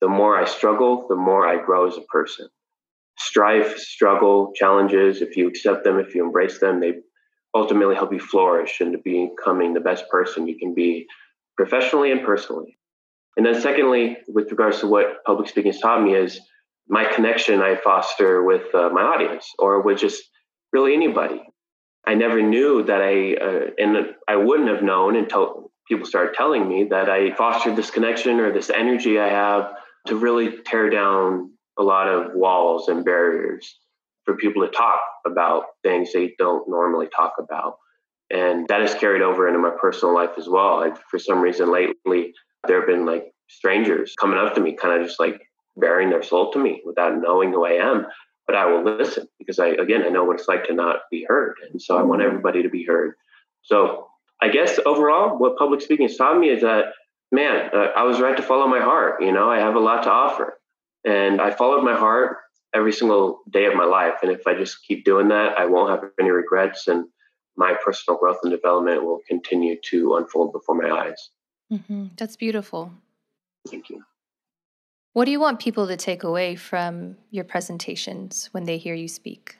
the 0.00 0.08
more 0.08 0.40
I 0.40 0.46
struggle, 0.46 1.06
the 1.08 1.16
more 1.16 1.46
I 1.46 1.62
grow 1.62 1.86
as 1.86 1.98
a 1.98 2.02
person. 2.02 2.48
Strife, 3.18 3.76
struggle, 3.76 4.52
challenges, 4.54 5.20
if 5.20 5.36
you 5.36 5.48
accept 5.48 5.84
them, 5.84 5.98
if 5.98 6.14
you 6.14 6.24
embrace 6.24 6.60
them, 6.60 6.80
they 6.80 6.94
ultimately 7.54 7.94
help 7.94 8.12
you 8.12 8.20
flourish 8.20 8.80
into 8.80 8.98
becoming 8.98 9.74
the 9.74 9.80
best 9.80 10.08
person 10.08 10.48
you 10.48 10.58
can 10.58 10.74
be 10.74 11.06
professionally 11.56 12.10
and 12.10 12.24
personally. 12.24 12.78
And 13.36 13.44
then 13.44 13.60
secondly, 13.60 14.16
with 14.28 14.50
regards 14.50 14.80
to 14.80 14.86
what 14.86 15.22
public 15.26 15.48
speaking 15.48 15.72
has 15.72 15.80
taught 15.80 16.02
me 16.02 16.14
is 16.14 16.40
my 16.88 17.04
connection 17.04 17.60
I 17.60 17.76
foster 17.76 18.42
with 18.42 18.74
uh, 18.74 18.90
my 18.90 19.02
audience 19.02 19.46
or 19.58 19.82
with 19.82 19.98
just 19.98 20.22
really 20.72 20.94
anybody. 20.94 21.42
I 22.06 22.14
never 22.14 22.42
knew 22.42 22.82
that 22.84 23.00
I, 23.00 23.34
uh, 23.34 23.70
and 23.78 24.14
I 24.26 24.36
wouldn't 24.36 24.68
have 24.68 24.82
known 24.82 25.16
until 25.16 25.70
people 25.88 26.06
started 26.06 26.34
telling 26.34 26.68
me 26.68 26.88
that 26.90 27.08
I 27.08 27.34
fostered 27.34 27.76
this 27.76 27.90
connection 27.90 28.40
or 28.40 28.52
this 28.52 28.70
energy 28.70 29.18
I 29.18 29.28
have 29.28 29.72
to 30.06 30.16
really 30.16 30.58
tear 30.64 30.90
down 30.90 31.52
a 31.78 31.82
lot 31.82 32.08
of 32.08 32.32
walls 32.34 32.88
and 32.88 33.04
barriers 33.04 33.78
for 34.24 34.36
people 34.36 34.66
to 34.66 34.72
talk 34.72 35.00
about 35.26 35.64
things 35.82 36.12
they 36.12 36.34
don't 36.38 36.68
normally 36.68 37.08
talk 37.14 37.34
about. 37.38 37.76
And 38.30 38.66
that 38.68 38.80
has 38.80 38.94
carried 38.94 39.22
over 39.22 39.46
into 39.46 39.60
my 39.60 39.72
personal 39.80 40.14
life 40.14 40.32
as 40.38 40.48
well. 40.48 40.94
For 41.10 41.18
some 41.18 41.40
reason, 41.40 41.70
lately, 41.70 42.32
there 42.66 42.78
have 42.80 42.88
been 42.88 43.04
like 43.04 43.32
strangers 43.48 44.14
coming 44.18 44.38
up 44.38 44.54
to 44.54 44.60
me, 44.60 44.74
kind 44.74 45.00
of 45.00 45.06
just 45.06 45.20
like 45.20 45.42
bearing 45.76 46.10
their 46.10 46.22
soul 46.22 46.52
to 46.52 46.58
me 46.58 46.82
without 46.84 47.20
knowing 47.20 47.52
who 47.52 47.64
I 47.64 47.72
am. 47.72 48.06
But 48.46 48.56
I 48.56 48.66
will 48.66 48.84
listen 48.84 49.28
because 49.38 49.58
I, 49.58 49.68
again, 49.68 50.02
I 50.04 50.08
know 50.08 50.24
what 50.24 50.38
it's 50.38 50.48
like 50.48 50.64
to 50.64 50.74
not 50.74 51.02
be 51.10 51.24
heard. 51.28 51.56
And 51.70 51.80
so 51.80 51.96
I 51.96 52.02
want 52.02 52.20
mm-hmm. 52.20 52.30
everybody 52.30 52.62
to 52.62 52.68
be 52.68 52.84
heard. 52.84 53.14
So 53.62 54.08
I 54.40 54.48
guess 54.48 54.78
overall, 54.84 55.38
what 55.38 55.56
public 55.56 55.80
speaking 55.80 56.08
has 56.08 56.16
taught 56.16 56.38
me 56.38 56.48
is 56.50 56.62
that, 56.62 56.86
man, 57.30 57.70
uh, 57.72 57.92
I 57.96 58.02
was 58.02 58.20
right 58.20 58.36
to 58.36 58.42
follow 58.42 58.66
my 58.66 58.80
heart. 58.80 59.22
You 59.22 59.32
know, 59.32 59.48
I 59.48 59.58
have 59.60 59.76
a 59.76 59.80
lot 59.80 60.02
to 60.02 60.10
offer. 60.10 60.58
And 61.04 61.40
I 61.40 61.50
followed 61.52 61.84
my 61.84 61.94
heart 61.94 62.38
every 62.74 62.92
single 62.92 63.40
day 63.48 63.66
of 63.66 63.74
my 63.74 63.84
life. 63.84 64.14
And 64.22 64.32
if 64.32 64.46
I 64.46 64.54
just 64.54 64.84
keep 64.86 65.04
doing 65.04 65.28
that, 65.28 65.58
I 65.58 65.66
won't 65.66 65.90
have 65.90 66.10
any 66.18 66.30
regrets. 66.30 66.88
And 66.88 67.06
my 67.56 67.74
personal 67.84 68.18
growth 68.18 68.38
and 68.42 68.50
development 68.50 69.04
will 69.04 69.20
continue 69.28 69.76
to 69.90 70.16
unfold 70.16 70.52
before 70.52 70.74
my 70.74 70.90
eyes. 70.90 71.30
Mm-hmm. 71.72 72.06
That's 72.16 72.36
beautiful. 72.36 72.92
Thank 73.68 73.90
you. 73.90 74.02
What 75.14 75.26
do 75.26 75.30
you 75.30 75.40
want 75.40 75.60
people 75.60 75.86
to 75.88 75.96
take 75.96 76.24
away 76.24 76.56
from 76.56 77.16
your 77.30 77.44
presentations 77.44 78.48
when 78.52 78.64
they 78.64 78.78
hear 78.78 78.94
you 78.94 79.08
speak? 79.08 79.58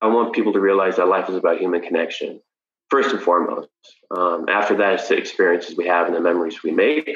I 0.00 0.06
want 0.06 0.34
people 0.34 0.54
to 0.54 0.60
realize 0.60 0.96
that 0.96 1.08
life 1.08 1.28
is 1.28 1.36
about 1.36 1.58
human 1.58 1.82
connection, 1.82 2.40
first 2.88 3.12
and 3.12 3.20
foremost. 3.20 3.68
Um, 4.10 4.46
after 4.48 4.74
that, 4.76 4.94
it's 4.94 5.08
the 5.08 5.16
experiences 5.16 5.76
we 5.76 5.86
have 5.88 6.06
and 6.06 6.16
the 6.16 6.20
memories 6.20 6.62
we 6.62 6.70
make. 6.70 7.10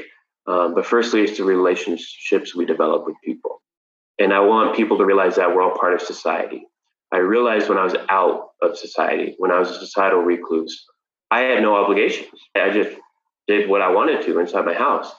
Um, 0.46 0.74
but 0.74 0.84
firstly, 0.84 1.22
it's 1.22 1.38
the 1.38 1.44
relationships 1.44 2.54
we 2.54 2.66
develop 2.66 3.06
with 3.06 3.16
people. 3.24 3.62
And 4.18 4.34
I 4.34 4.40
want 4.40 4.76
people 4.76 4.98
to 4.98 5.06
realize 5.06 5.36
that 5.36 5.54
we're 5.54 5.62
all 5.62 5.78
part 5.78 5.94
of 5.94 6.02
society. 6.02 6.66
I 7.10 7.18
realized 7.18 7.70
when 7.70 7.78
I 7.78 7.84
was 7.84 7.96
out 8.10 8.50
of 8.60 8.76
society, 8.76 9.34
when 9.38 9.50
I 9.50 9.58
was 9.58 9.70
a 9.70 9.78
societal 9.78 10.20
recluse, 10.20 10.84
I 11.30 11.40
had 11.40 11.62
no 11.62 11.74
obligations. 11.74 12.38
I 12.54 12.68
just 12.68 12.98
did 13.48 13.70
what 13.70 13.80
I 13.80 13.90
wanted 13.90 14.26
to 14.26 14.38
inside 14.40 14.66
my 14.66 14.74
house. 14.74 15.10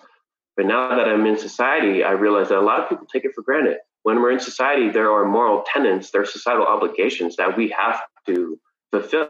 But 0.58 0.66
now 0.66 0.96
that 0.96 1.08
I'm 1.08 1.26
in 1.26 1.38
society, 1.38 2.04
I 2.04 2.12
realize 2.12 2.50
that 2.50 2.58
a 2.58 2.62
lot 2.62 2.82
of 2.82 2.90
people 2.90 3.08
take 3.12 3.26
it 3.26 3.32
for 3.34 3.42
granted. 3.42 3.78
When 4.04 4.22
we're 4.22 4.32
in 4.32 4.40
society, 4.40 4.90
there 4.90 5.12
are 5.12 5.26
moral 5.26 5.64
tenets, 5.66 6.12
there 6.12 6.22
are 6.22 6.26
societal 6.26 6.66
obligations 6.66 7.36
that 7.38 7.56
we 7.58 7.74
have 7.78 8.02
to 8.28 8.60
fulfill. 8.92 9.30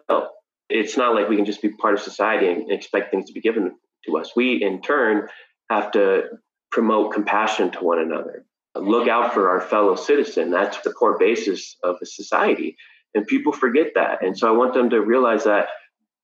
It's 0.70 0.98
not 0.98 1.14
like 1.14 1.28
we 1.30 1.36
can 1.36 1.46
just 1.46 1.62
be 1.62 1.70
part 1.70 1.94
of 1.94 2.00
society 2.00 2.48
and 2.48 2.72
expect 2.72 3.12
things 3.12 3.28
to 3.28 3.34
be 3.34 3.42
given 3.42 3.76
to 4.06 4.18
us. 4.18 4.32
We, 4.36 4.64
in 4.64 4.82
turn, 4.82 5.28
have 5.70 5.92
to 5.92 6.24
promote 6.72 7.14
compassion 7.14 7.72
to 7.72 7.80
one 7.80 8.00
another, 8.00 8.46
look 8.76 9.08
out 9.08 9.34
for 9.34 9.50
our 9.50 9.62
fellow 9.62 9.96
citizen. 9.96 10.50
That's 10.52 10.80
the 10.82 10.94
core 10.94 11.18
basis 11.18 11.76
of 11.84 11.98
a 12.02 12.06
society. 12.06 12.78
And 13.14 13.28
people 13.28 13.52
forget 13.52 13.88
that. 13.96 14.24
And 14.24 14.38
so 14.38 14.48
I 14.48 14.58
want 14.58 14.74
them 14.74 14.90
to 14.92 15.02
realize 15.02 15.44
that 15.44 15.68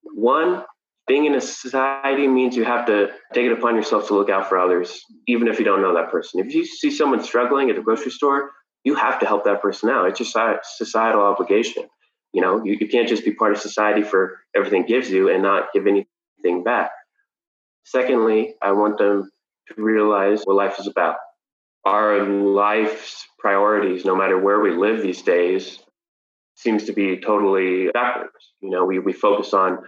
one, 0.04 0.64
being 1.08 1.26
in 1.26 1.36
a 1.36 1.42
society 1.42 2.28
means 2.28 2.56
you 2.56 2.66
have 2.66 2.86
to 2.88 3.08
take 3.34 3.46
it 3.46 3.54
upon 3.54 3.76
yourself 3.76 4.08
to 4.08 4.14
look 4.14 4.30
out 4.30 4.50
for 4.50 4.60
others, 4.60 5.02
even 5.28 5.48
if 5.48 5.58
you 5.58 5.66
don't 5.66 5.82
know 5.82 5.96
that 5.96 6.12
person. 6.12 6.46
If 6.46 6.54
you 6.54 6.66
see 6.66 6.92
someone 6.92 7.24
struggling 7.24 7.70
at 7.70 7.78
the 7.78 7.82
grocery 7.82 8.12
store, 8.12 8.52
you 8.84 8.96
have 8.96 9.20
to 9.20 9.26
help 9.26 9.46
that 9.46 9.62
person 9.62 9.90
out. 9.90 10.08
It's 10.08 10.20
your 10.20 10.60
societal 10.64 11.22
obligation. 11.22 11.86
You 12.34 12.42
know, 12.42 12.64
you, 12.64 12.78
you 12.80 12.88
can't 12.90 13.08
just 13.08 13.24
be 13.24 13.34
part 13.34 13.54
of 13.54 13.60
society 13.60 14.04
for 14.04 14.40
everything 14.56 14.86
gives 14.86 15.10
you 15.10 15.34
and 15.34 15.42
not 15.42 15.70
give 15.74 15.88
anything 15.88 16.64
back. 16.64 16.92
Secondly, 17.86 18.56
I 18.62 18.74
want 18.74 18.98
them 18.98 19.32
to 19.70 19.82
realize 19.82 20.44
what 20.44 20.58
life 20.58 20.78
is 20.78 20.88
about. 20.88 21.16
Our 21.86 22.26
life's 22.26 23.26
priorities, 23.40 24.04
no 24.04 24.16
matter 24.16 24.38
where 24.38 24.60
we 24.60 24.72
live 24.72 25.02
these 25.02 25.22
days, 25.22 25.80
seems 26.56 26.84
to 26.86 26.92
be 26.92 27.18
totally 27.18 27.90
backwards. 27.94 28.54
You 28.62 28.72
know, 28.72 28.84
we, 28.84 29.00
we 29.00 29.14
focus 29.14 29.54
on 29.54 29.80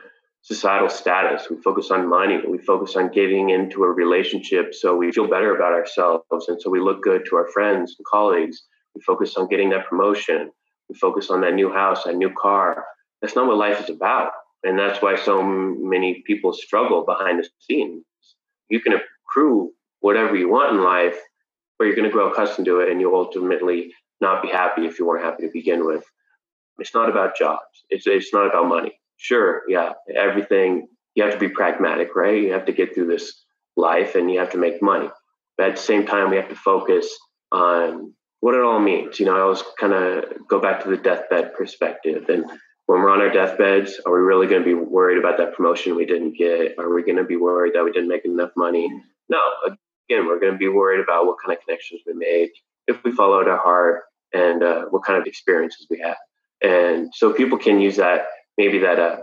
societal 0.42 0.90
status. 0.90 1.50
We 1.50 1.58
focus 1.62 1.92
on 1.92 2.10
money. 2.10 2.40
We 2.48 2.58
focus 2.60 2.96
on 2.96 3.12
getting 3.12 3.50
into 3.50 3.84
a 3.84 3.92
relationship 3.92 4.74
so 4.74 4.96
we 4.96 5.12
feel 5.12 5.28
better 5.28 5.56
about 5.56 5.74
ourselves. 5.74 6.48
And 6.48 6.62
so 6.62 6.70
we 6.70 6.80
look 6.80 7.02
good 7.02 7.26
to 7.30 7.36
our 7.36 7.48
friends 7.48 7.96
and 7.98 8.06
colleagues. 8.06 8.64
We 8.96 9.02
focus 9.02 9.36
on 9.36 9.48
getting 9.48 9.70
that 9.72 9.88
promotion. 9.88 10.52
We 10.90 10.96
focus 10.96 11.30
on 11.30 11.42
that 11.42 11.54
new 11.54 11.72
house, 11.72 12.04
that 12.06 12.16
new 12.16 12.34
car. 12.34 12.86
That's 13.22 13.36
not 13.36 13.48
what 13.48 13.58
life 13.58 13.82
is 13.82 13.90
about. 13.90 14.32
And 14.64 14.78
that's 14.78 15.02
why 15.02 15.16
so 15.16 15.42
many 15.42 16.24
people 16.26 16.54
struggle 16.54 17.06
behind 17.06 17.40
the 17.40 17.48
scenes. 17.60 18.04
You 18.70 18.82
can 18.82 18.94
accrue 18.94 19.72
whatever 20.02 20.36
you 20.36 20.50
want 20.50 20.76
in 20.76 20.84
life, 20.84 21.18
but 21.78 21.86
you're 21.86 21.96
going 21.96 22.10
to 22.10 22.14
grow 22.14 22.32
accustomed 22.32 22.66
to 22.66 22.80
it 22.80 22.90
and 22.90 23.00
you'll 23.00 23.16
ultimately 23.16 23.94
not 24.22 24.42
be 24.42 24.50
happy 24.50 24.86
if 24.86 25.00
you 25.00 25.06
weren't 25.06 25.24
happy 25.24 25.44
to 25.44 25.52
begin 25.54 25.86
with. 25.86 26.04
It's 26.78 26.94
not 26.94 27.10
about 27.10 27.38
jobs. 27.38 27.86
It's, 27.90 28.08
it's 28.08 28.34
not 28.34 28.48
about 28.48 28.68
money. 28.68 28.99
Sure, 29.22 29.64
yeah, 29.68 29.92
everything, 30.16 30.88
you 31.14 31.24
have 31.24 31.34
to 31.34 31.40
be 31.40 31.50
pragmatic, 31.50 32.16
right? 32.16 32.42
You 32.42 32.54
have 32.54 32.66
to 32.66 32.72
get 32.72 32.96
through 32.96 33.08
this 33.08 33.44
life 33.76 34.16
and 34.16 34.32
you 34.32 34.40
have 34.40 34.52
to 34.52 34.58
make 34.58 34.82
money. 34.82 35.10
But 35.58 35.68
at 35.68 35.76
the 35.76 35.82
same 35.82 36.06
time, 36.06 36.30
we 36.30 36.38
have 36.38 36.48
to 36.48 36.56
focus 36.56 37.06
on 37.52 38.14
what 38.40 38.56
it 38.56 38.62
all 38.62 38.80
means. 38.80 39.20
You 39.20 39.26
know, 39.26 39.36
I 39.36 39.42
always 39.42 39.62
kind 39.78 39.92
of 39.92 40.48
go 40.48 40.62
back 40.62 40.84
to 40.84 40.90
the 40.90 40.96
deathbed 40.96 41.54
perspective. 41.54 42.30
And 42.30 42.46
when 42.86 43.02
we're 43.02 43.10
on 43.10 43.20
our 43.20 43.30
deathbeds, 43.30 44.00
are 44.06 44.14
we 44.14 44.20
really 44.20 44.48
going 44.48 44.62
to 44.62 44.66
be 44.66 44.74
worried 44.74 45.18
about 45.18 45.38
that 45.38 45.54
promotion 45.54 45.98
we 45.98 46.06
didn't 46.06 46.38
get? 46.38 46.80
Are 46.80 46.94
we 46.94 47.04
going 47.04 47.18
to 47.18 47.26
be 47.26 47.36
worried 47.36 47.74
that 47.76 47.84
we 47.84 47.92
didn't 47.92 48.08
make 48.08 48.24
enough 48.24 48.52
money? 48.56 48.90
No, 49.28 49.42
again, 49.66 50.28
we're 50.28 50.40
going 50.40 50.54
to 50.54 50.58
be 50.58 50.70
worried 50.70 51.02
about 51.02 51.26
what 51.26 51.36
kind 51.46 51.58
of 51.58 51.64
connections 51.66 52.02
we 52.08 52.14
made, 52.14 52.52
if 52.88 53.04
we 53.04 53.12
followed 53.12 53.50
our 53.50 53.58
heart, 53.60 54.04
and 54.32 54.64
uh, 54.64 54.86
what 54.92 55.04
kind 55.04 55.20
of 55.20 55.28
experiences 55.28 55.88
we 55.90 56.00
had. 56.00 56.16
And 56.62 57.10
so 57.14 57.34
people 57.34 57.58
can 57.58 57.82
use 57.82 57.98
that, 57.98 58.28
maybe 58.60 58.80
that 58.80 59.00
uh, 59.00 59.18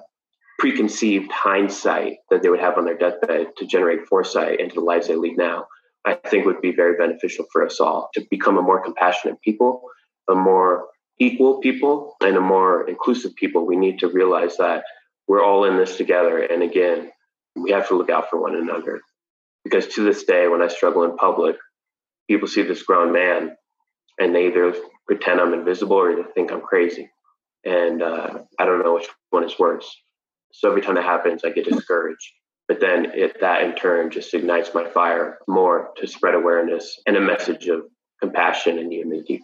preconceived 0.59 1.31
hindsight 1.31 2.15
that 2.31 2.43
they 2.43 2.49
would 2.49 2.59
have 2.59 2.79
on 2.79 2.87
their 2.87 2.97
deathbed 2.97 3.49
to 3.59 3.67
generate 3.67 4.09
foresight 4.09 4.59
into 4.59 4.77
the 4.77 4.81
lives 4.81 5.07
they 5.07 5.15
lead 5.15 5.37
now. 5.37 5.67
I 6.07 6.15
think 6.15 6.47
would 6.47 6.63
be 6.63 6.75
very 6.75 6.97
beneficial 6.97 7.45
for 7.53 7.65
us 7.67 7.79
all 7.79 8.09
to 8.15 8.27
become 8.31 8.57
a 8.57 8.63
more 8.63 8.83
compassionate 8.83 9.41
people, 9.43 9.83
a 10.31 10.35
more 10.35 10.87
equal 11.21 11.61
people, 11.61 12.17
and 12.23 12.37
a 12.37 12.41
more 12.41 12.89
inclusive 12.89 13.35
people. 13.37 13.67
We 13.67 13.77
need 13.77 13.99
to 13.99 14.09
realize 14.09 14.57
that 14.57 14.85
we're 15.29 15.45
all 15.45 15.65
in 15.65 15.77
this 15.77 15.99
together. 15.99 16.39
And 16.39 16.63
again, 16.63 17.11
we 17.55 17.73
have 17.73 17.89
to 17.89 17.97
look 17.97 18.09
out 18.09 18.31
for 18.31 18.41
one 18.41 18.55
another. 18.55 19.01
Because 19.65 19.87
to 19.89 20.05
this 20.05 20.25
day, 20.25 20.49
when 20.49 20.63
I 20.63 20.69
struggle 20.69 21.03
in 21.03 21.17
public, 21.17 21.57
people 22.31 22.49
see 22.49 22.63
this 22.63 22.85
grown 22.85 23.13
man 23.13 23.57
and 24.19 24.35
they 24.35 24.47
either 24.47 24.75
pretend 25.07 25.41
I'm 25.41 25.53
invisible 25.53 25.97
or 25.97 26.17
they 26.17 26.23
think 26.35 26.53
I'm 26.53 26.63
crazy. 26.63 27.11
And 27.67 28.03
uh, 28.03 28.39
I 28.59 28.65
don't 28.65 28.83
know 28.83 28.95
which 28.95 29.09
one 29.31 29.45
is 29.45 29.59
worse. 29.59 29.95
So 30.53 30.71
every 30.71 30.81
time 30.81 30.95
that 30.95 31.05
happens, 31.05 31.45
I 31.45 31.51
get 31.51 31.67
discouraged. 31.67 32.33
But 32.69 32.81
then 32.81 33.13
it, 33.15 33.41
that 33.41 33.63
in 33.63 33.75
turn 33.75 34.11
just 34.11 34.33
ignites 34.33 34.71
my 34.75 34.89
fire 34.89 35.39
more 35.47 35.91
to 35.99 36.07
spread 36.07 36.35
awareness 36.35 36.99
and 37.07 37.17
a 37.17 37.21
message 37.21 37.69
of 37.69 37.83
compassion 38.21 38.79
and 38.79 38.93
unity. 38.93 39.43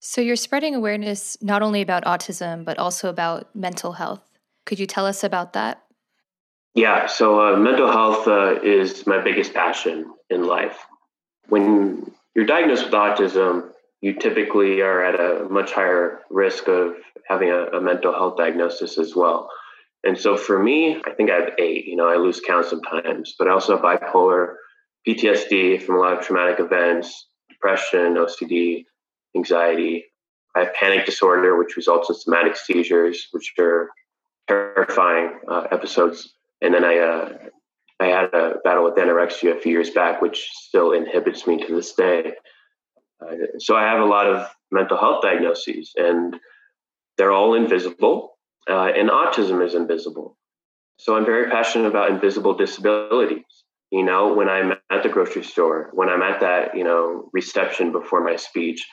So 0.00 0.20
you're 0.20 0.36
spreading 0.36 0.74
awareness 0.74 1.36
not 1.40 1.62
only 1.62 1.80
about 1.80 2.04
autism, 2.04 2.64
but 2.64 2.78
also 2.78 3.08
about 3.08 3.54
mental 3.54 3.92
health. 3.92 4.22
Could 4.66 4.78
you 4.78 4.86
tell 4.86 5.06
us 5.06 5.24
about 5.24 5.52
that? 5.54 5.82
Yeah, 6.74 7.06
so 7.06 7.40
uh, 7.40 7.56
mental 7.56 7.90
health 7.90 8.26
uh, 8.26 8.60
is 8.62 9.06
my 9.06 9.22
biggest 9.22 9.54
passion 9.54 10.12
in 10.30 10.46
life. 10.46 10.78
When 11.48 12.10
you're 12.34 12.46
diagnosed 12.46 12.84
with 12.84 12.94
autism, 12.94 13.71
you 14.02 14.14
typically 14.14 14.82
are 14.82 15.02
at 15.02 15.18
a 15.18 15.48
much 15.48 15.72
higher 15.72 16.20
risk 16.28 16.66
of 16.68 16.96
having 17.26 17.50
a, 17.50 17.78
a 17.78 17.80
mental 17.80 18.12
health 18.12 18.36
diagnosis 18.36 18.98
as 18.98 19.14
well. 19.14 19.48
And 20.04 20.18
so 20.18 20.36
for 20.36 20.60
me, 20.60 21.00
I 21.06 21.12
think 21.12 21.30
I 21.30 21.36
have 21.36 21.50
eight. 21.58 21.86
You 21.86 21.94
know, 21.94 22.08
I 22.08 22.16
lose 22.16 22.40
count 22.40 22.66
sometimes, 22.66 23.36
but 23.38 23.46
I 23.46 23.52
also 23.52 23.76
have 23.76 23.84
bipolar, 23.84 24.54
PTSD 25.06 25.82
from 25.82 25.96
a 25.96 25.98
lot 26.00 26.18
of 26.18 26.24
traumatic 26.26 26.58
events, 26.58 27.28
depression, 27.48 28.16
OCD, 28.16 28.84
anxiety. 29.36 30.04
I 30.56 30.64
have 30.64 30.74
panic 30.74 31.06
disorder, 31.06 31.56
which 31.56 31.76
results 31.76 32.10
in 32.10 32.16
somatic 32.16 32.56
seizures, 32.56 33.28
which 33.30 33.54
are 33.60 33.88
terrifying 34.48 35.38
uh, 35.48 35.68
episodes. 35.70 36.34
And 36.60 36.74
then 36.74 36.84
I, 36.84 36.98
uh, 36.98 37.38
I 38.00 38.06
had 38.06 38.34
a 38.34 38.54
battle 38.64 38.84
with 38.84 38.96
anorexia 38.96 39.56
a 39.56 39.60
few 39.60 39.72
years 39.72 39.90
back, 39.90 40.20
which 40.20 40.50
still 40.54 40.90
inhibits 40.90 41.46
me 41.46 41.64
to 41.64 41.74
this 41.76 41.94
day. 41.94 42.32
So 43.58 43.76
I 43.76 43.82
have 43.82 44.00
a 44.00 44.06
lot 44.06 44.26
of 44.26 44.48
mental 44.70 44.98
health 44.98 45.22
diagnoses, 45.22 45.92
and 45.96 46.36
they're 47.16 47.32
all 47.32 47.54
invisible 47.54 48.32
uh, 48.68 48.90
and 48.96 49.10
autism 49.10 49.64
is 49.64 49.74
invisible. 49.74 50.36
So 50.98 51.16
I'm 51.16 51.24
very 51.24 51.50
passionate 51.50 51.88
about 51.88 52.10
invisible 52.10 52.54
disabilities. 52.54 53.44
You 53.90 54.04
know, 54.04 54.34
when 54.34 54.48
I'm 54.48 54.72
at 54.90 55.02
the 55.02 55.08
grocery 55.08 55.42
store, 55.42 55.90
when 55.92 56.08
I'm 56.08 56.22
at 56.22 56.40
that, 56.40 56.76
you 56.76 56.84
know, 56.84 57.28
reception 57.32 57.92
before 57.92 58.24
my 58.24 58.36
speech, 58.36 58.86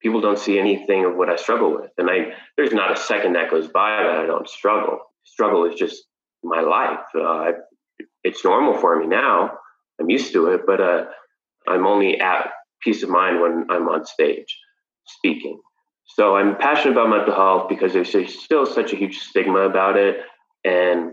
people 0.00 0.20
don't 0.20 0.38
see 0.38 0.58
anything 0.58 1.04
of 1.04 1.16
what 1.16 1.30
I 1.30 1.36
struggle 1.36 1.72
with. 1.74 1.90
And 1.98 2.08
I, 2.10 2.34
there's 2.56 2.72
not 2.72 2.92
a 2.92 2.96
second 2.96 3.32
that 3.32 3.50
goes 3.50 3.68
by 3.68 4.02
that 4.02 4.20
I 4.20 4.26
don't 4.26 4.48
struggle. 4.48 4.98
Struggle 5.24 5.64
is 5.64 5.74
just 5.74 6.04
my 6.44 6.60
life. 6.60 7.00
Uh, 7.18 7.52
it's 8.22 8.44
normal 8.44 8.78
for 8.78 9.00
me 9.00 9.06
now. 9.06 9.58
I'm 9.98 10.10
used 10.10 10.32
to 10.34 10.48
it, 10.48 10.62
but 10.66 10.80
uh, 10.80 11.06
I'm 11.66 11.86
only 11.86 12.20
at 12.20 12.50
peace 12.84 13.02
of 13.02 13.08
mind 13.08 13.40
when 13.40 13.66
I'm 13.70 13.88
on 13.88 14.04
stage 14.04 14.56
speaking. 15.06 15.60
So 16.06 16.36
I'm 16.36 16.56
passionate 16.56 16.92
about 16.92 17.08
mental 17.08 17.34
health 17.34 17.68
because 17.68 17.92
there's 17.92 18.42
still 18.42 18.66
such 18.66 18.92
a 18.92 18.96
huge 18.96 19.18
stigma 19.18 19.60
about 19.60 19.96
it. 19.96 20.20
And 20.64 21.12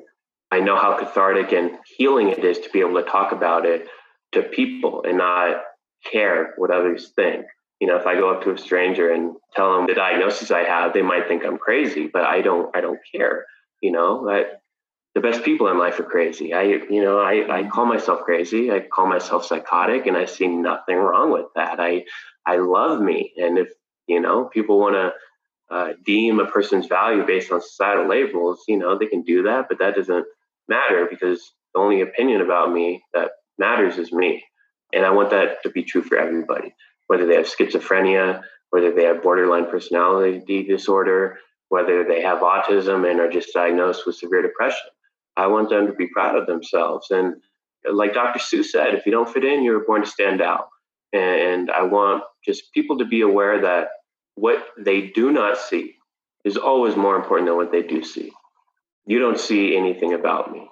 I 0.51 0.59
know 0.59 0.75
how 0.75 0.97
cathartic 0.97 1.53
and 1.53 1.71
healing 1.97 2.29
it 2.29 2.43
is 2.43 2.59
to 2.59 2.69
be 2.71 2.81
able 2.81 3.01
to 3.01 3.09
talk 3.09 3.31
about 3.31 3.65
it 3.65 3.87
to 4.33 4.43
people 4.43 5.03
and 5.07 5.17
not 5.17 5.61
care 6.11 6.53
what 6.57 6.71
others 6.71 7.11
think. 7.15 7.45
You 7.79 7.87
know, 7.87 7.97
if 7.97 8.05
I 8.05 8.15
go 8.15 8.31
up 8.31 8.43
to 8.43 8.51
a 8.51 8.57
stranger 8.57 9.11
and 9.11 9.35
tell 9.55 9.75
them 9.75 9.87
the 9.87 9.95
diagnosis 9.95 10.51
I 10.51 10.63
have, 10.63 10.93
they 10.93 11.01
might 11.01 11.27
think 11.27 11.43
I'm 11.45 11.57
crazy, 11.57 12.09
but 12.11 12.23
I 12.23 12.41
don't 12.41 12.75
I 12.75 12.81
don't 12.81 12.99
care. 13.13 13.45
You 13.81 13.91
know, 13.91 14.29
I, 14.29 14.43
the 15.13 15.21
best 15.21 15.43
people 15.43 15.67
in 15.67 15.77
life 15.77 15.99
are 15.99 16.03
crazy. 16.03 16.53
I, 16.53 16.63
you 16.63 17.03
know, 17.03 17.19
I, 17.19 17.59
I 17.59 17.67
call 17.67 17.85
myself 17.85 18.21
crazy. 18.21 18.71
I 18.71 18.79
call 18.79 19.07
myself 19.07 19.45
psychotic, 19.45 20.05
and 20.05 20.15
I 20.15 20.25
see 20.25 20.47
nothing 20.47 20.95
wrong 20.95 21.31
with 21.31 21.47
that. 21.55 21.79
I, 21.79 22.05
I 22.45 22.57
love 22.57 23.01
me, 23.01 23.33
and 23.37 23.57
if 23.57 23.69
you 24.07 24.19
know, 24.19 24.45
people 24.45 24.79
want 24.79 24.95
to 24.95 25.13
uh, 25.73 25.93
deem 26.05 26.39
a 26.39 26.45
person's 26.45 26.87
value 26.87 27.25
based 27.25 27.51
on 27.51 27.61
societal 27.61 28.07
labels. 28.07 28.63
You 28.67 28.77
know, 28.77 28.97
they 28.97 29.07
can 29.07 29.23
do 29.23 29.43
that, 29.43 29.67
but 29.69 29.79
that 29.79 29.95
doesn't 29.95 30.25
matter 30.67 31.07
because 31.09 31.53
the 31.73 31.79
only 31.79 32.01
opinion 32.01 32.41
about 32.41 32.71
me 32.71 33.03
that 33.13 33.31
matters 33.57 33.97
is 33.97 34.11
me. 34.11 34.43
And 34.93 35.05
I 35.05 35.11
want 35.11 35.29
that 35.29 35.63
to 35.63 35.69
be 35.69 35.83
true 35.83 36.03
for 36.03 36.17
everybody, 36.17 36.75
whether 37.07 37.25
they 37.25 37.35
have 37.35 37.45
schizophrenia, 37.45 38.41
whether 38.71 38.91
they 38.91 39.05
have 39.05 39.23
borderline 39.23 39.69
personality 39.69 40.63
disorder, 40.67 41.37
whether 41.69 42.03
they 42.03 42.21
have 42.21 42.39
autism 42.39 43.09
and 43.09 43.21
are 43.21 43.29
just 43.29 43.53
diagnosed 43.53 44.05
with 44.05 44.15
severe 44.15 44.41
depression. 44.41 44.89
I 45.37 45.47
want 45.47 45.69
them 45.69 45.87
to 45.87 45.93
be 45.93 46.07
proud 46.07 46.37
of 46.37 46.47
themselves. 46.47 47.07
And 47.11 47.35
like 47.89 48.13
Dr. 48.13 48.39
Seuss 48.39 48.65
said, 48.65 48.93
if 48.93 49.05
you 49.05 49.11
don't 49.11 49.29
fit 49.29 49.45
in, 49.45 49.63
you're 49.63 49.85
born 49.85 50.03
to 50.03 50.09
stand 50.09 50.41
out. 50.41 50.67
And 51.13 51.69
I 51.71 51.83
want 51.83 52.23
just 52.45 52.73
people 52.73 52.99
to 52.99 53.05
be 53.05 53.21
aware 53.21 53.61
that 53.61 53.89
what 54.35 54.65
they 54.77 55.07
do 55.07 55.31
not 55.31 55.57
see 55.57 55.95
is 56.45 56.57
always 56.57 56.95
more 56.95 57.15
important 57.15 57.47
than 57.47 57.57
what 57.57 57.71
they 57.71 57.83
do 57.83 58.03
see. 58.03 58.31
You 59.05 59.19
don't 59.19 59.39
see 59.39 59.75
anything 59.75 60.13
about 60.13 60.51
me. 60.51 60.69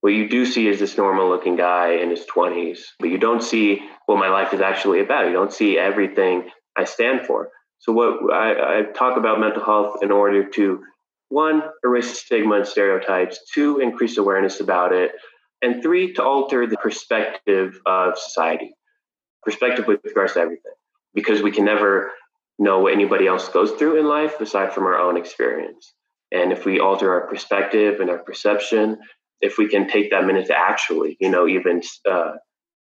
What 0.00 0.14
you 0.14 0.28
do 0.28 0.46
see 0.46 0.66
is 0.66 0.78
this 0.78 0.96
normal 0.96 1.28
looking 1.28 1.56
guy 1.56 1.92
in 1.94 2.10
his 2.10 2.24
20s, 2.24 2.80
but 2.98 3.10
you 3.10 3.18
don't 3.18 3.42
see 3.42 3.82
what 4.06 4.18
my 4.18 4.28
life 4.28 4.54
is 4.54 4.60
actually 4.60 5.00
about. 5.00 5.26
You 5.26 5.32
don't 5.32 5.52
see 5.52 5.78
everything 5.78 6.48
I 6.76 6.84
stand 6.84 7.26
for. 7.26 7.50
So, 7.78 7.92
what 7.92 8.32
I, 8.32 8.78
I 8.78 8.82
talk 8.94 9.18
about 9.18 9.40
mental 9.40 9.64
health 9.64 9.98
in 10.02 10.10
order 10.10 10.48
to 10.48 10.82
one, 11.30 11.62
erase 11.84 12.20
stigma 12.20 12.56
and 12.56 12.66
stereotypes, 12.66 13.40
two, 13.54 13.78
increase 13.78 14.18
awareness 14.18 14.60
about 14.60 14.92
it, 14.92 15.12
and 15.62 15.82
three, 15.82 16.12
to 16.14 16.22
alter 16.22 16.66
the 16.66 16.76
perspective 16.76 17.80
of 17.86 18.18
society. 18.18 18.74
Perspective 19.42 19.86
with 19.86 20.00
regards 20.04 20.34
to 20.34 20.40
everything. 20.40 20.72
Because 21.14 21.40
we 21.40 21.52
can 21.52 21.64
never 21.64 22.10
know 22.58 22.80
what 22.80 22.92
anybody 22.92 23.26
else 23.26 23.48
goes 23.48 23.70
through 23.72 23.98
in 23.98 24.06
life 24.06 24.40
aside 24.40 24.72
from 24.72 24.84
our 24.84 24.98
own 24.98 25.16
experience. 25.16 25.94
And 26.32 26.52
if 26.52 26.64
we 26.64 26.80
alter 26.80 27.12
our 27.12 27.26
perspective 27.26 28.00
and 28.00 28.10
our 28.10 28.18
perception, 28.18 28.98
if 29.40 29.56
we 29.56 29.68
can 29.68 29.88
take 29.88 30.10
that 30.10 30.26
minute 30.26 30.46
to 30.48 30.58
actually, 30.58 31.16
you 31.20 31.30
know, 31.30 31.46
even 31.46 31.80
uh, 32.10 32.32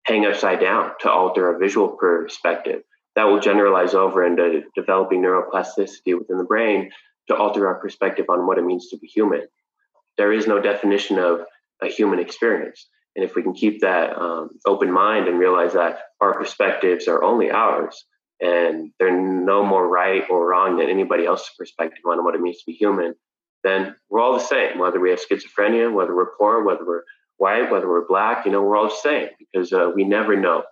hang 0.04 0.26
upside 0.26 0.60
down 0.60 0.92
to 1.00 1.10
alter 1.10 1.52
our 1.52 1.58
visual 1.58 1.88
perspective, 1.88 2.82
that 3.14 3.24
will 3.24 3.40
generalize 3.40 3.94
over 3.94 4.24
into 4.24 4.62
developing 4.74 5.22
neuroplasticity 5.22 6.18
within 6.18 6.38
the 6.38 6.44
brain 6.44 6.90
to 7.28 7.36
alter 7.36 7.66
our 7.66 7.76
perspective 7.76 8.26
on 8.28 8.46
what 8.46 8.58
it 8.58 8.64
means 8.64 8.88
to 8.88 8.98
be 8.98 9.06
human. 9.06 9.46
There 10.16 10.32
is 10.32 10.46
no 10.46 10.60
definition 10.60 11.18
of 11.18 11.40
a 11.82 11.86
human 11.86 12.18
experience. 12.18 12.88
And 13.14 13.24
if 13.24 13.34
we 13.34 13.42
can 13.42 13.54
keep 13.54 13.80
that 13.80 14.16
um, 14.16 14.50
open 14.66 14.92
mind 14.92 15.28
and 15.28 15.38
realize 15.38 15.72
that 15.74 15.98
our 16.20 16.34
perspectives 16.34 17.08
are 17.08 17.22
only 17.22 17.50
ours 17.50 18.04
and 18.40 18.92
they're 18.98 19.20
no 19.20 19.64
more 19.64 19.86
right 19.88 20.22
or 20.30 20.48
wrong 20.48 20.78
than 20.78 20.88
anybody 20.88 21.26
else's 21.26 21.50
perspective 21.58 22.04
on 22.06 22.24
what 22.24 22.34
it 22.34 22.40
means 22.40 22.58
to 22.58 22.66
be 22.66 22.72
human, 22.72 23.14
then 23.64 23.96
we're 24.08 24.20
all 24.20 24.34
the 24.34 24.44
same, 24.44 24.78
whether 24.78 25.00
we 25.00 25.10
have 25.10 25.20
schizophrenia, 25.20 25.92
whether 25.92 26.14
we're 26.14 26.36
poor, 26.38 26.64
whether 26.64 26.86
we're 26.86 27.02
white, 27.38 27.70
whether 27.70 27.88
we're 27.88 28.06
black, 28.06 28.46
you 28.46 28.52
know, 28.52 28.62
we're 28.62 28.76
all 28.76 28.88
the 28.88 28.94
same 28.94 29.28
because 29.38 29.72
uh, 29.72 29.90
we 29.94 30.04
never 30.04 30.36
know 30.36 30.62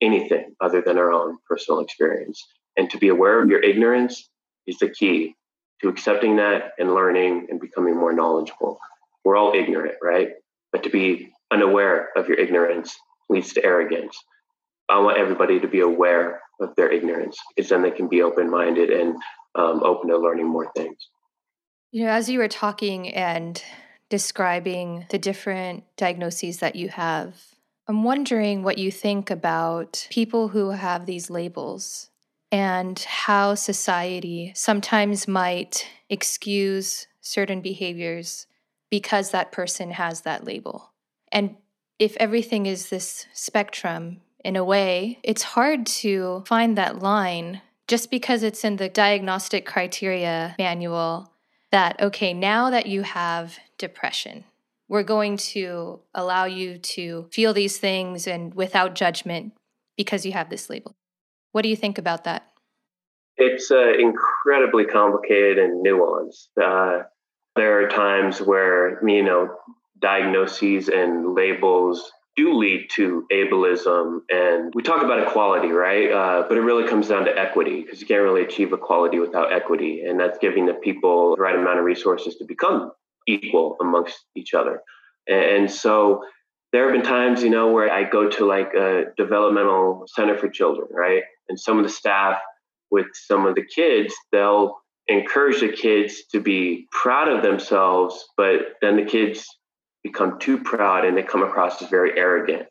anything 0.00 0.54
other 0.60 0.80
than 0.80 0.96
our 0.96 1.12
own 1.12 1.36
personal 1.48 1.80
experience. 1.80 2.46
And 2.76 2.88
to 2.90 2.98
be 2.98 3.08
aware 3.08 3.42
of 3.42 3.50
your 3.50 3.62
ignorance 3.62 4.28
is 4.66 4.78
the 4.78 4.88
key 4.88 5.34
to 5.82 5.88
accepting 5.88 6.36
that 6.36 6.72
and 6.78 6.94
learning 6.94 7.46
and 7.50 7.60
becoming 7.60 7.96
more 7.96 8.12
knowledgeable. 8.12 8.78
We're 9.24 9.36
all 9.36 9.52
ignorant, 9.54 9.96
right? 10.02 10.30
But 10.72 10.82
to 10.84 10.90
be 10.90 11.32
unaware 11.50 12.10
of 12.16 12.28
your 12.28 12.38
ignorance 12.38 12.96
leads 13.28 13.52
to 13.54 13.64
arrogance. 13.64 14.16
I 14.88 14.98
want 15.00 15.18
everybody 15.18 15.60
to 15.60 15.68
be 15.68 15.80
aware 15.80 16.40
of 16.60 16.74
their 16.76 16.90
ignorance 16.90 17.38
because 17.54 17.70
then 17.70 17.82
they 17.82 17.90
can 17.90 18.08
be 18.08 18.22
open 18.22 18.50
minded 18.50 18.90
and 18.90 19.16
um, 19.54 19.82
open 19.82 20.10
to 20.10 20.18
learning 20.18 20.46
more 20.46 20.70
things. 20.76 20.96
You 21.92 22.04
know, 22.04 22.10
as 22.10 22.28
you 22.28 22.38
were 22.38 22.48
talking 22.48 23.08
and 23.14 23.62
describing 24.08 25.06
the 25.10 25.18
different 25.18 25.84
diagnoses 25.96 26.58
that 26.58 26.76
you 26.76 26.88
have, 26.88 27.34
I'm 27.88 28.04
wondering 28.04 28.62
what 28.62 28.78
you 28.78 28.92
think 28.92 29.30
about 29.30 30.06
people 30.10 30.48
who 30.48 30.70
have 30.70 31.06
these 31.06 31.30
labels 31.30 32.10
and 32.52 32.98
how 32.98 33.54
society 33.54 34.52
sometimes 34.54 35.28
might 35.28 35.86
excuse 36.08 37.06
certain 37.20 37.60
behaviors 37.60 38.46
because 38.90 39.30
that 39.30 39.52
person 39.52 39.92
has 39.92 40.22
that 40.22 40.44
label. 40.44 40.92
And 41.30 41.56
if 41.98 42.16
everything 42.16 42.66
is 42.66 42.88
this 42.88 43.26
spectrum, 43.32 44.22
in 44.44 44.56
a 44.56 44.64
way, 44.64 45.18
it's 45.22 45.42
hard 45.42 45.86
to 45.86 46.44
find 46.46 46.76
that 46.76 46.98
line 47.00 47.60
just 47.88 48.10
because 48.10 48.42
it's 48.42 48.64
in 48.64 48.76
the 48.76 48.88
diagnostic 48.88 49.66
criteria 49.66 50.54
manual 50.58 51.32
that, 51.70 52.00
okay, 52.00 52.32
now 52.32 52.70
that 52.70 52.86
you 52.86 53.02
have 53.02 53.58
depression, 53.78 54.44
we're 54.88 55.02
going 55.02 55.36
to 55.36 56.00
allow 56.14 56.44
you 56.44 56.78
to 56.78 57.28
feel 57.32 57.52
these 57.52 57.78
things 57.78 58.26
and 58.26 58.54
without 58.54 58.94
judgment 58.94 59.52
because 59.96 60.24
you 60.24 60.32
have 60.32 60.50
this 60.50 60.70
label. 60.70 60.96
What 61.52 61.62
do 61.62 61.68
you 61.68 61.76
think 61.76 61.98
about 61.98 62.24
that? 62.24 62.46
It's 63.36 63.70
uh, 63.70 63.92
incredibly 63.98 64.84
complicated 64.84 65.58
and 65.58 65.84
nuanced. 65.84 66.48
Uh, 66.60 67.04
there 67.56 67.82
are 67.82 67.88
times 67.88 68.40
where, 68.40 69.04
you 69.06 69.22
know, 69.22 69.48
diagnoses 70.00 70.88
and 70.88 71.34
labels 71.34 72.10
do 72.36 72.54
lead 72.54 72.88
to 72.90 73.26
ableism. 73.32 74.20
And 74.28 74.72
we 74.74 74.82
talk 74.82 75.02
about 75.02 75.26
equality, 75.26 75.68
right? 75.68 76.10
Uh, 76.10 76.44
but 76.48 76.56
it 76.56 76.62
really 76.62 76.88
comes 76.88 77.08
down 77.08 77.24
to 77.24 77.38
equity 77.38 77.82
because 77.82 78.00
you 78.00 78.06
can't 78.06 78.22
really 78.22 78.42
achieve 78.42 78.72
equality 78.72 79.18
without 79.18 79.52
equity. 79.52 80.02
And 80.02 80.18
that's 80.18 80.38
giving 80.38 80.66
the 80.66 80.74
people 80.74 81.36
the 81.36 81.42
right 81.42 81.56
amount 81.56 81.78
of 81.78 81.84
resources 81.84 82.36
to 82.36 82.44
become 82.44 82.92
equal 83.26 83.76
amongst 83.80 84.24
each 84.36 84.54
other. 84.54 84.82
And 85.26 85.70
so 85.70 86.22
there 86.72 86.84
have 86.84 86.92
been 86.92 87.04
times, 87.04 87.42
you 87.42 87.50
know, 87.50 87.72
where 87.72 87.92
I 87.92 88.04
go 88.08 88.28
to 88.30 88.46
like 88.46 88.74
a 88.74 89.06
developmental 89.16 90.04
center 90.06 90.38
for 90.38 90.48
children, 90.48 90.88
right? 90.92 91.22
And 91.50 91.60
some 91.60 91.76
of 91.76 91.84
the 91.84 91.90
staff 91.90 92.38
with 92.90 93.06
some 93.12 93.44
of 93.44 93.54
the 93.54 93.64
kids, 93.64 94.14
they'll 94.32 94.76
encourage 95.08 95.60
the 95.60 95.68
kids 95.68 96.22
to 96.32 96.40
be 96.40 96.86
proud 96.90 97.28
of 97.28 97.42
themselves, 97.42 98.24
but 98.36 98.60
then 98.80 98.96
the 98.96 99.04
kids 99.04 99.46
become 100.02 100.38
too 100.38 100.62
proud 100.62 101.04
and 101.04 101.16
they 101.16 101.22
come 101.22 101.42
across 101.42 101.82
as 101.82 101.90
very 101.90 102.18
arrogant. 102.18 102.62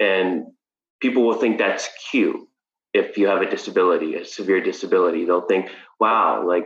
And 0.00 0.46
people 1.00 1.24
will 1.24 1.34
think 1.38 1.58
that's 1.58 1.88
cute 2.10 2.40
if 2.94 3.16
you 3.16 3.28
have 3.28 3.42
a 3.42 3.50
disability, 3.50 4.16
a 4.16 4.24
severe 4.24 4.60
disability. 4.60 5.24
They'll 5.24 5.46
think, 5.46 5.70
wow, 6.00 6.46
like 6.46 6.64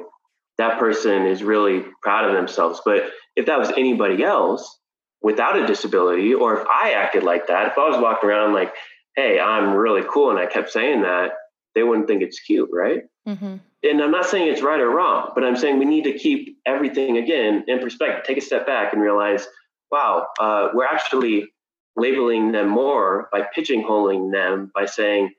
that 0.59 0.79
person 0.79 1.27
is 1.27 1.43
really 1.43 1.85
proud 2.03 2.29
of 2.29 2.35
themselves. 2.35 2.81
But 2.85 3.11
if 3.35 3.47
that 3.47 3.59
was 3.59 3.71
anybody 3.73 4.23
else 4.23 4.79
without 5.23 5.59
a 5.59 5.67
disability, 5.67 6.35
or 6.35 6.61
if 6.61 6.67
I 6.69 6.93
acted 6.93 7.25
like 7.25 7.49
that, 7.49 7.69
if 7.69 7.79
I 7.79 7.89
was 7.89 8.01
walking 8.01 8.31
around 8.31 8.55
like, 8.55 8.73
hey, 9.17 9.41
I'm 9.41 9.75
really 9.75 10.03
cool, 10.09 10.31
and 10.31 10.39
I 10.39 10.47
kept 10.47 10.71
saying 10.71 11.03
that, 11.03 11.31
they 11.77 11.85
wouldn't 11.85 12.09
think 12.09 12.23
it's 12.23 12.41
cute, 12.41 12.71
right? 12.73 13.03
Mm-hmm. 13.29 13.57
And 13.83 14.03
I'm 14.03 14.11
not 14.11 14.27
saying 14.27 14.49
it's 14.51 14.63
right 14.63 14.81
or 14.81 14.91
wrong, 14.91 15.31
but 15.35 15.45
I'm 15.45 15.57
saying 15.57 15.79
we 15.79 15.85
need 15.85 16.05
to 16.05 16.19
keep 16.19 16.59
everything 16.67 17.19
again 17.19 17.65
in 17.69 17.79
perspective, 17.79 18.25
take 18.25 18.39
a 18.39 18.41
step 18.41 18.67
back 18.67 18.93
and 18.93 19.01
realize 19.01 19.47
wow, 19.93 20.27
uh, 20.41 20.69
we're 20.75 20.87
actually 20.87 21.47
labeling 21.97 22.51
them 22.51 22.69
more 22.69 23.29
by 23.31 23.43
pigeonholing 23.57 24.33
them 24.33 24.71
by 24.75 24.87
saying 24.87 25.31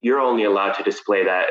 you're 0.00 0.20
only 0.20 0.44
allowed 0.44 0.72
to 0.72 0.82
display 0.82 1.24
that 1.24 1.46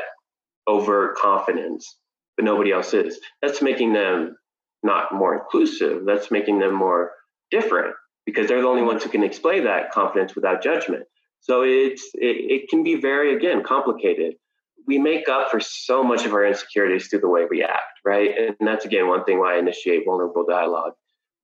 overt 0.66 1.16
confidence, 1.16 1.96
but 2.36 2.44
nobody 2.44 2.72
else 2.72 2.94
is. 2.94 3.20
That's 3.42 3.60
making 3.60 3.92
them 3.92 4.36
not 4.82 5.12
more 5.12 5.34
inclusive. 5.34 6.04
That's 6.06 6.30
making 6.30 6.60
them 6.60 6.74
more 6.74 7.12
different 7.50 7.94
because 8.24 8.48
they're 8.48 8.62
the 8.62 8.68
only 8.68 8.82
ones 8.82 9.02
who 9.02 9.10
can 9.10 9.20
display 9.20 9.60
that 9.60 9.92
confidence 9.92 10.34
without 10.34 10.62
judgment. 10.62 11.04
So 11.40 11.62
it's 11.62 12.10
it, 12.14 12.62
it 12.62 12.68
can 12.68 12.82
be 12.82 12.96
very 12.96 13.34
again 13.34 13.62
complicated. 13.62 14.34
We 14.86 14.98
make 14.98 15.28
up 15.28 15.50
for 15.50 15.60
so 15.60 16.02
much 16.02 16.24
of 16.24 16.32
our 16.32 16.44
insecurities 16.44 17.08
through 17.08 17.20
the 17.20 17.28
way 17.28 17.44
we 17.48 17.62
act, 17.62 18.00
right? 18.04 18.30
And 18.38 18.56
that's 18.60 18.84
again 18.84 19.08
one 19.08 19.24
thing 19.24 19.38
why 19.38 19.56
I 19.56 19.58
initiate 19.58 20.04
vulnerable 20.04 20.44
dialogue 20.48 20.92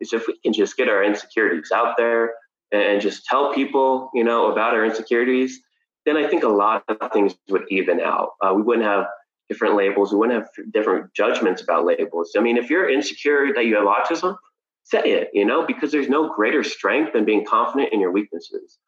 is 0.00 0.12
if 0.12 0.26
we 0.26 0.38
can 0.42 0.52
just 0.52 0.76
get 0.76 0.88
our 0.88 1.02
insecurities 1.02 1.70
out 1.74 1.96
there 1.96 2.34
and 2.72 3.00
just 3.00 3.24
tell 3.26 3.54
people, 3.54 4.10
you 4.14 4.24
know, 4.24 4.50
about 4.50 4.74
our 4.74 4.84
insecurities, 4.84 5.60
then 6.04 6.16
I 6.16 6.26
think 6.26 6.42
a 6.42 6.48
lot 6.48 6.82
of 6.88 7.12
things 7.12 7.34
would 7.48 7.64
even 7.68 8.00
out. 8.00 8.30
Uh, 8.44 8.52
we 8.54 8.62
wouldn't 8.62 8.86
have 8.86 9.06
different 9.48 9.76
labels. 9.76 10.12
We 10.12 10.18
wouldn't 10.18 10.38
have 10.38 10.72
different 10.72 11.12
judgments 11.14 11.62
about 11.62 11.84
labels. 11.84 12.32
I 12.36 12.40
mean, 12.40 12.56
if 12.56 12.70
you're 12.70 12.88
insecure 12.88 13.52
that 13.54 13.66
you 13.66 13.76
have 13.76 13.84
autism, 13.84 14.36
say 14.84 15.00
it, 15.00 15.30
you 15.32 15.44
know, 15.44 15.66
because 15.66 15.92
there's 15.92 16.08
no 16.08 16.32
greater 16.34 16.64
strength 16.64 17.12
than 17.12 17.24
being 17.24 17.44
confident 17.44 17.92
in 17.92 18.00
your 18.00 18.10
weaknesses. 18.10 18.78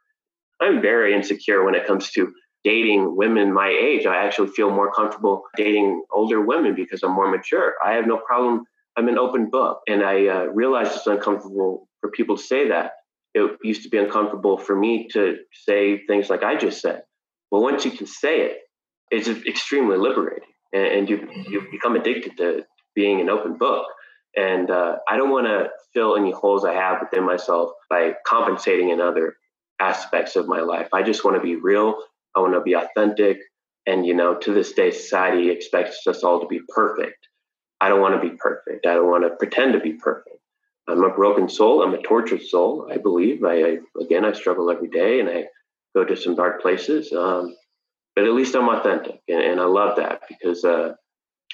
I'm 0.65 0.81
very 0.81 1.15
insecure 1.15 1.65
when 1.65 1.75
it 1.75 1.87
comes 1.87 2.11
to 2.13 2.33
dating 2.65 3.17
women 3.17 3.53
my 3.53 3.69
age. 3.69 4.07
I 4.07 4.25
actually 4.25 4.49
feel 4.49 4.71
more 4.71 4.91
comfortable 4.93 5.43
dating 5.57 6.03
older 6.11 6.41
women 6.41 6.75
because 6.75 7.03
I'm 7.03 7.13
more 7.13 7.31
mature. 7.31 7.75
I 7.85 7.93
have 7.93 8.07
no 8.07 8.17
problem 8.17 8.65
I'm 8.97 9.09
an 9.09 9.19
open 9.19 9.51
book. 9.51 9.81
And 9.89 10.03
I 10.03 10.27
uh, 10.27 10.45
realize 10.45 10.95
it's 10.95 11.07
uncomfortable 11.07 11.89
for 12.01 12.11
people 12.11 12.37
to 12.37 12.43
say 12.43 12.69
that. 12.69 12.93
It 13.35 13.59
used 13.65 13.83
to 13.83 13.89
be 13.89 13.99
uncomfortable 13.99 14.57
for 14.57 14.77
me 14.77 15.09
to 15.13 15.39
say 15.53 16.05
things 16.07 16.31
like 16.31 16.45
I 16.45 16.57
just 16.57 16.81
said. 16.81 17.03
But 17.51 17.61
once 17.61 17.85
you 17.85 17.91
can 17.91 18.07
say 18.07 18.43
it, 18.43 18.59
it's 19.11 19.29
extremely 19.29 19.97
liberating. 19.97 20.49
And, 20.73 20.87
and 20.87 21.09
you, 21.09 21.29
you 21.49 21.67
become 21.71 21.97
addicted 21.97 22.37
to 22.37 22.65
being 22.95 23.21
an 23.21 23.29
open 23.29 23.59
book. 23.59 23.87
And 24.37 24.71
uh, 24.71 24.97
I 25.09 25.17
don't 25.17 25.31
want 25.31 25.47
to 25.47 25.71
fill 25.93 26.17
any 26.17 26.31
holes 26.31 26.65
I 26.65 26.75
have 26.75 27.01
within 27.01 27.25
myself 27.25 27.71
by 27.91 28.15
compensating 28.27 28.91
in 28.91 29.01
other 29.01 29.37
aspects 29.81 30.37
of 30.37 30.47
my 30.47 30.61
life. 30.61 30.89
I 30.93 31.03
just 31.03 31.25
want 31.25 31.37
to 31.37 31.43
be 31.43 31.57
real. 31.57 31.99
I 32.35 32.41
want 32.41 32.55
to 32.55 32.61
be 32.61 32.75
authentic. 32.75 33.39
And, 33.87 34.07
you 34.07 34.15
know, 34.15 34.37
to 34.37 34.55
this 34.55 34.73
day, 34.73 34.91
society 34.91 35.51
expects 35.51 36.07
us 36.07 36.25
all 36.25 36.41
to 36.41 36.47
be 36.47 36.61
perfect. 36.69 37.29
I 37.81 37.89
don't 37.89 38.01
want 38.01 38.21
to 38.21 38.29
be 38.29 38.37
perfect. 38.37 38.87
I 38.87 38.95
don't 38.95 39.11
want 39.11 39.25
to 39.25 39.37
pretend 39.37 39.75
to 39.75 39.81
be 39.81 39.93
perfect. 39.95 40.37
I'm 40.89 41.03
a 41.03 41.11
broken 41.11 41.49
soul. 41.49 41.83
I'm 41.83 41.95
a 41.95 42.03
tortured 42.03 42.43
soul. 42.43 42.89
I 42.91 42.99
believe. 42.99 43.43
I, 43.45 43.63
I 43.63 43.79
again, 44.01 44.25
I 44.25 44.33
struggle 44.33 44.71
every 44.71 44.89
day, 44.89 45.21
and 45.21 45.29
I 45.29 45.45
go 45.95 46.05
to 46.05 46.17
some 46.17 46.35
dark 46.35 46.61
places. 46.61 47.13
Um, 47.13 47.55
but 48.15 48.25
at 48.25 48.33
least 48.33 48.55
I'm 48.55 48.69
authentic, 48.69 49.21
and, 49.29 49.43
and 49.43 49.61
I 49.61 49.65
love 49.65 49.97
that 49.97 50.23
because 50.29 50.65
uh, 50.65 50.93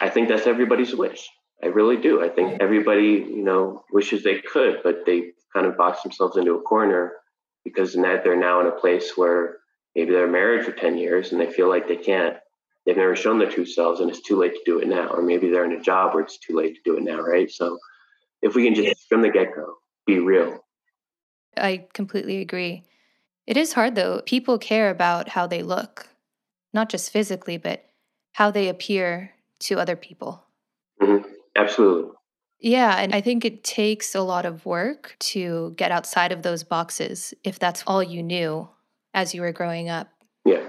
I 0.01 0.11
think 0.11 0.29
that's 0.29 0.47
everybody's 0.47 0.95
wish. 0.95 1.29
I 1.63 1.69
really 1.69 1.97
do. 1.97 2.23
I 2.23 2.29
think 2.29 2.61
everybody, 2.61 3.25
you 3.29 3.45
know, 3.45 3.85
wishes 3.93 4.25
they 4.25 4.41
could, 4.41 4.81
but 4.83 5.07
they 5.07 5.33
kind 5.55 5.67
of 5.67 5.77
box 5.77 6.03
themselves 6.03 6.37
into 6.37 6.55
a 6.55 6.63
corner 6.63 7.13
because 7.65 7.97
now 7.97 8.21
they're 8.23 8.37
now 8.37 8.61
in 8.61 8.67
a 8.67 8.73
place 8.73 9.17
where 9.17 9.59
maybe 9.95 10.13
they're 10.13 10.29
married 10.29 10.65
for 10.65 10.73
10 10.73 10.99
years 10.99 11.33
and 11.33 11.41
they 11.41 11.51
feel 11.51 11.69
like 11.69 11.89
they 11.89 11.97
can't 11.97 12.37
they've 12.87 12.97
never 12.97 13.15
shown 13.15 13.39
their 13.39 13.51
true 13.51 13.67
selves 13.67 14.01
and 14.01 14.09
it's 14.11 14.23
too 14.23 14.37
late 14.37 14.55
to 14.55 14.61
do 14.65 14.79
it 14.79 14.89
now. 14.89 15.09
Or 15.09 15.23
maybe 15.23 15.51
they're 15.51 15.65
in 15.65 15.73
a 15.73 15.81
job 15.81 16.15
where 16.15 16.23
it's 16.23 16.39
too 16.39 16.57
late 16.57 16.75
to 16.75 16.81
do 16.85 16.97
it 16.97 17.03
now 17.03 17.21
right? 17.21 17.51
So 17.51 17.79
if 18.43 18.55
we 18.55 18.65
can 18.65 18.75
just 18.75 19.09
from 19.09 19.23
the 19.23 19.31
get-go 19.31 19.75
be 20.07 20.19
real. 20.19 20.65
I 21.57 21.87
completely 21.93 22.39
agree. 22.41 22.85
It 23.47 23.57
is 23.57 23.73
hard 23.73 23.95
though. 23.95 24.23
People 24.23 24.59
care 24.59 24.91
about 24.91 25.29
how 25.29 25.47
they 25.47 25.63
look 25.63 26.09
not 26.73 26.89
just 26.89 27.11
physically 27.11 27.59
but 27.59 27.85
how 28.33 28.51
they 28.51 28.69
appear 28.69 29.33
to 29.61 29.79
other 29.79 29.97
people. 29.97 30.45
Mm-hmm. 31.03 31.29
absolutely 31.57 32.13
yeah, 32.61 32.97
and 32.99 33.15
I 33.15 33.21
think 33.21 33.45
it 33.45 33.65
takes 33.65 34.15
a 34.15 34.21
lot 34.21 34.45
of 34.45 34.67
work 34.67 35.17
to 35.21 35.73
get 35.77 35.91
outside 35.91 36.33
of 36.33 36.43
those 36.43 36.63
boxes 36.63 37.33
if 37.43 37.59
that's 37.59 37.83
all 37.87 38.03
you 38.03 38.23
knew 38.23 38.69
as 39.15 39.35
you 39.35 39.41
were 39.41 39.53
growing 39.53 39.89
up. 39.89 40.09
Yeah. 40.45 40.63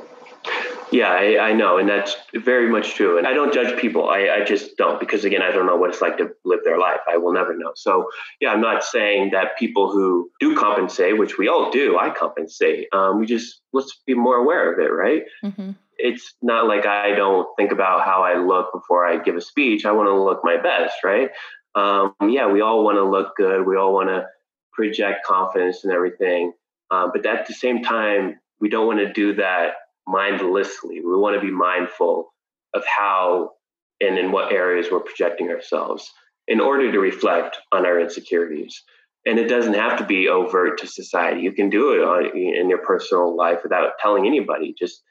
Yeah, 0.91 1.07
I, 1.07 1.39
I, 1.39 1.53
know, 1.53 1.77
and 1.77 1.87
that's 1.87 2.17
very 2.35 2.69
much 2.69 2.95
true. 2.95 3.17
And 3.17 3.25
I 3.25 3.31
don't 3.31 3.53
judge 3.53 3.79
people. 3.79 4.09
I, 4.09 4.27
I, 4.27 4.43
just 4.43 4.75
don't 4.75 4.99
because 4.99 5.23
again, 5.23 5.41
I 5.41 5.49
don't 5.49 5.65
know 5.65 5.77
what 5.77 5.89
it's 5.89 6.01
like 6.01 6.17
to 6.17 6.31
live 6.43 6.59
their 6.65 6.77
life. 6.77 6.99
I 7.09 7.15
will 7.15 7.31
never 7.31 7.55
know. 7.55 7.71
So 7.75 8.09
yeah, 8.41 8.51
I'm 8.51 8.59
not 8.59 8.83
saying 8.83 9.29
that 9.31 9.57
people 9.57 9.89
who 9.89 10.29
do 10.41 10.53
compensate, 10.53 11.17
which 11.17 11.37
we 11.37 11.47
all 11.47 11.71
do, 11.71 11.97
I 11.97 12.09
compensate. 12.09 12.87
Um, 12.91 13.21
we 13.21 13.25
just 13.25 13.61
let's 13.71 14.01
be 14.05 14.15
more 14.15 14.35
aware 14.35 14.73
of 14.73 14.79
it, 14.79 14.91
right? 14.91 15.23
Mm-hmm. 15.41 15.71
It's 15.97 16.33
not 16.41 16.67
like 16.67 16.85
I 16.85 17.15
don't 17.15 17.47
think 17.55 17.71
about 17.71 18.03
how 18.03 18.23
I 18.23 18.37
look 18.37 18.73
before 18.73 19.05
I 19.05 19.17
give 19.23 19.37
a 19.37 19.41
speech. 19.41 19.85
I 19.85 19.93
want 19.93 20.07
to 20.07 20.21
look 20.21 20.41
my 20.43 20.57
best, 20.61 20.95
right? 21.05 21.29
Um, 21.75 22.13
yeah, 22.21 22.51
we 22.51 22.61
all 22.61 22.83
want 22.83 22.97
to 22.97 23.03
look 23.03 23.35
good. 23.35 23.65
We 23.65 23.77
all 23.77 23.93
want 23.93 24.09
to 24.09 24.25
project 24.73 25.25
confidence 25.25 25.83
and 25.83 25.93
everything. 25.93 26.53
Um, 26.89 27.11
but 27.13 27.25
at 27.25 27.47
the 27.47 27.53
same 27.53 27.81
time, 27.83 28.39
we 28.59 28.69
don't 28.69 28.87
want 28.87 28.99
to 28.99 29.13
do 29.13 29.35
that 29.35 29.73
mindlessly. 30.07 30.99
We 30.99 31.15
want 31.15 31.35
to 31.35 31.41
be 31.45 31.51
mindful 31.51 32.33
of 32.73 32.83
how 32.85 33.51
and 33.99 34.17
in 34.17 34.31
what 34.31 34.51
areas 34.51 34.87
we're 34.91 34.99
projecting 34.99 35.49
ourselves 35.49 36.11
in 36.47 36.59
order 36.59 36.91
to 36.91 36.99
reflect 36.99 37.57
on 37.71 37.85
our 37.85 37.99
insecurities. 37.99 38.83
And 39.25 39.37
it 39.37 39.47
doesn't 39.47 39.75
have 39.75 39.99
to 39.99 40.05
be 40.05 40.27
overt 40.27 40.79
to 40.79 40.87
society. 40.87 41.41
You 41.41 41.51
can 41.51 41.69
do 41.69 41.93
it 41.93 42.03
on, 42.03 42.35
in 42.35 42.69
your 42.69 42.79
personal 42.79 43.35
life 43.35 43.59
without 43.63 43.99
telling 43.99 44.25
anybody. 44.25 44.73
Just 44.77 45.03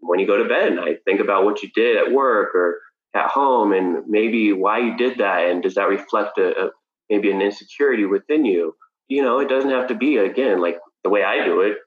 when 0.00 0.18
you 0.18 0.26
go 0.26 0.36
to 0.36 0.48
bed 0.48 0.72
at 0.72 0.74
night, 0.74 0.98
think 1.04 1.20
about 1.20 1.44
what 1.44 1.62
you 1.62 1.70
did 1.74 1.96
at 1.96 2.12
work 2.12 2.54
or 2.54 2.80
at 3.14 3.28
home 3.28 3.72
and 3.72 4.04
maybe 4.08 4.52
why 4.52 4.78
you 4.78 4.96
did 4.96 5.18
that. 5.18 5.50
And 5.50 5.62
does 5.62 5.74
that 5.74 5.88
reflect 5.88 6.38
a, 6.38 6.66
a 6.66 6.70
maybe 7.10 7.30
an 7.30 7.42
insecurity 7.42 8.06
within 8.06 8.44
you? 8.44 8.74
You 9.08 9.22
know, 9.22 9.40
it 9.40 9.48
doesn't 9.48 9.70
have 9.70 9.88
to 9.88 9.94
be, 9.94 10.16
again, 10.16 10.60
like 10.60 10.78
the 11.04 11.10
way 11.10 11.22
I 11.22 11.44
do 11.44 11.60
it, 11.60 11.78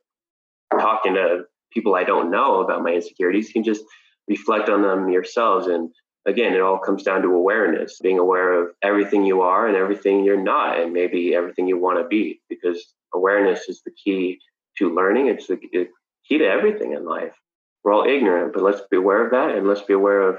talking 0.72 1.16
to 1.16 1.44
people 1.74 1.96
I 1.96 2.04
don't 2.04 2.32
know 2.32 2.62
about 2.62 2.84
my 2.84 2.92
insecurities. 2.92 3.48
You 3.48 3.54
can 3.54 3.64
just 3.64 3.84
reflect 4.28 4.70
on 4.70 4.82
them 4.82 5.10
yourselves 5.10 5.68
and 5.68 5.90
again, 6.26 6.54
it 6.54 6.62
all 6.62 6.80
comes 6.80 7.04
down 7.04 7.22
to 7.22 7.30
awareness, 7.30 8.00
being 8.02 8.20
aware 8.20 8.64
of 8.64 8.70
everything 8.82 9.26
you 9.26 9.42
are 9.42 9.68
and 9.68 9.78
everything 9.78 10.24
you're 10.24 10.42
not, 10.42 10.80
and 10.80 10.92
maybe 10.92 11.36
everything 11.36 11.68
you 11.68 11.80
want 11.80 12.00
to 12.00 12.08
be, 12.08 12.42
because 12.50 12.94
awareness 13.14 13.70
is 13.70 13.82
the 13.86 13.92
key 13.92 14.40
to 14.78 14.94
learning. 14.94 15.28
It's 15.28 15.48
the 15.48 15.58
key 15.58 16.40
to 16.40 16.46
everything 16.46 16.94
in 16.94 17.06
life. 17.06 17.34
We're 17.84 17.94
all 17.94 18.08
ignorant, 18.08 18.54
but 18.54 18.64
let's 18.64 18.82
be 18.90 18.98
aware 18.98 19.24
of 19.24 19.32
that 19.32 19.56
and 19.56 19.68
let's 19.68 19.84
be 19.84 19.94
aware 19.94 20.22
of 20.22 20.38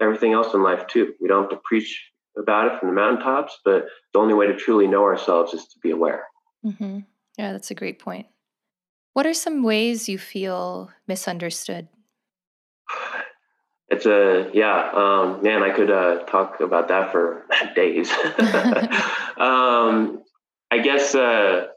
everything 0.00 0.32
else 0.32 0.54
in 0.54 0.62
life 0.62 0.86
too. 0.86 1.14
We 1.20 1.28
don't 1.28 1.42
have 1.42 1.50
to 1.50 1.60
preach 1.64 2.10
about 2.38 2.72
it 2.72 2.78
from 2.78 2.88
the 2.88 2.94
mountaintops, 2.94 3.58
but 3.64 3.86
the 4.12 4.18
only 4.18 4.34
way 4.34 4.46
to 4.46 4.56
truly 4.56 4.86
know 4.86 5.04
ourselves 5.04 5.54
is 5.54 5.66
to 5.68 5.78
be 5.82 5.90
aware. 5.90 6.24
Mm-hmm. 6.64 7.00
Yeah, 7.38 7.52
that's 7.52 7.70
a 7.70 7.74
great 7.74 7.98
point. 7.98 8.26
What 9.14 9.26
are 9.26 9.34
some 9.34 9.62
ways 9.62 10.08
you 10.08 10.18
feel 10.18 10.90
misunderstood? 11.06 11.88
It's 13.88 14.04
a 14.04 14.50
yeah, 14.52 14.90
um, 14.92 15.42
man. 15.42 15.62
I 15.62 15.70
could 15.70 15.90
uh, 15.90 16.24
talk 16.24 16.60
about 16.60 16.88
that 16.88 17.12
for 17.12 17.46
days. 17.76 18.10
um, 19.38 20.22
I 20.70 20.78
guess 20.82 21.14
uh, 21.14 21.68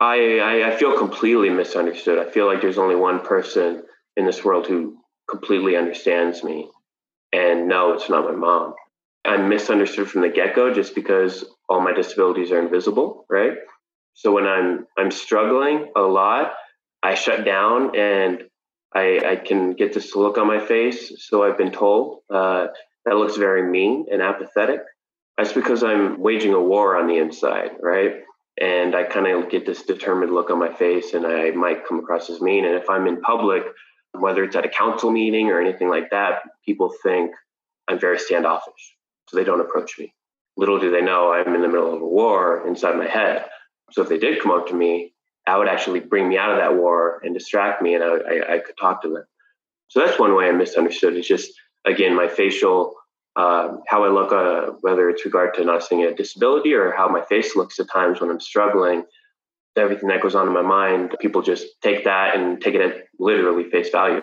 I, 0.00 0.40
I, 0.40 0.68
I 0.72 0.76
feel 0.76 0.98
completely 0.98 1.48
misunderstood. 1.48 2.18
I 2.18 2.28
feel 2.30 2.46
like 2.46 2.60
there's 2.60 2.78
only 2.78 2.96
one 2.96 3.20
person 3.20 3.84
in 4.16 4.26
this 4.26 4.44
world 4.44 4.66
who 4.66 4.98
completely 5.30 5.76
understands 5.76 6.42
me, 6.42 6.68
and 7.32 7.68
no, 7.68 7.92
it's 7.92 8.08
not 8.08 8.24
my 8.24 8.32
mom. 8.36 8.74
I'm 9.24 9.48
misunderstood 9.48 10.10
from 10.10 10.22
the 10.22 10.28
get 10.28 10.54
go 10.54 10.72
just 10.72 10.94
because 10.94 11.44
all 11.68 11.80
my 11.80 11.92
disabilities 11.92 12.50
are 12.50 12.60
invisible, 12.60 13.24
right? 13.30 13.54
So 14.14 14.32
when 14.32 14.46
I'm 14.46 14.86
I'm 14.98 15.10
struggling 15.10 15.90
a 15.96 16.00
lot, 16.00 16.52
I 17.02 17.14
shut 17.14 17.44
down 17.44 17.96
and 17.96 18.44
I, 18.94 19.20
I 19.24 19.36
can 19.36 19.72
get 19.72 19.94
this 19.94 20.14
look 20.14 20.38
on 20.38 20.46
my 20.46 20.64
face. 20.64 21.12
So 21.26 21.42
I've 21.42 21.56
been 21.56 21.72
told 21.72 22.20
uh, 22.32 22.66
that 23.06 23.16
looks 23.16 23.36
very 23.36 23.70
mean 23.70 24.06
and 24.12 24.20
apathetic. 24.20 24.80
That's 25.38 25.52
because 25.52 25.82
I'm 25.82 26.20
waging 26.20 26.52
a 26.52 26.60
war 26.60 26.96
on 26.96 27.06
the 27.06 27.16
inside, 27.16 27.70
right? 27.80 28.12
And 28.60 28.94
I 28.94 29.04
kind 29.04 29.26
of 29.26 29.50
get 29.50 29.64
this 29.64 29.82
determined 29.82 30.32
look 30.32 30.50
on 30.50 30.58
my 30.58 30.72
face, 30.74 31.14
and 31.14 31.26
I 31.26 31.52
might 31.52 31.86
come 31.88 32.00
across 32.00 32.28
as 32.28 32.42
mean. 32.42 32.66
And 32.66 32.74
if 32.74 32.90
I'm 32.90 33.06
in 33.06 33.22
public, 33.22 33.62
whether 34.12 34.44
it's 34.44 34.56
at 34.56 34.64
a 34.64 34.68
council 34.68 35.10
meeting 35.10 35.50
or 35.50 35.60
anything 35.60 35.88
like 35.88 36.10
that, 36.10 36.42
people 36.64 36.92
think 37.02 37.32
I'm 37.88 37.98
very 37.98 38.18
standoffish. 38.18 38.96
So 39.28 39.36
they 39.36 39.44
don't 39.44 39.60
approach 39.60 39.98
me. 39.98 40.14
Little 40.56 40.78
do 40.78 40.90
they 40.90 41.00
know 41.00 41.32
I'm 41.32 41.54
in 41.54 41.62
the 41.62 41.68
middle 41.68 41.94
of 41.94 42.02
a 42.02 42.06
war 42.06 42.66
inside 42.66 42.96
my 42.96 43.08
head. 43.08 43.46
So 43.92 44.02
if 44.02 44.08
they 44.08 44.18
did 44.18 44.40
come 44.40 44.52
up 44.52 44.68
to 44.68 44.74
me, 44.74 45.14
that 45.46 45.58
would 45.58 45.68
actually 45.68 46.00
bring 46.00 46.28
me 46.28 46.38
out 46.38 46.50
of 46.50 46.58
that 46.58 46.76
war 46.76 47.20
and 47.24 47.34
distract 47.34 47.82
me, 47.82 47.94
and 47.94 48.04
I, 48.04 48.08
I, 48.08 48.54
I 48.54 48.58
could 48.58 48.76
talk 48.80 49.02
to 49.02 49.08
them. 49.08 49.24
So 49.88 50.00
that's 50.00 50.18
one 50.18 50.34
way 50.36 50.48
I'm 50.48 50.58
misunderstood. 50.58 51.16
It's 51.16 51.26
just 51.26 51.52
again 51.84 52.14
my 52.14 52.28
facial, 52.28 52.94
uh, 53.34 53.76
how 53.88 54.04
I 54.04 54.08
look, 54.08 54.32
uh, 54.32 54.74
whether 54.82 55.10
it's 55.10 55.24
regard 55.24 55.54
to 55.54 55.64
not 55.64 55.82
seeing 55.82 56.04
a 56.04 56.14
disability 56.14 56.74
or 56.74 56.92
how 56.92 57.08
my 57.08 57.22
face 57.22 57.56
looks 57.56 57.80
at 57.80 57.90
times 57.90 58.20
when 58.20 58.30
I'm 58.30 58.40
struggling. 58.40 59.04
Everything 59.76 60.08
that 60.08 60.22
goes 60.22 60.34
on 60.34 60.46
in 60.46 60.52
my 60.52 60.62
mind, 60.62 61.16
people 61.20 61.42
just 61.42 61.66
take 61.82 62.04
that 62.04 62.36
and 62.36 62.60
take 62.60 62.74
it 62.74 62.80
at 62.80 63.04
literally 63.18 63.70
face 63.70 63.90
value. 63.90 64.22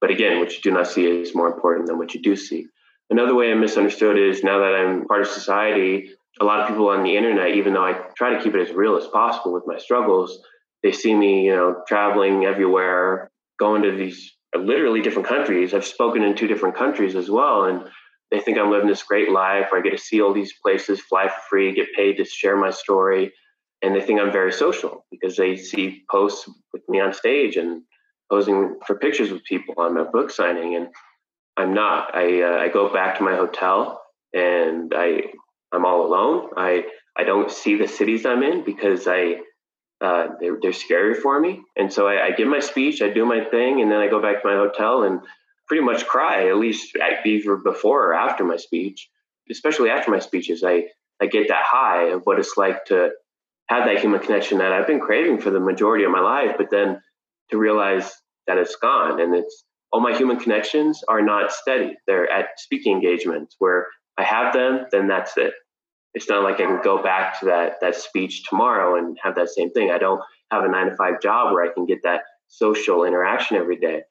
But 0.00 0.10
again, 0.10 0.38
what 0.38 0.52
you 0.52 0.60
do 0.62 0.70
not 0.70 0.86
see 0.86 1.04
is 1.04 1.34
more 1.34 1.52
important 1.52 1.88
than 1.88 1.98
what 1.98 2.14
you 2.14 2.22
do 2.22 2.36
see. 2.36 2.66
Another 3.10 3.34
way 3.34 3.50
I'm 3.50 3.60
misunderstood 3.60 4.18
is 4.18 4.44
now 4.44 4.58
that 4.58 4.74
I'm 4.74 5.06
part 5.06 5.22
of 5.22 5.28
society, 5.28 6.10
a 6.40 6.44
lot 6.44 6.60
of 6.60 6.68
people 6.68 6.88
on 6.88 7.02
the 7.02 7.16
internet, 7.16 7.56
even 7.56 7.72
though 7.72 7.84
I 7.84 7.94
try 8.16 8.34
to 8.34 8.42
keep 8.42 8.54
it 8.54 8.68
as 8.68 8.74
real 8.74 8.96
as 8.96 9.06
possible 9.08 9.52
with 9.52 9.64
my 9.66 9.78
struggles, 9.78 10.40
they 10.82 10.92
see 10.92 11.14
me, 11.14 11.46
you 11.46 11.56
know, 11.56 11.82
traveling 11.88 12.44
everywhere, 12.44 13.30
going 13.58 13.82
to 13.82 13.92
these 13.92 14.36
literally 14.56 15.00
different 15.00 15.28
countries. 15.28 15.74
I've 15.74 15.84
spoken 15.84 16.22
in 16.22 16.36
two 16.36 16.46
different 16.46 16.76
countries 16.76 17.16
as 17.16 17.28
well. 17.28 17.64
And 17.64 17.88
they 18.30 18.40
think 18.40 18.58
I'm 18.58 18.70
living 18.70 18.88
this 18.88 19.02
great 19.02 19.30
life 19.30 19.66
where 19.70 19.80
I 19.80 19.82
get 19.82 19.90
to 19.90 19.98
see 19.98 20.20
all 20.20 20.32
these 20.32 20.52
places, 20.62 21.00
fly 21.00 21.28
for 21.28 21.40
free, 21.48 21.74
get 21.74 21.88
paid 21.96 22.18
to 22.18 22.24
share 22.24 22.56
my 22.56 22.70
story. 22.70 23.32
And 23.82 23.94
they 23.94 24.00
think 24.00 24.20
I'm 24.20 24.32
very 24.32 24.52
social 24.52 25.06
because 25.10 25.36
they 25.36 25.56
see 25.56 26.02
posts 26.10 26.48
with 26.72 26.82
me 26.88 27.00
on 27.00 27.12
stage 27.12 27.56
and 27.56 27.82
posing 28.30 28.78
for 28.86 28.98
pictures 28.98 29.30
with 29.30 29.44
people 29.44 29.74
on 29.78 29.94
my 29.94 30.04
book 30.04 30.30
signing. 30.30 30.74
And 30.74 30.88
I'm 31.56 31.74
not. 31.74 32.14
I, 32.14 32.42
uh, 32.42 32.58
I 32.58 32.68
go 32.68 32.92
back 32.92 33.18
to 33.18 33.24
my 33.24 33.36
hotel 33.36 34.02
and 34.32 34.92
I 34.96 35.22
I'm 35.72 35.84
all 35.84 36.06
alone. 36.06 36.50
I 36.56 36.84
I 37.16 37.24
don't 37.24 37.50
see 37.50 37.76
the 37.76 37.88
cities 37.88 38.24
I'm 38.24 38.42
in 38.42 38.64
because 38.64 39.06
I 39.06 39.36
uh, 40.00 40.28
they're 40.40 40.58
they're 40.60 40.72
scary 40.72 41.14
for 41.14 41.38
me. 41.40 41.60
And 41.76 41.92
so 41.92 42.06
I, 42.06 42.26
I, 42.26 42.30
give 42.30 42.46
my 42.46 42.60
speech, 42.60 43.02
I 43.02 43.10
do 43.10 43.26
my 43.26 43.44
thing, 43.44 43.80
and 43.80 43.90
then 43.90 43.98
I 43.98 44.08
go 44.08 44.22
back 44.22 44.42
to 44.42 44.48
my 44.48 44.54
hotel 44.54 45.02
and 45.02 45.20
pretty 45.66 45.82
much 45.82 46.06
cry. 46.06 46.48
At 46.48 46.56
least 46.56 46.96
either 47.24 47.56
before 47.56 48.08
or 48.08 48.14
after 48.14 48.44
my 48.44 48.56
speech, 48.56 49.08
especially 49.50 49.90
after 49.90 50.10
my 50.10 50.20
speeches, 50.20 50.62
I 50.64 50.84
I 51.20 51.26
get 51.26 51.48
that 51.48 51.64
high 51.64 52.10
of 52.10 52.22
what 52.24 52.38
it's 52.38 52.56
like 52.56 52.84
to 52.86 53.10
have 53.68 53.86
that 53.86 54.00
human 54.00 54.20
connection 54.20 54.58
that 54.58 54.72
I've 54.72 54.86
been 54.86 55.00
craving 55.00 55.40
for 55.40 55.50
the 55.50 55.60
majority 55.60 56.04
of 56.04 56.10
my 56.10 56.20
life, 56.20 56.56
but 56.56 56.70
then 56.70 57.00
to 57.50 57.58
realize 57.58 58.10
that 58.46 58.58
it's 58.58 58.76
gone 58.76 59.20
and 59.20 59.34
it's 59.34 59.64
all 59.92 60.00
my 60.00 60.16
human 60.16 60.38
connections 60.38 61.02
are 61.08 61.22
not 61.22 61.52
steady. 61.52 61.96
They're 62.06 62.30
at 62.30 62.58
speaking 62.58 62.94
engagements 62.94 63.56
where 63.58 63.86
I 64.16 64.24
have 64.24 64.52
them, 64.52 64.86
then 64.90 65.06
that's 65.08 65.36
it. 65.36 65.52
It's 66.14 66.28
not 66.28 66.42
like 66.42 66.56
I 66.56 66.66
can 66.66 66.80
go 66.82 67.02
back 67.02 67.38
to 67.40 67.46
that 67.46 67.80
that 67.80 67.94
speech 67.94 68.44
tomorrow 68.48 68.98
and 68.98 69.16
have 69.22 69.36
that 69.36 69.50
same 69.50 69.70
thing. 69.70 69.90
I 69.90 69.98
don't 69.98 70.20
have 70.50 70.64
a 70.64 70.68
nine 70.68 70.90
to 70.90 70.96
five 70.96 71.20
job 71.20 71.52
where 71.52 71.64
I 71.64 71.72
can 71.72 71.86
get 71.86 72.02
that 72.04 72.22
social 72.48 73.04
interaction 73.04 73.56
every 73.56 73.76
day. 73.76 74.02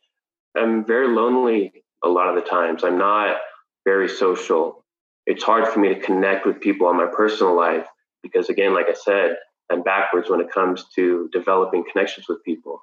I'm 0.55 0.85
very 0.85 1.07
lonely 1.07 1.73
a 2.03 2.07
lot 2.07 2.29
of 2.29 2.35
the 2.35 2.49
times. 2.49 2.83
I'm 2.83 2.97
not 2.97 3.37
very 3.85 4.07
social. 4.07 4.85
It's 5.25 5.43
hard 5.43 5.67
for 5.67 5.79
me 5.79 5.89
to 5.89 5.99
connect 5.99 6.45
with 6.45 6.61
people 6.61 6.89
in 6.89 6.97
my 6.97 7.07
personal 7.07 7.55
life 7.55 7.87
because, 8.23 8.49
again, 8.49 8.73
like 8.73 8.87
I 8.89 8.93
said, 8.93 9.37
I'm 9.71 9.83
backwards 9.83 10.29
when 10.29 10.41
it 10.41 10.51
comes 10.51 10.85
to 10.95 11.29
developing 11.33 11.83
connections 11.91 12.27
with 12.27 12.43
people. 12.43 12.79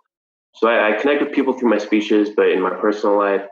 So 0.54 0.68
I, 0.68 0.94
I 0.94 1.00
connect 1.00 1.22
with 1.22 1.32
people 1.32 1.54
through 1.54 1.70
my 1.70 1.78
speeches, 1.78 2.30
but 2.36 2.48
in 2.48 2.60
my 2.60 2.74
personal 2.74 3.18
life, 3.18 3.42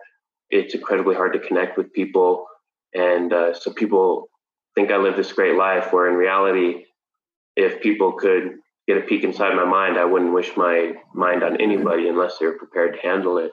it's 0.50 0.74
incredibly 0.74 1.14
hard 1.14 1.32
to 1.32 1.38
connect 1.38 1.78
with 1.78 1.92
people 1.92 2.46
and 2.94 3.32
uh, 3.32 3.54
so 3.54 3.72
people 3.72 4.28
think 4.74 4.90
I 4.90 4.96
live 4.96 5.16
this 5.16 5.32
great 5.32 5.56
life, 5.56 5.92
where 5.92 6.08
in 6.08 6.14
reality, 6.14 6.84
if 7.56 7.80
people 7.80 8.12
could 8.12 8.58
get 8.86 8.98
a 8.98 9.02
peek 9.02 9.24
inside 9.24 9.54
my 9.54 9.64
mind, 9.64 9.98
I 9.98 10.04
wouldn't 10.04 10.32
wish 10.32 10.56
my 10.56 10.94
mind 11.14 11.42
on 11.42 11.60
anybody 11.60 12.08
unless 12.08 12.38
they're 12.38 12.58
prepared 12.58 12.94
to 12.94 13.00
handle 13.00 13.38
it. 13.38 13.50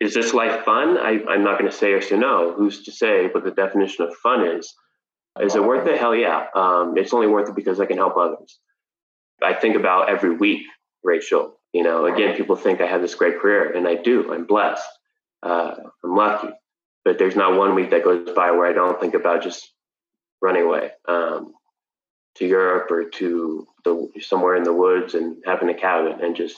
Is 0.00 0.14
this 0.14 0.34
life 0.34 0.64
fun? 0.64 0.98
I, 0.98 1.12
am 1.34 1.44
not 1.44 1.58
going 1.58 1.70
to 1.70 1.76
say 1.76 1.92
yes 1.92 2.10
or 2.12 2.16
no. 2.16 2.52
Who's 2.52 2.82
to 2.84 2.92
say 2.92 3.28
what 3.28 3.44
the 3.44 3.52
definition 3.52 4.04
of 4.04 4.14
fun 4.16 4.46
is? 4.46 4.74
Is 5.40 5.54
it 5.56 5.64
worth 5.64 5.86
it? 5.88 5.98
Hell 5.98 6.14
yeah. 6.14 6.46
Um, 6.54 6.94
it's 6.96 7.12
only 7.12 7.26
worth 7.26 7.48
it 7.48 7.56
because 7.56 7.80
I 7.80 7.86
can 7.86 7.96
help 7.96 8.16
others. 8.16 8.58
I 9.42 9.54
think 9.54 9.76
about 9.76 10.08
every 10.08 10.34
week, 10.34 10.62
Rachel. 11.02 11.58
You 11.72 11.82
know, 11.82 12.06
again, 12.06 12.36
people 12.36 12.54
think 12.54 12.80
I 12.80 12.86
have 12.86 13.02
this 13.02 13.16
great 13.16 13.40
career, 13.40 13.72
and 13.76 13.86
I 13.88 13.96
do. 13.96 14.32
I'm 14.32 14.46
blessed. 14.46 14.86
Uh, 15.42 15.74
I'm 16.04 16.14
lucky 16.14 16.50
but 17.04 17.18
there's 17.18 17.36
not 17.36 17.58
one 17.58 17.74
week 17.74 17.90
that 17.90 18.02
goes 18.02 18.30
by 18.34 18.50
where 18.50 18.66
I 18.66 18.72
don't 18.72 19.00
think 19.00 19.14
about 19.14 19.42
just 19.42 19.70
running 20.40 20.62
away 20.62 20.90
um, 21.06 21.52
to 22.36 22.46
Europe 22.46 22.90
or 22.90 23.10
to 23.10 23.68
the 23.84 24.08
somewhere 24.20 24.56
in 24.56 24.64
the 24.64 24.72
woods 24.72 25.14
and 25.14 25.42
having 25.44 25.68
a 25.68 25.74
cabin 25.74 26.24
and 26.24 26.34
just 26.34 26.56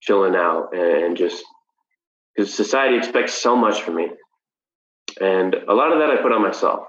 chilling 0.00 0.34
out 0.34 0.74
and 0.74 1.16
just 1.16 1.44
because 2.34 2.52
society 2.52 2.96
expects 2.96 3.34
so 3.34 3.56
much 3.56 3.82
from 3.82 3.96
me, 3.96 4.08
and 5.20 5.54
a 5.54 5.74
lot 5.74 5.92
of 5.92 6.00
that 6.00 6.10
I 6.10 6.22
put 6.22 6.32
on 6.32 6.42
myself. 6.42 6.86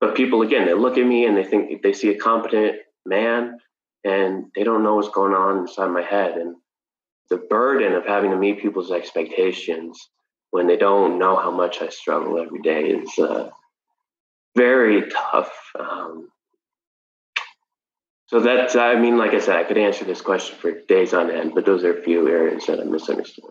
But 0.00 0.14
people 0.14 0.42
again, 0.42 0.66
they 0.66 0.74
look 0.74 0.98
at 0.98 1.06
me 1.06 1.26
and 1.26 1.36
they 1.36 1.44
think 1.44 1.82
they 1.82 1.92
see 1.92 2.10
a 2.10 2.18
competent 2.18 2.76
man 3.04 3.58
and 4.04 4.46
they 4.54 4.62
don't 4.62 4.82
know 4.82 4.96
what's 4.96 5.08
going 5.08 5.32
on 5.32 5.58
inside 5.58 5.88
my 5.88 6.02
head 6.02 6.36
and 6.36 6.56
the 7.28 7.36
burden 7.36 7.92
of 7.94 8.06
having 8.06 8.30
to 8.30 8.36
meet 8.36 8.60
people's 8.60 8.92
expectations 8.92 10.08
when 10.50 10.66
they 10.66 10.76
don't 10.76 11.18
know 11.18 11.36
how 11.36 11.50
much 11.50 11.82
I 11.82 11.88
struggle 11.88 12.40
every 12.40 12.60
day 12.60 12.84
is 12.84 13.18
uh, 13.18 13.50
very 14.54 15.08
tough. 15.10 15.52
Um, 15.78 16.28
so 18.28 18.40
that's, 18.40 18.76
I 18.76 18.98
mean, 18.98 19.18
like 19.18 19.32
I 19.32 19.40
said, 19.40 19.56
I 19.56 19.64
could 19.64 19.78
answer 19.78 20.04
this 20.04 20.20
question 20.20 20.56
for 20.58 20.72
days 20.72 21.14
on 21.14 21.30
end, 21.30 21.52
but 21.54 21.64
those 21.64 21.84
are 21.84 21.98
a 21.98 22.02
few 22.02 22.28
areas 22.28 22.66
that 22.66 22.80
I 22.80 22.84
misunderstood. 22.84 23.50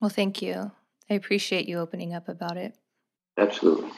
Well, 0.00 0.10
thank 0.10 0.42
you. 0.42 0.72
I 1.10 1.14
appreciate 1.14 1.68
you 1.68 1.78
opening 1.78 2.14
up 2.14 2.28
about 2.28 2.56
it. 2.56 2.74
Absolutely. 3.38 3.90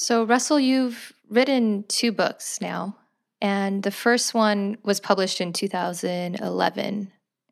So, 0.00 0.22
Russell, 0.22 0.60
you've 0.60 1.12
written 1.28 1.84
two 1.88 2.12
books 2.12 2.60
now, 2.60 2.96
and 3.42 3.82
the 3.82 3.90
first 3.90 4.32
one 4.32 4.78
was 4.84 5.00
published 5.00 5.40
in 5.40 5.52
2011, 5.52 7.10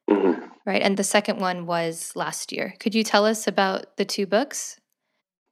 mm-hmm. 0.09 0.44
right? 0.64 0.80
And 0.80 0.97
the 0.97 1.03
second 1.03 1.40
one 1.40 1.66
was 1.66 2.14
last 2.14 2.53
year. 2.53 2.74
Could 2.78 2.94
you 2.94 3.03
tell 3.03 3.26
us 3.26 3.49
about 3.49 3.97
the 3.97 4.05
two 4.05 4.26
books? 4.26 4.78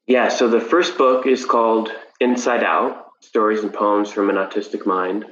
Yeah, 0.06 0.28
so 0.28 0.46
the 0.46 0.60
first 0.60 0.96
book 0.96 1.26
is 1.26 1.44
called 1.44 1.90
Inside 2.20 2.62
Out 2.62 3.06
Stories 3.22 3.64
and 3.64 3.74
Poems 3.74 4.12
from 4.12 4.30
an 4.30 4.36
Autistic 4.36 4.86
Mind. 4.86 5.24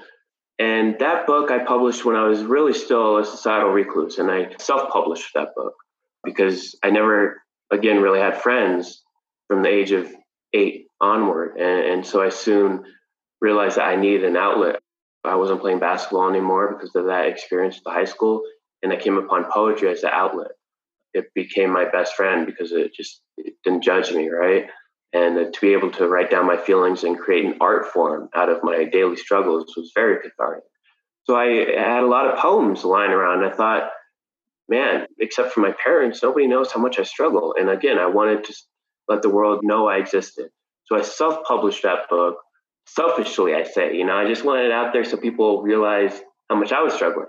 And 0.59 0.99
that 0.99 1.29
book 1.29 1.53
I 1.53 1.61
published 1.65 2.05
when 2.05 2.17
I 2.17 2.25
was 2.25 2.43
really 2.43 2.73
still 2.73 3.19
a 3.19 3.25
societal 3.25 3.71
recluse, 3.71 4.19
and 4.19 4.33
I 4.33 4.57
self 4.59 4.91
published 4.91 5.31
that 5.35 5.55
book 5.55 5.75
because 6.25 6.77
I 6.83 6.91
never, 6.91 7.41
again, 7.71 8.03
really 8.03 8.19
had 8.19 8.43
friends 8.43 9.05
from 9.47 9.63
the 9.63 9.69
age 9.69 9.93
of 9.93 10.13
eight 10.53 10.87
onward. 11.03 11.57
And, 11.59 11.93
and 11.93 12.07
so 12.07 12.23
I 12.23 12.31
soon 12.31 12.85
realized 13.41 13.77
that 13.77 13.89
I 13.89 13.97
needed 13.97 14.25
an 14.25 14.37
outlet. 14.37 14.81
I 15.25 15.35
wasn't 15.35 15.61
playing 15.61 15.81
basketball 15.81 16.31
anymore 16.31 16.73
because 16.73 16.95
of 16.95 17.07
that 17.07 17.27
experience 17.27 17.77
at 17.77 17.85
the 17.85 17.91
high 17.91 18.07
school. 18.07 18.43
And 18.83 18.93
I 18.93 18.97
came 18.97 19.19
upon 19.19 19.51
poetry 19.53 19.91
as 19.91 20.03
an 20.03 20.11
outlet. 20.13 20.53
It 21.13 21.27
became 21.35 21.73
my 21.73 21.85
best 21.85 22.15
friend 22.15 22.47
because 22.47 22.73
it 22.73 22.95
just 22.95 23.21
it 23.37 23.55
didn't 23.65 23.83
judge 23.83 24.13
me, 24.13 24.31
right? 24.31 24.67
And 25.13 25.53
to 25.53 25.61
be 25.61 25.75
able 25.75 25.91
to 25.93 26.09
write 26.09 26.31
down 26.31 26.47
my 26.47 26.57
feelings 26.57 27.05
and 27.05 27.19
create 27.19 27.45
an 27.45 27.59
art 27.61 27.93
form 27.93 28.31
out 28.35 28.49
of 28.49 28.65
my 28.65 28.85
daily 28.85 29.17
struggles 29.17 29.75
was 29.77 29.93
very 29.95 30.23
cathartic. 30.23 30.65
So 31.25 31.37
I 31.37 31.79
had 31.79 32.03
a 32.03 32.07
lot 32.07 32.27
of 32.27 32.39
poems 32.39 32.83
lying 32.83 33.13
around. 33.13 33.45
I 33.45 33.55
thought, 33.55 33.91
man, 34.69 35.07
except 35.21 35.53
for 35.53 35.61
my 35.61 35.75
parents, 35.85 36.23
nobody 36.23 36.47
knows 36.47 36.73
how 36.73 36.81
much 36.81 36.99
I 36.99 37.03
struggle. 37.03 37.55
And 37.59 37.69
again, 37.69 37.99
I 37.99 38.07
wanted 38.07 38.45
to 38.45 38.55
let 39.07 39.23
the 39.23 39.29
world 39.29 39.61
know 39.63 39.87
I 39.87 39.99
existed. 39.99 40.49
So 40.93 40.99
I 40.99 41.03
self 41.03 41.45
published 41.45 41.85
that 41.85 42.11
book. 42.11 42.37
Selfishly, 42.85 43.55
I 43.55 43.63
say, 43.63 43.97
you 43.97 44.05
know, 44.05 44.15
I 44.15 44.29
just 44.29 44.45
wanted 44.45 44.67
it 44.67 44.73
out 44.73 44.93
there 44.93 45.05
so 45.05 45.17
people 45.17 45.63
realize 45.63 46.21
how 46.51 46.57
much 46.57 46.71
I 46.71 46.83
was 46.83 46.93
struggling. 46.93 47.29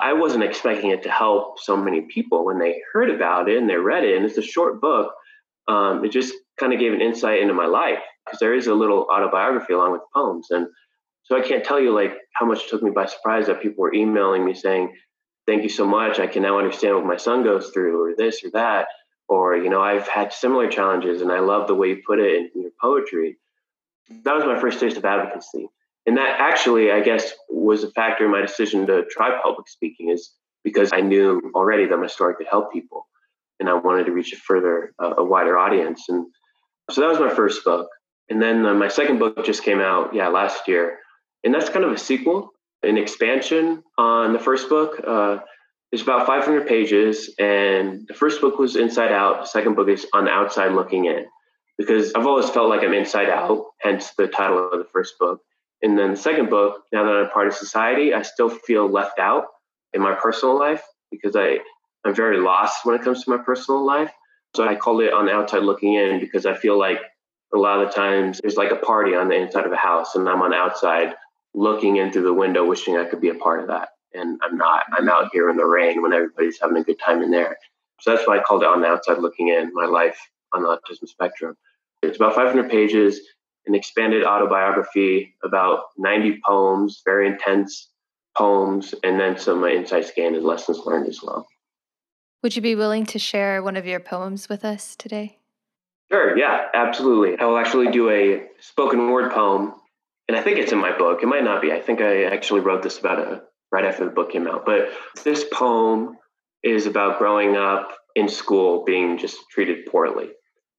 I 0.00 0.14
wasn't 0.14 0.42
expecting 0.42 0.90
it 0.90 1.04
to 1.04 1.10
help 1.10 1.60
so 1.60 1.76
many 1.76 2.00
people 2.12 2.44
when 2.44 2.58
they 2.58 2.80
heard 2.92 3.10
about 3.10 3.48
it 3.48 3.58
and 3.58 3.70
they 3.70 3.76
read 3.76 4.02
it. 4.02 4.16
And 4.16 4.24
it's 4.24 4.38
a 4.38 4.42
short 4.42 4.80
book. 4.80 5.12
Um, 5.68 6.04
it 6.04 6.10
just 6.10 6.34
kind 6.58 6.72
of 6.72 6.80
gave 6.80 6.92
an 6.94 7.00
insight 7.00 7.40
into 7.40 7.54
my 7.54 7.66
life 7.66 8.00
because 8.24 8.40
there 8.40 8.54
is 8.54 8.66
a 8.66 8.74
little 8.74 9.06
autobiography 9.08 9.74
along 9.74 9.92
with 9.92 10.02
poems. 10.12 10.48
And 10.50 10.66
so 11.24 11.36
I 11.36 11.46
can't 11.46 11.64
tell 11.64 11.78
you 11.78 11.94
like 11.94 12.14
how 12.32 12.46
much 12.46 12.68
took 12.68 12.82
me 12.82 12.90
by 12.90 13.06
surprise 13.06 13.46
that 13.46 13.62
people 13.62 13.82
were 13.82 13.94
emailing 13.94 14.44
me 14.44 14.54
saying, 14.54 14.96
thank 15.46 15.62
you 15.62 15.68
so 15.68 15.86
much. 15.86 16.18
I 16.18 16.26
can 16.26 16.42
now 16.42 16.58
understand 16.58 16.96
what 16.96 17.06
my 17.06 17.18
son 17.18 17.44
goes 17.44 17.70
through, 17.70 18.02
or 18.02 18.16
this 18.16 18.42
or 18.42 18.50
that. 18.54 18.88
Or, 19.28 19.56
you 19.56 19.70
know, 19.70 19.82
I've 19.82 20.06
had 20.06 20.32
similar 20.32 20.68
challenges 20.70 21.20
and 21.20 21.32
I 21.32 21.40
love 21.40 21.66
the 21.66 21.74
way 21.74 21.88
you 21.88 22.02
put 22.06 22.20
it 22.20 22.50
in 22.54 22.62
your 22.62 22.70
poetry. 22.80 23.38
That 24.24 24.34
was 24.34 24.44
my 24.44 24.58
first 24.58 24.78
taste 24.78 24.96
of 24.96 25.04
advocacy. 25.04 25.68
And 26.06 26.16
that 26.16 26.36
actually, 26.38 26.92
I 26.92 27.00
guess, 27.00 27.32
was 27.48 27.82
a 27.82 27.90
factor 27.90 28.24
in 28.24 28.30
my 28.30 28.40
decision 28.40 28.86
to 28.86 29.04
try 29.10 29.40
public 29.42 29.68
speaking, 29.68 30.10
is 30.10 30.30
because 30.62 30.92
I 30.92 31.00
knew 31.00 31.50
already 31.54 31.86
that 31.86 31.96
my 31.96 32.06
story 32.06 32.34
could 32.36 32.46
help 32.48 32.72
people. 32.72 33.08
And 33.58 33.68
I 33.68 33.74
wanted 33.74 34.06
to 34.06 34.12
reach 34.12 34.32
a 34.32 34.36
further, 34.36 34.92
uh, 35.02 35.14
a 35.18 35.24
wider 35.24 35.58
audience. 35.58 36.04
And 36.08 36.26
so 36.90 37.00
that 37.00 37.08
was 37.08 37.18
my 37.18 37.34
first 37.34 37.64
book. 37.64 37.88
And 38.28 38.40
then 38.40 38.64
uh, 38.64 38.74
my 38.74 38.88
second 38.88 39.18
book 39.18 39.44
just 39.44 39.64
came 39.64 39.80
out, 39.80 40.14
yeah, 40.14 40.28
last 40.28 40.68
year. 40.68 40.98
And 41.42 41.52
that's 41.52 41.70
kind 41.70 41.84
of 41.84 41.92
a 41.92 41.98
sequel 41.98 42.52
an 42.82 42.96
expansion 42.96 43.82
on 43.98 44.32
the 44.32 44.38
first 44.38 44.68
book. 44.68 45.00
Uh, 45.06 45.38
it's 45.92 46.02
about 46.02 46.26
500 46.26 46.66
pages, 46.66 47.34
and 47.38 48.06
the 48.08 48.14
first 48.14 48.40
book 48.40 48.58
was 48.58 48.76
Inside 48.76 49.12
Out. 49.12 49.42
The 49.42 49.46
second 49.46 49.74
book 49.74 49.88
is 49.88 50.06
On 50.12 50.24
the 50.24 50.30
Outside 50.30 50.72
Looking 50.72 51.06
In, 51.06 51.26
because 51.78 52.12
I've 52.14 52.26
always 52.26 52.50
felt 52.50 52.68
like 52.68 52.82
I'm 52.82 52.92
inside 52.92 53.28
out, 53.28 53.66
hence 53.80 54.12
the 54.18 54.26
title 54.26 54.70
of 54.72 54.78
the 54.78 54.88
first 54.92 55.18
book. 55.18 55.40
And 55.82 55.98
then 55.98 56.12
the 56.12 56.16
second 56.16 56.50
book, 56.50 56.82
now 56.92 57.04
that 57.04 57.10
I'm 57.10 57.30
part 57.30 57.46
of 57.46 57.54
society, 57.54 58.14
I 58.14 58.22
still 58.22 58.48
feel 58.48 58.88
left 58.88 59.18
out 59.18 59.44
in 59.92 60.00
my 60.00 60.14
personal 60.14 60.58
life 60.58 60.82
because 61.10 61.36
I, 61.36 61.58
I'm 62.04 62.14
very 62.14 62.38
lost 62.38 62.84
when 62.84 62.96
it 62.96 63.02
comes 63.02 63.24
to 63.24 63.30
my 63.30 63.38
personal 63.38 63.84
life. 63.84 64.12
So 64.54 64.66
I 64.66 64.74
called 64.74 65.02
it 65.02 65.12
On 65.12 65.26
the 65.26 65.32
Outside 65.32 65.62
Looking 65.62 65.94
In 65.94 66.18
because 66.18 66.46
I 66.46 66.54
feel 66.54 66.78
like 66.78 67.00
a 67.54 67.58
lot 67.58 67.80
of 67.80 67.88
the 67.88 67.94
times 67.94 68.40
there's 68.40 68.56
like 68.56 68.72
a 68.72 68.76
party 68.76 69.14
on 69.14 69.28
the 69.28 69.36
inside 69.36 69.66
of 69.66 69.72
a 69.72 69.76
house, 69.76 70.14
and 70.14 70.28
I'm 70.28 70.42
on 70.42 70.50
the 70.50 70.56
outside 70.56 71.14
looking 71.54 71.96
in 71.96 72.10
through 72.10 72.24
the 72.24 72.34
window, 72.34 72.64
wishing 72.64 72.96
I 72.96 73.04
could 73.04 73.20
be 73.20 73.28
a 73.28 73.34
part 73.34 73.60
of 73.60 73.68
that. 73.68 73.90
And 74.16 74.40
I'm 74.42 74.56
not. 74.56 74.84
I'm 74.92 75.08
out 75.08 75.30
here 75.32 75.50
in 75.50 75.56
the 75.56 75.64
rain 75.64 76.02
when 76.02 76.12
everybody's 76.12 76.58
having 76.60 76.76
a 76.76 76.84
good 76.84 76.98
time 76.98 77.22
in 77.22 77.30
there. 77.30 77.58
So 78.00 78.14
that's 78.14 78.26
why 78.26 78.38
I 78.38 78.42
called 78.42 78.62
it 78.62 78.68
on 78.68 78.80
the 78.80 78.88
outside 78.88 79.18
looking 79.18 79.48
in, 79.48 79.72
my 79.72 79.86
life 79.86 80.18
on 80.52 80.62
the 80.62 80.68
autism 80.68 81.08
spectrum. 81.08 81.56
It's 82.02 82.16
about 82.16 82.34
500 82.34 82.70
pages, 82.70 83.20
an 83.66 83.74
expanded 83.74 84.24
autobiography, 84.24 85.34
about 85.42 85.84
90 85.96 86.40
poems, 86.46 87.02
very 87.04 87.26
intense 87.26 87.88
poems, 88.36 88.94
and 89.02 89.18
then 89.18 89.38
some 89.38 89.62
uh, 89.62 89.68
insight 89.68 90.06
scan 90.06 90.34
and 90.34 90.44
lessons 90.44 90.78
learned 90.84 91.08
as 91.08 91.20
well. 91.22 91.46
Would 92.42 92.54
you 92.54 92.62
be 92.62 92.74
willing 92.74 93.06
to 93.06 93.18
share 93.18 93.62
one 93.62 93.76
of 93.76 93.86
your 93.86 93.98
poems 93.98 94.48
with 94.48 94.64
us 94.64 94.94
today? 94.94 95.38
Sure, 96.10 96.36
yeah, 96.38 96.66
absolutely. 96.74 97.38
I 97.38 97.46
will 97.46 97.58
actually 97.58 97.90
do 97.90 98.10
a 98.10 98.46
spoken 98.60 99.10
word 99.10 99.32
poem 99.32 99.74
and 100.28 100.36
I 100.36 100.42
think 100.42 100.58
it's 100.58 100.72
in 100.72 100.78
my 100.78 100.96
book. 100.96 101.22
It 101.22 101.26
might 101.26 101.44
not 101.44 101.62
be. 101.62 101.72
I 101.72 101.80
think 101.80 102.00
I 102.00 102.24
actually 102.24 102.60
wrote 102.60 102.82
this 102.82 102.98
about 102.98 103.18
a 103.18 103.42
right 103.76 103.84
after 103.84 104.06
the 104.06 104.10
book 104.10 104.32
came 104.32 104.46
out. 104.46 104.64
But 104.64 104.88
this 105.22 105.44
poem 105.52 106.16
is 106.62 106.86
about 106.86 107.18
growing 107.18 107.56
up 107.56 107.92
in 108.14 108.26
school 108.26 108.84
being 108.84 109.18
just 109.18 109.36
treated 109.50 109.84
poorly. 109.84 110.30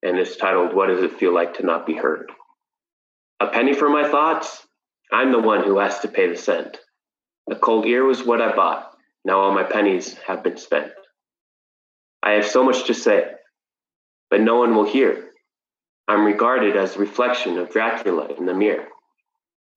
And 0.02 0.18
it's 0.18 0.36
titled, 0.36 0.74
What 0.74 0.88
Does 0.88 1.04
It 1.04 1.14
Feel 1.20 1.32
Like 1.32 1.54
to 1.56 1.64
Not 1.64 1.86
Be 1.86 1.94
Heard? 1.94 2.32
A 3.40 3.48
penny 3.48 3.74
for 3.74 3.88
my 3.88 4.10
thoughts? 4.10 4.66
I'm 5.14 5.32
the 5.32 5.40
one 5.40 5.64
who 5.64 5.78
has 5.78 6.00
to 6.00 6.08
pay 6.08 6.28
the 6.28 6.36
cent. 6.36 6.80
A 7.52 7.56
cold 7.56 7.86
ear 7.86 8.04
was 8.04 8.26
what 8.26 8.42
I 8.42 8.56
bought. 8.56 8.92
Now 9.24 9.42
all 9.42 9.54
my 9.54 9.64
pennies 9.64 10.16
have 10.26 10.44
been 10.44 10.58
spent. 10.58 10.92
I 12.24 12.32
have 12.32 12.48
so 12.48 12.64
much 12.64 12.88
to 12.88 12.96
say, 12.96 13.26
but 14.32 14.42
no 14.42 14.56
one 14.58 14.76
will 14.76 14.90
hear. 14.90 15.30
I'm 16.08 16.26
regarded 16.26 16.76
as 16.76 16.96
a 16.96 17.00
reflection 17.00 17.60
of 17.60 17.70
Dracula 17.70 18.30
in 18.36 18.48
the 18.48 18.56
mirror. 18.56 18.88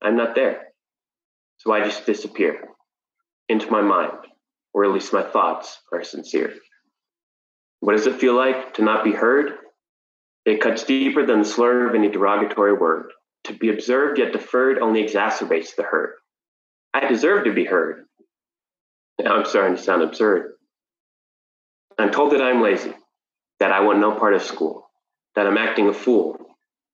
I'm 0.01 0.17
not 0.17 0.35
there. 0.35 0.69
So 1.59 1.71
I 1.71 1.85
just 1.85 2.07
disappear 2.07 2.71
into 3.51 3.71
my 3.71 3.83
mind, 3.83 4.17
or 4.73 4.85
at 4.85 4.93
least 4.93 5.13
my 5.13 5.23
thoughts 5.23 5.81
are 5.93 6.05
sincere. 6.05 6.55
What 7.81 7.93
does 7.93 8.07
it 8.07 8.21
feel 8.21 8.35
like 8.35 8.75
to 8.75 8.83
not 8.83 9.05
be 9.05 9.13
heard? 9.13 9.53
It 10.45 10.61
cuts 10.61 10.85
deeper 10.85 11.27
than 11.27 11.41
the 11.41 11.45
slur 11.45 11.89
of 11.89 11.95
any 11.95 12.09
derogatory 12.09 12.75
word. 12.75 13.13
To 13.45 13.53
be 13.53 13.71
observed 13.71 14.19
yet 14.19 14.33
deferred 14.33 14.79
only 14.79 15.03
exacerbates 15.03 15.75
the 15.75 15.83
hurt. 15.83 16.17
I 16.95 17.09
deserve 17.09 17.45
to 17.45 17.53
be 17.53 17.65
heard. 17.65 18.05
Now 19.19 19.37
I'm 19.37 19.45
starting 19.45 19.77
to 19.77 19.83
sound 19.83 20.03
absurd. 20.03 20.53
I'm 21.99 22.11
told 22.11 22.33
that 22.33 22.43
I'm 22.43 22.63
lazy, 22.63 22.95
that 23.59 23.73
I 23.73 23.81
want 23.81 23.99
no 23.99 24.13
part 24.15 24.35
of 24.35 24.43
school, 24.43 24.89
that 25.35 25.47
I'm 25.47 25.59
acting 25.59 25.89
a 25.89 25.93
fool. 25.93 26.37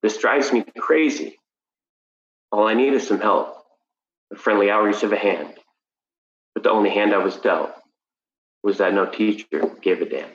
This 0.03 0.19
drives 0.19 0.53
me 0.53 0.65
crazy. 0.79 1.37
All 2.51 2.67
I 2.67 2.75
need 2.75 2.95
is 2.95 3.07
some 3.07 3.21
help, 3.21 3.57
a 4.33 4.37
friendly 4.37 4.71
outreach 4.71 5.03
of 5.03 5.13
a 5.13 5.17
hand. 5.17 5.55
But 6.57 6.63
the 6.63 6.71
only 6.71 6.89
hand 6.89 7.13
I 7.13 7.19
was 7.19 7.37
dealt 7.37 7.71
was 8.63 8.79
that 8.79 8.95
no 8.95 9.05
teacher 9.05 9.77
gave 9.83 10.01
a 10.01 10.09
damn. 10.09 10.31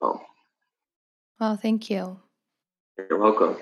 Oh. 0.00 0.22
Well, 1.38 1.58
thank 1.58 1.90
you. 1.90 2.18
You're 2.96 3.18
welcome. 3.18 3.58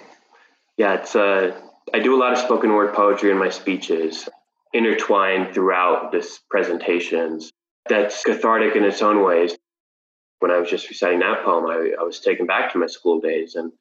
Yeah, 0.76 0.95
it's 0.95 1.16
uh, 1.16 1.61
I 1.93 1.99
do 1.99 2.14
a 2.14 2.20
lot 2.20 2.34
of 2.34 2.39
spoken 2.39 2.72
word 2.72 2.95
poetry 2.95 3.32
in 3.32 3.36
my 3.36 3.49
speeches, 3.49 4.28
intertwined 4.72 5.55
throughout 5.55 6.12
this 6.12 6.39
presentations. 6.49 7.53
That's 7.89 8.22
cathartic 8.22 8.76
in 8.76 8.84
its 8.84 9.03
own 9.03 9.24
ways. 9.24 9.59
When 10.39 10.53
I 10.53 10.59
was 10.59 10.70
just 10.70 10.89
reciting 10.89 11.18
that 11.18 11.43
poem, 11.45 11.66
I, 11.66 11.95
I 12.01 12.05
was 12.05 12.20
taken 12.20 12.47
back 12.47 12.72
to 12.74 12.78
my 12.78 12.86
school 12.86 13.20
days 13.20 13.57
and 13.57 13.72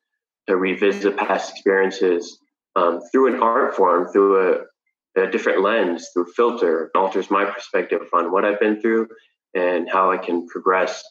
to 0.47 0.57
revisit 0.57 1.17
past 1.17 1.51
experiences 1.51 2.39
um, 2.75 2.99
through 3.11 3.35
an 3.35 3.43
art 3.43 3.75
form, 3.75 4.07
through 4.07 4.65
a, 5.17 5.29
different 5.31 5.61
lens, 5.61 6.09
through 6.13 6.31
filter, 6.35 6.91
alters 6.95 7.29
my 7.29 7.45
perspective 7.45 8.01
on 8.13 8.31
what 8.31 8.45
I've 8.45 8.59
been 8.59 8.81
through 8.81 9.07
and 9.53 9.89
how 9.89 10.11
I 10.11 10.17
can 10.17 10.47
progress 10.47 11.03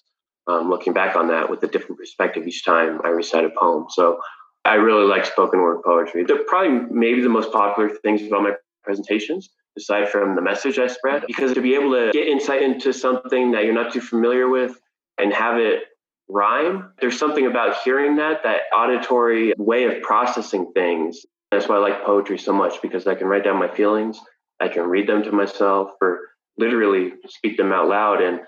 um, 0.47 0.71
looking 0.71 0.93
back 0.93 1.17
on 1.17 1.29
that 1.29 1.51
with 1.51 1.63
a 1.63 1.67
different 1.67 1.99
perspective 1.99 2.47
each 2.47 2.65
time 2.65 3.01
I 3.05 3.09
recite 3.09 3.45
a 3.45 3.51
poem. 3.51 3.87
So 3.91 4.21
I 4.65 4.75
really 4.75 5.07
like 5.07 5.27
spoken 5.27 5.61
word 5.61 5.83
poetry. 5.85 6.25
They're 6.25 6.45
probably 6.45 6.87
maybe 6.91 7.21
the 7.21 7.29
most 7.29 7.53
popular 7.53 7.89
things 7.89 8.23
about 8.23 8.43
my 8.43 8.53
presentations, 8.85 9.51
aside 9.77 10.09
from 10.09 10.35
the 10.37 10.43
message 10.43 10.79
I 10.79 10.87
spread, 10.87 11.25
because 11.27 11.55
to 11.55 11.61
be 11.61 11.75
able 11.75 11.93
to 11.93 12.11
get 12.13 12.29
insight 12.29 12.63
into 12.63 12.93
something 12.93 13.53
that 13.53 13.65
you're 13.65 13.75
not 13.75 13.93
too 13.93 14.01
familiar 14.01 14.49
with 14.49 14.79
and 15.19 15.33
have 15.33 15.59
it 15.59 15.85
rhyme. 16.29 16.93
There's 17.01 17.19
something 17.19 17.47
about 17.47 17.83
hearing 17.85 18.17
that, 18.17 18.43
that 18.43 18.63
auditory 18.75 19.53
way 19.59 19.85
of 19.85 20.03
processing 20.03 20.73
things. 20.75 21.25
That's 21.51 21.69
why 21.69 21.77
I 21.77 21.79
like 21.79 22.05
poetry 22.05 22.39
so 22.39 22.53
much 22.53 22.83
because 22.83 23.07
I 23.07 23.15
can 23.15 23.29
write 23.29 23.45
down 23.45 23.59
my 23.59 23.73
feelings, 23.73 24.19
I 24.61 24.69
can 24.69 24.83
read 24.85 25.09
them 25.09 25.23
to 25.23 25.33
myself, 25.33 25.91
or 26.01 26.21
literally 26.59 27.13
speak 27.29 27.57
them 27.57 27.73
out 27.73 27.89
loud. 27.89 28.21
And 28.23 28.41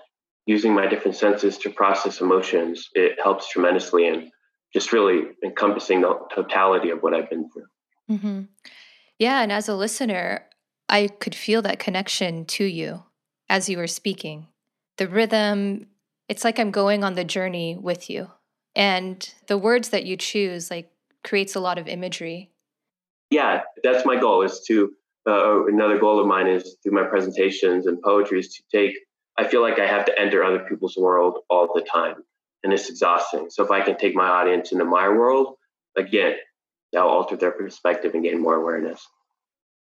using 0.45 0.73
my 0.73 0.87
different 0.87 1.15
senses 1.15 1.57
to 1.59 1.69
process 1.69 2.21
emotions, 2.21 2.89
it 2.93 3.19
helps 3.21 3.49
tremendously 3.49 4.07
in 4.07 4.31
just 4.73 4.91
really 4.91 5.27
encompassing 5.43 6.01
the 6.01 6.13
totality 6.33 6.89
of 6.89 7.01
what 7.01 7.13
I've 7.13 7.29
been 7.29 7.49
through. 7.49 8.17
Mm-hmm. 8.17 8.41
Yeah. 9.17 9.41
And 9.41 9.51
as 9.51 9.69
a 9.69 9.75
listener, 9.75 10.45
I 10.87 11.07
could 11.07 11.35
feel 11.35 11.61
that 11.61 11.79
connection 11.79 12.45
to 12.45 12.63
you 12.63 13.03
as 13.47 13.69
you 13.69 13.77
were 13.77 13.87
speaking. 13.87 14.47
The 14.97 15.07
rhythm, 15.07 15.87
it's 16.27 16.43
like 16.43 16.59
I'm 16.59 16.71
going 16.71 17.03
on 17.03 17.13
the 17.13 17.23
journey 17.23 17.77
with 17.79 18.09
you. 18.09 18.29
And 18.75 19.27
the 19.47 19.57
words 19.57 19.89
that 19.89 20.05
you 20.05 20.17
choose, 20.17 20.69
like, 20.69 20.91
creates 21.23 21.55
a 21.55 21.59
lot 21.59 21.77
of 21.77 21.87
imagery. 21.87 22.51
Yeah, 23.29 23.61
that's 23.83 24.05
my 24.05 24.19
goal 24.19 24.41
is 24.41 24.61
to, 24.67 24.91
uh, 25.27 25.65
another 25.65 25.99
goal 25.99 26.19
of 26.19 26.27
mine 26.27 26.47
is 26.47 26.77
through 26.81 26.93
my 26.93 27.03
presentations 27.03 27.85
and 27.85 28.01
poetry 28.01 28.39
is 28.39 28.55
to 28.55 28.63
take, 28.71 28.97
I 29.37 29.47
feel 29.47 29.61
like 29.61 29.79
I 29.79 29.87
have 29.87 30.05
to 30.05 30.19
enter 30.19 30.43
other 30.43 30.65
people's 30.67 30.97
world 30.97 31.39
all 31.49 31.71
the 31.73 31.81
time. 31.81 32.15
And 32.63 32.73
it's 32.73 32.89
exhausting. 32.89 33.49
So 33.49 33.63
if 33.63 33.71
I 33.71 33.81
can 33.81 33.97
take 33.97 34.15
my 34.15 34.27
audience 34.27 34.71
into 34.71 34.83
my 34.83 35.07
world, 35.07 35.55
again, 35.95 36.35
that'll 36.91 37.09
alter 37.09 37.37
their 37.37 37.51
perspective 37.51 38.13
and 38.15 38.23
gain 38.23 38.41
more 38.41 38.55
awareness. 38.55 39.07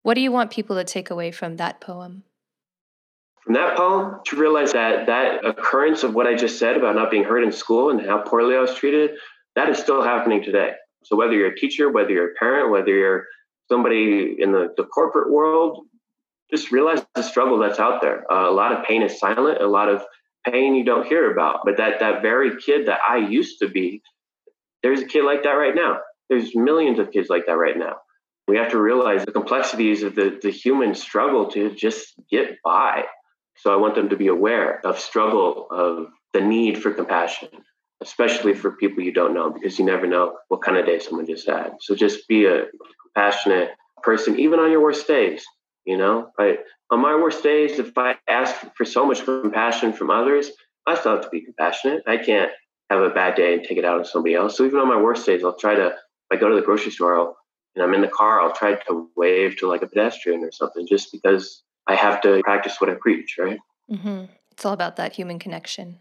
What 0.03 0.14
do 0.14 0.20
you 0.20 0.30
want 0.30 0.51
people 0.51 0.76
to 0.76 0.84
take 0.84 1.11
away 1.11 1.30
from 1.30 1.57
that 1.57 1.80
poem? 1.80 2.24
From 3.42 3.55
that 3.55 3.76
poem, 3.76 4.20
to 4.26 4.36
realize 4.36 4.72
that 4.72 5.07
that 5.07 5.44
occurrence 5.44 6.03
of 6.03 6.14
what 6.14 6.26
I 6.26 6.34
just 6.34 6.59
said 6.59 6.76
about 6.76 6.97
not 6.97 7.11
being 7.11 7.24
heard 7.24 7.44
in 7.44 7.53
school 7.53 7.90
and 7.90 8.01
how 8.01 8.18
poorly 8.18 8.57
I 8.57 8.61
was 8.61 8.74
treated, 8.74 9.12
that 9.55 9.68
is 9.68 9.78
still 9.78 10.03
happening 10.03 10.42
today. 10.42 10.72
So 11.07 11.16
whether 11.16 11.32
you're 11.32 11.52
a 11.52 11.57
teacher, 11.57 11.90
whether 11.90 12.11
you're 12.11 12.32
a 12.32 12.34
parent, 12.34 12.70
whether 12.70 12.94
you're 12.94 13.24
somebody 13.68 14.36
in 14.38 14.52
the, 14.52 14.68
the 14.76 14.84
corporate 14.84 15.32
world, 15.32 15.86
just 16.50 16.70
realize 16.70 17.04
the 17.14 17.22
struggle 17.22 17.59
that's 17.59 17.80
out 17.80 18.00
there. 18.00 18.30
Uh, 18.30 18.50
a 18.50 18.52
lot 18.52 18.72
of 18.72 18.84
pain 18.84 19.02
is 19.02 19.18
silent, 19.18 19.61
a 19.61 19.66
lot 19.66 19.88
of 19.88 20.04
pain 20.48 20.74
you 20.74 20.84
don't 20.84 21.07
hear 21.07 21.30
about. 21.32 21.61
But 21.64 21.78
that 21.78 22.00
that 22.00 22.22
very 22.22 22.61
kid 22.61 22.86
that 22.86 23.00
I 23.09 23.18
used 23.18 23.59
to 23.61 23.68
be, 23.68 24.02
there's 24.82 25.00
a 25.00 25.07
kid 25.07 25.24
like 25.24 25.42
that 25.42 25.50
right 25.50 25.74
now. 25.74 26.00
There's 26.28 26.54
millions 26.54 26.98
of 26.98 27.11
kids 27.11 27.28
like 27.28 27.46
that 27.46 27.57
right 27.57 27.76
now 27.76 27.96
we 28.48 28.57
have 28.59 28.70
to 28.70 28.80
realize 28.80 29.24
the 29.24 29.32
complexities 29.32 30.02
of 30.02 30.14
the, 30.14 30.38
the 30.40 30.50
human 30.50 30.94
struggle 30.94 31.48
to 31.50 31.74
just 31.74 32.14
get 32.30 32.59
by. 32.62 33.04
So 33.57 33.72
I 33.72 33.76
want 33.76 33.94
them 33.94 34.11
to 34.11 34.16
be 34.16 34.28
aware 34.28 34.80
of 34.86 34.98
struggle, 34.98 35.66
of 35.70 36.09
the 36.32 36.40
need 36.40 36.82
for 36.82 36.92
compassion, 36.92 37.48
especially 38.03 38.55
for 38.55 38.72
people 38.72 39.03
you 39.03 39.12
don't 39.12 39.34
know, 39.34 39.51
because 39.51 39.78
you 39.78 39.84
never 39.84 40.07
know 40.07 40.36
what 40.49 40.62
kind 40.62 40.76
of 40.76 40.86
day 40.86 40.99
someone 40.99 41.26
just 41.26 41.49
had. 41.49 41.72
So 41.80 41.94
just 41.94 42.28
be 42.28 42.47
a 42.47 42.64
compassionate 43.03 43.70
person, 44.03 44.38
even 44.38 44.61
on 44.61 44.70
your 44.70 44.82
worst 44.82 45.07
days. 45.07 45.44
You 45.84 45.97
know, 45.97 46.32
right? 46.36 46.59
On 46.90 47.01
my 47.01 47.14
worst 47.14 47.44
days, 47.44 47.78
if 47.78 47.97
I 47.97 48.16
ask 48.26 48.57
for 48.74 48.84
so 48.84 49.07
much 49.07 49.24
compassion 49.24 49.92
from 49.92 50.11
others, 50.11 50.51
I 50.84 50.97
still 50.97 51.12
have 51.12 51.22
to 51.22 51.30
be 51.30 51.42
compassionate. 51.42 52.03
I 52.09 52.16
can't 52.16 52.51
have 52.90 53.03
a 53.03 53.11
bad 53.11 53.36
day 53.36 53.55
and 53.55 53.62
take 53.62 53.78
it 53.78 53.84
out 53.84 53.99
on 53.99 54.05
somebody 54.05 54.34
else. 54.34 54.57
So 54.57 54.64
even 54.64 54.80
on 54.80 54.88
my 54.88 55.01
worst 55.01 55.24
days, 55.24 55.44
I'll 55.44 55.57
try 55.57 55.76
to, 55.76 55.86
if 55.86 55.97
I 56.32 56.36
go 56.36 56.49
to 56.49 56.57
the 56.57 56.62
grocery 56.62 56.90
store, 56.90 57.16
I'll 57.16 57.36
and 57.76 57.84
I'm 57.84 57.94
in 57.94 58.01
the 58.01 58.09
car, 58.09 58.40
I'll 58.40 58.55
try 58.55 58.74
to 58.74 59.11
wave 59.16 59.59
to 59.59 59.68
like 59.68 59.82
a 59.82 59.86
pedestrian 59.86 60.42
or 60.42 60.51
something 60.51 60.86
just 60.86 61.12
because 61.12 61.62
I 61.86 61.94
have 61.94 62.20
to 62.22 62.40
practice 62.42 62.80
what 62.80 62.90
I 62.90 62.94
preach, 62.94 63.36
right? 63.38 63.59
Mm-hmm. 63.90 64.24
It's 64.51 64.64
all 64.64 64.72
about 64.72 64.97
that 64.97 65.12
human 65.12 65.38
connection. 65.38 66.01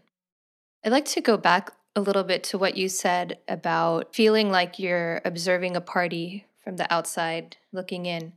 I'd 0.84 0.92
like 0.92 1.04
to 1.04 1.20
go 1.20 1.36
back 1.36 1.70
a 1.96 2.00
little 2.00 2.22
bit 2.22 2.44
to 2.44 2.58
what 2.58 2.76
you 2.76 2.88
said 2.88 3.38
about 3.48 4.14
feeling 4.14 4.50
like 4.50 4.78
you're 4.78 5.22
observing 5.24 5.74
a 5.74 5.80
party 5.80 6.46
from 6.62 6.76
the 6.76 6.92
outside 6.92 7.56
looking 7.72 8.04
in. 8.04 8.34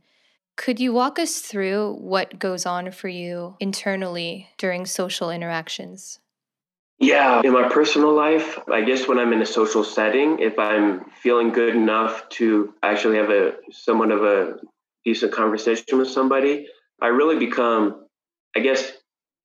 Could 0.56 0.80
you 0.80 0.92
walk 0.92 1.18
us 1.18 1.40
through 1.40 1.94
what 2.00 2.38
goes 2.38 2.66
on 2.66 2.90
for 2.90 3.08
you 3.08 3.56
internally 3.60 4.48
during 4.58 4.86
social 4.86 5.30
interactions? 5.30 6.18
Yeah, 6.98 7.40
in 7.42 7.52
my 7.52 7.68
personal 7.68 8.14
life, 8.14 8.58
I 8.70 8.82
guess 8.82 9.08
when 9.08 9.18
I'm 9.18 9.32
in 9.32 9.40
a 9.40 9.46
social 9.46 9.84
setting, 9.84 10.38
if 10.38 10.58
I'm 10.58 11.06
feeling 11.22 11.50
good 11.50 11.74
enough 11.74 12.28
to 12.30 12.74
actually 12.82 13.16
have 13.16 13.30
a 13.30 13.54
somewhat 13.70 14.10
of 14.10 14.22
a 14.22 14.56
decent 15.04 15.32
conversation 15.32 15.98
with 15.98 16.10
somebody, 16.10 16.66
I 17.00 17.06
really 17.08 17.38
become, 17.38 18.06
I 18.54 18.60
guess, 18.60 18.92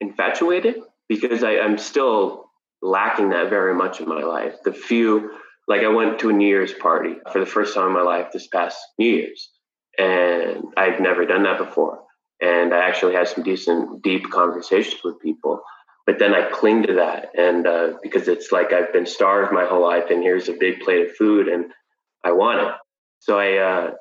infatuated 0.01 0.75
because 1.07 1.43
I, 1.43 1.59
I'm 1.59 1.77
still 1.77 2.44
lacking 2.85 3.29
that 3.29 3.49
very 3.49 3.73
much 3.73 3.99
in 3.99 4.07
my 4.07 4.21
life. 4.21 4.55
The 4.63 4.73
few, 4.73 5.31
like 5.67 5.81
I 5.81 5.89
went 5.89 6.19
to 6.19 6.29
a 6.29 6.33
New 6.33 6.47
Year's 6.47 6.73
party 6.73 7.15
for 7.31 7.39
the 7.39 7.45
first 7.45 7.73
time 7.73 7.87
in 7.87 7.93
my 7.93 8.01
life 8.01 8.31
this 8.31 8.47
past 8.47 8.77
New 8.99 9.09
Year's, 9.09 9.49
and 9.97 10.63
I've 10.77 10.99
never 10.99 11.25
done 11.25 11.43
that 11.43 11.57
before. 11.57 12.01
And 12.41 12.73
I 12.73 12.87
actually 12.87 13.15
had 13.15 13.27
some 13.27 13.43
decent, 13.43 14.03
deep 14.03 14.29
conversations 14.29 15.01
with 15.03 15.21
people 15.21 15.61
but 16.05 16.19
then 16.19 16.35
I 16.35 16.49
cling 16.51 16.83
to 16.83 16.93
that, 16.93 17.29
and 17.35 17.65
uh, 17.65 17.93
because 18.03 18.27
it's 18.27 18.51
like 18.51 18.71
I've 18.71 18.93
been 18.93 19.07
starved 19.07 19.51
my 19.51 19.65
whole 19.65 19.81
life, 19.81 20.11
and 20.11 20.21
here's 20.21 20.49
a 20.49 20.53
big 20.53 20.81
plate 20.81 21.09
of 21.09 21.15
food, 21.15 21.47
and 21.47 21.71
I 22.23 22.31
want 22.33 22.59
it. 22.59 22.73
So 23.19 23.39
I, 23.39 23.57
uh, 23.57 23.91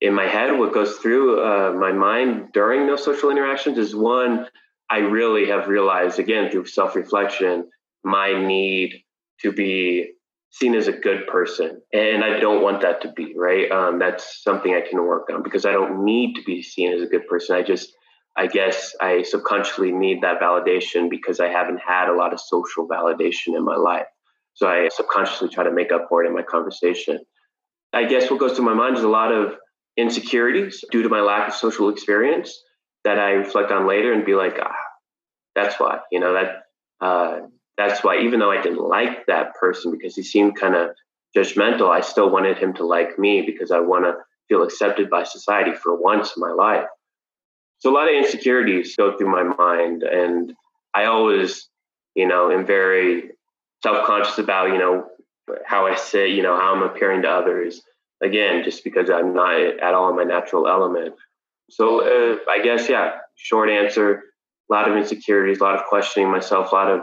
in 0.00 0.14
my 0.14 0.26
head, 0.26 0.58
what 0.58 0.72
goes 0.72 0.96
through 0.96 1.44
uh, 1.44 1.72
my 1.74 1.92
mind 1.92 2.52
during 2.54 2.86
those 2.86 3.04
social 3.04 3.30
interactions 3.30 3.76
is 3.76 3.94
one, 3.94 4.46
I 4.88 4.98
really 4.98 5.48
have 5.48 5.68
realized 5.68 6.18
again 6.18 6.50
through 6.50 6.64
self 6.64 6.96
reflection 6.96 7.68
my 8.04 8.32
need 8.46 9.02
to 9.42 9.52
be 9.52 10.12
seen 10.50 10.74
as 10.74 10.88
a 10.88 10.92
good 10.92 11.26
person, 11.26 11.80
and 11.92 12.24
I 12.24 12.40
don't 12.40 12.62
want 12.62 12.82
that 12.82 13.02
to 13.02 13.12
be 13.12 13.34
right. 13.36 13.70
Um, 13.70 13.98
that's 13.98 14.42
something 14.42 14.74
I 14.74 14.88
can 14.88 15.02
work 15.02 15.28
on 15.32 15.42
because 15.42 15.64
I 15.64 15.72
don't 15.72 16.04
need 16.04 16.34
to 16.34 16.42
be 16.42 16.62
seen 16.62 16.92
as 16.92 17.02
a 17.02 17.06
good 17.06 17.26
person. 17.28 17.56
I 17.56 17.62
just 17.62 17.92
I 18.36 18.46
guess 18.46 18.94
I 19.00 19.22
subconsciously 19.22 19.92
need 19.92 20.22
that 20.22 20.40
validation 20.40 21.10
because 21.10 21.40
I 21.40 21.48
haven't 21.48 21.80
had 21.86 22.08
a 22.08 22.14
lot 22.14 22.32
of 22.32 22.40
social 22.40 22.88
validation 22.88 23.56
in 23.56 23.64
my 23.64 23.76
life. 23.76 24.06
So 24.54 24.68
I 24.68 24.88
subconsciously 24.88 25.48
try 25.48 25.64
to 25.64 25.72
make 25.72 25.92
up 25.92 26.06
for 26.08 26.24
it 26.24 26.28
in 26.28 26.34
my 26.34 26.42
conversation. 26.42 27.18
I 27.92 28.04
guess 28.04 28.30
what 28.30 28.40
goes 28.40 28.52
through 28.52 28.66
my 28.66 28.74
mind 28.74 28.96
is 28.96 29.02
a 29.02 29.08
lot 29.08 29.32
of 29.32 29.54
insecurities 29.96 30.84
due 30.90 31.02
to 31.02 31.08
my 31.08 31.20
lack 31.20 31.48
of 31.48 31.54
social 31.54 31.88
experience 31.88 32.56
that 33.04 33.18
I 33.18 33.30
reflect 33.30 33.72
on 33.72 33.88
later 33.88 34.12
and 34.12 34.24
be 34.24 34.34
like, 34.34 34.56
ah, 34.60 34.74
that's 35.54 35.80
why, 35.80 35.98
you 36.12 36.20
know, 36.20 36.34
that, 36.34 36.62
uh, 37.04 37.40
that's 37.80 38.04
why, 38.04 38.20
even 38.20 38.40
though 38.40 38.50
I 38.50 38.62
didn't 38.62 38.86
like 38.98 39.26
that 39.26 39.54
person 39.54 39.92
because 39.92 40.14
he 40.14 40.22
seemed 40.22 40.60
kind 40.60 40.74
of 40.74 40.90
judgmental, 41.36 41.88
I 41.90 42.00
still 42.00 42.30
wanted 42.30 42.58
him 42.58 42.74
to 42.74 42.84
like 42.84 43.18
me 43.18 43.42
because 43.42 43.70
I 43.70 43.80
want 43.80 44.04
to 44.04 44.14
feel 44.48 44.62
accepted 44.62 45.08
by 45.08 45.22
society 45.24 45.72
for 45.72 45.94
once 45.94 46.36
in 46.36 46.40
my 46.40 46.50
life. 46.50 46.88
So 47.78 47.90
a 47.90 47.94
lot 47.94 48.08
of 48.08 48.14
insecurities 48.14 48.96
go 48.96 49.16
through 49.16 49.30
my 49.30 49.44
mind, 49.44 50.02
and 50.02 50.52
I 50.92 51.04
always, 51.04 51.68
you 52.14 52.26
know, 52.28 52.50
am 52.50 52.66
very 52.66 53.30
self-conscious 53.82 54.38
about, 54.38 54.72
you 54.72 54.78
know, 54.78 55.06
how 55.64 55.86
I 55.86 55.94
sit, 55.94 56.30
you 56.30 56.42
know, 56.42 56.56
how 56.56 56.74
I'm 56.74 56.82
appearing 56.82 57.22
to 57.22 57.30
others. 57.30 57.80
Again, 58.22 58.64
just 58.64 58.84
because 58.84 59.08
I'm 59.08 59.32
not 59.32 59.58
at 59.58 59.94
all 59.94 60.10
in 60.10 60.16
my 60.16 60.24
natural 60.24 60.68
element. 60.68 61.14
So 61.70 62.02
uh, 62.02 62.36
I 62.50 62.60
guess, 62.62 62.88
yeah, 62.88 63.12
short 63.36 63.70
answer, 63.70 64.24
a 64.70 64.72
lot 64.74 64.90
of 64.90 64.96
insecurities, 64.96 65.60
a 65.60 65.64
lot 65.64 65.76
of 65.76 65.86
questioning 65.86 66.30
myself, 66.30 66.72
a 66.72 66.74
lot 66.74 66.90
of, 66.90 67.00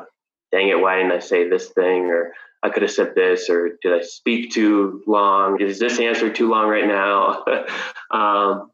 dang 0.52 0.70
it, 0.70 0.80
why 0.80 0.98
didn't 0.98 1.12
I 1.12 1.20
say 1.20 1.50
this 1.50 1.70
thing? 1.70 2.06
Or 2.06 2.34
I 2.64 2.70
could 2.70 2.84
have 2.84 2.91
said 2.91 3.14
this, 3.16 3.50
or 3.50 3.78
did 3.82 3.93
I 3.93 4.02
speak 4.02 4.52
too 4.52 5.04
long? 5.08 5.62
Is 5.62 5.80
this 5.80 6.00
answer 6.00 6.32
too 6.32 6.50
long 6.50 6.68
right 6.68 6.88
now? 6.88 7.43
um, 8.12 8.72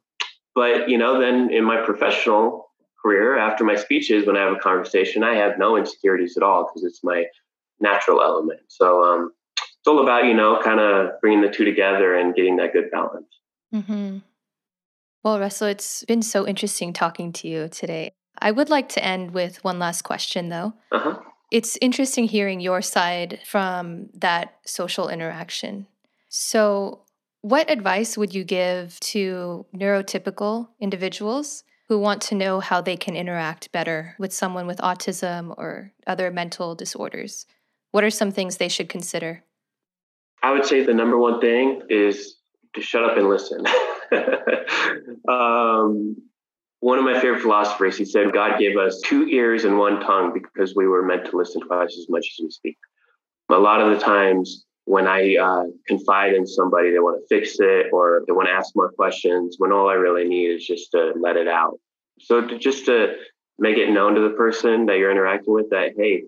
but, 0.56 0.90
you 0.90 0.98
know, 0.98 1.20
then 1.20 1.52
in 1.52 1.64
my 1.64 1.82
professional 1.84 2.70
career, 3.02 3.38
after 3.38 3.64
my 3.64 3.76
speeches, 3.76 4.26
when 4.26 4.38
I 4.38 4.42
have 4.42 4.54
a 4.54 4.60
conversation, 4.60 5.24
I 5.24 5.36
have 5.36 5.58
no 5.58 5.78
insecurities 5.78 6.38
at 6.38 6.44
all 6.44 6.66
because 6.66 6.84
it's 6.84 7.04
my 7.04 7.26
natural 7.80 8.22
element. 8.22 8.62
So 8.68 9.04
um, 9.04 9.32
it's 9.58 9.88
all 9.88 10.02
about, 10.02 10.26
you 10.26 10.34
know, 10.34 10.60
kind 10.64 10.80
of 10.80 11.20
bringing 11.22 11.42
the 11.42 11.50
two 11.50 11.66
together 11.66 12.16
and 12.16 12.34
getting 12.34 12.58
that 12.58 12.72
good 12.72 12.90
balance. 12.92 13.28
Mm-hmm. 13.74 14.20
Well, 15.24 15.40
Russell, 15.40 15.68
it's 15.68 16.04
been 16.06 16.22
so 16.22 16.48
interesting 16.48 16.94
talking 16.94 17.34
to 17.34 17.48
you 17.48 17.68
today. 17.68 18.12
I 18.40 18.52
would 18.52 18.70
like 18.70 18.90
to 18.90 19.04
end 19.04 19.32
with 19.32 19.64
one 19.64 19.80
last 19.80 20.04
question, 20.04 20.50
though. 20.50 20.74
Uh-huh. 20.92 21.20
It's 21.52 21.78
interesting 21.82 22.26
hearing 22.26 22.60
your 22.60 22.82
side 22.82 23.40
from 23.46 24.10
that 24.16 24.58
social 24.66 25.10
interaction. 25.10 25.88
So, 26.30 27.02
what 27.42 27.70
advice 27.70 28.18
would 28.18 28.34
you 28.34 28.44
give 28.44 29.00
to 29.02 29.66
neurotypical 29.76 30.70
individuals 30.80 31.64
who 31.90 32.00
want 32.00 32.22
to 32.24 32.36
know 32.36 32.60
how 32.60 32.82
they 32.82 32.96
can 32.96 33.16
interact 33.16 33.72
better 33.72 34.16
with 34.18 34.34
someone 34.34 34.66
with 34.66 34.78
autism 34.78 35.54
or 35.58 35.92
other 36.08 36.32
mental 36.32 36.74
disorders? 36.74 37.46
What 37.92 38.04
are 38.04 38.10
some 38.10 38.32
things 38.32 38.58
they 38.58 38.70
should 38.70 38.90
consider? 38.90 39.44
I 40.42 40.52
would 40.52 40.66
say 40.66 40.84
the 40.84 40.94
number 40.94 41.18
one 41.18 41.40
thing 41.40 41.84
is 41.90 42.38
to 42.76 42.82
shut 42.82 43.04
up 43.04 43.18
and 43.18 43.30
listen. 43.30 43.66
um, 45.30 46.16
one 46.84 47.00
of 47.00 47.06
my 47.06 47.18
favorite 47.18 47.42
philosophers, 47.42 47.98
he 47.98 48.04
said, 48.04 48.34
God 48.34 48.60
gave 48.60 48.78
us 48.78 49.00
two 49.06 49.26
ears 49.30 49.64
and 49.64 49.78
one 49.78 50.02
tongue 50.02 50.34
because 50.34 50.76
we 50.76 50.86
were 50.86 51.02
meant 51.02 51.24
to 51.28 51.38
listen 51.38 51.62
twice 51.62 51.98
as 51.98 52.08
much 52.10 52.28
as 52.28 52.44
we 52.44 52.50
speak. 52.50 52.78
A 53.50 53.58
lot 53.58 53.80
of 53.80 53.98
the 53.98 54.04
times 54.04 54.66
when 54.84 55.08
I 55.08 55.38
uh, 55.38 55.64
confide 55.88 56.34
in 56.34 56.46
somebody, 56.46 56.92
they 56.92 57.00
want 57.00 57.22
to 57.22 57.34
fix 57.34 57.56
it 57.62 57.86
or 57.94 58.24
they 58.28 58.34
want 58.34 58.50
to 58.50 58.54
ask 58.54 58.76
more 58.76 58.92
questions 58.92 59.56
when 59.60 59.72
all 59.72 59.88
I 59.88 59.94
really 59.94 60.28
need 60.28 60.48
is 60.48 60.68
just 60.68 60.92
to 60.92 61.14
let 61.18 61.38
it 61.38 61.48
out. 61.48 61.80
So 62.20 62.46
to, 62.46 62.60
just 62.60 62.86
to 62.88 63.16
make 63.58 63.78
it 63.78 63.90
known 63.90 64.16
to 64.16 64.22
the 64.22 64.36
person 64.36 64.86
that 64.88 64.98
you're 64.98 65.12
interacting 65.12 65.54
with 65.54 65.70
that, 65.70 65.94
hey, 65.96 66.24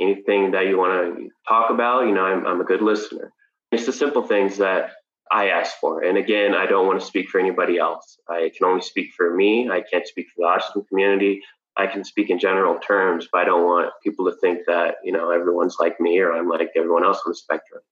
anything 0.00 0.52
that 0.52 0.68
you 0.68 0.78
want 0.78 1.18
to 1.18 1.28
talk 1.46 1.68
about, 1.68 2.06
you 2.06 2.14
know, 2.14 2.24
I'm, 2.24 2.46
I'm 2.46 2.62
a 2.62 2.64
good 2.64 2.80
listener. 2.80 3.30
It's 3.72 3.84
the 3.84 3.92
simple 3.92 4.22
things 4.22 4.56
that 4.56 4.92
I 5.30 5.48
ask 5.48 5.76
for. 5.78 6.02
And 6.02 6.16
again, 6.16 6.54
I 6.54 6.66
don't 6.66 6.86
want 6.86 7.00
to 7.00 7.06
speak 7.06 7.28
for 7.28 7.38
anybody 7.38 7.78
else. 7.78 8.18
I 8.28 8.50
can 8.56 8.66
only 8.66 8.82
speak 8.82 9.12
for 9.16 9.34
me. 9.34 9.68
I 9.70 9.82
can't 9.82 10.06
speak 10.06 10.26
for 10.28 10.42
the 10.42 10.78
autism 10.80 10.86
community. 10.88 11.42
I 11.76 11.86
can 11.86 12.04
speak 12.04 12.30
in 12.30 12.38
general 12.38 12.78
terms, 12.80 13.28
but 13.30 13.42
I 13.42 13.44
don't 13.44 13.64
want 13.64 13.92
people 14.02 14.30
to 14.30 14.36
think 14.40 14.60
that, 14.66 14.96
you 15.04 15.12
know, 15.12 15.30
everyone's 15.30 15.76
like 15.78 16.00
me 16.00 16.18
or 16.18 16.32
I'm 16.32 16.48
like 16.48 16.70
everyone 16.76 17.04
else 17.04 17.20
on 17.24 17.30
the 17.30 17.36
spectrum. 17.36 17.82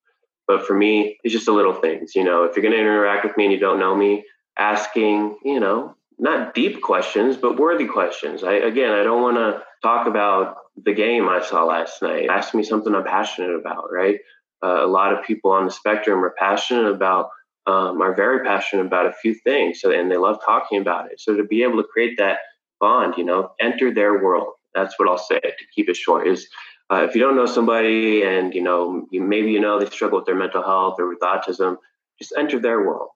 But 0.46 0.66
for 0.66 0.74
me, 0.74 1.18
it's 1.22 1.32
just 1.32 1.46
the 1.46 1.52
little 1.52 1.74
things. 1.74 2.14
You 2.14 2.24
know, 2.24 2.44
if 2.44 2.56
you're 2.56 2.62
going 2.62 2.74
to 2.74 2.80
interact 2.80 3.24
with 3.24 3.36
me 3.36 3.44
and 3.44 3.52
you 3.52 3.60
don't 3.60 3.78
know 3.78 3.94
me, 3.94 4.24
asking, 4.58 5.38
you 5.44 5.60
know, 5.60 5.94
not 6.18 6.54
deep 6.54 6.82
questions, 6.82 7.36
but 7.36 7.58
worthy 7.58 7.86
questions. 7.86 8.42
I, 8.42 8.54
again, 8.54 8.92
I 8.92 9.02
don't 9.02 9.22
want 9.22 9.36
to 9.36 9.62
talk 9.82 10.06
about 10.06 10.56
the 10.82 10.94
game 10.94 11.28
I 11.28 11.42
saw 11.42 11.64
last 11.64 12.02
night. 12.02 12.28
Ask 12.28 12.54
me 12.54 12.62
something 12.62 12.94
I'm 12.94 13.04
passionate 13.04 13.54
about, 13.54 13.92
right? 13.92 14.18
Uh, 14.64 14.84
a 14.84 14.86
lot 14.86 15.12
of 15.12 15.24
people 15.24 15.50
on 15.50 15.64
the 15.64 15.70
spectrum 15.70 16.24
are 16.24 16.34
passionate 16.38 16.90
about, 16.90 17.30
um, 17.66 18.00
are 18.00 18.14
very 18.14 18.44
passionate 18.44 18.86
about 18.86 19.06
a 19.06 19.12
few 19.12 19.34
things, 19.34 19.80
so, 19.80 19.90
and 19.90 20.10
they 20.10 20.16
love 20.16 20.38
talking 20.44 20.80
about 20.80 21.10
it. 21.10 21.20
So 21.20 21.36
to 21.36 21.44
be 21.44 21.62
able 21.62 21.82
to 21.82 21.88
create 21.92 22.16
that 22.18 22.38
bond, 22.80 23.14
you 23.16 23.24
know, 23.24 23.52
enter 23.60 23.92
their 23.92 24.22
world. 24.22 24.54
That's 24.74 24.98
what 24.98 25.08
I'll 25.08 25.18
say 25.18 25.40
to 25.40 25.52
keep 25.74 25.88
it 25.88 25.96
short. 25.96 26.26
Is 26.26 26.48
uh, 26.90 27.06
if 27.08 27.14
you 27.14 27.20
don't 27.20 27.36
know 27.36 27.46
somebody 27.46 28.22
and 28.22 28.54
you 28.54 28.62
know 28.62 29.06
you, 29.10 29.22
maybe 29.22 29.50
you 29.50 29.60
know 29.60 29.78
they 29.78 29.86
struggle 29.86 30.18
with 30.18 30.26
their 30.26 30.34
mental 30.34 30.62
health 30.62 30.96
or 30.98 31.08
with 31.08 31.20
autism, 31.20 31.76
just 32.18 32.34
enter 32.36 32.58
their 32.58 32.80
world. 32.80 33.08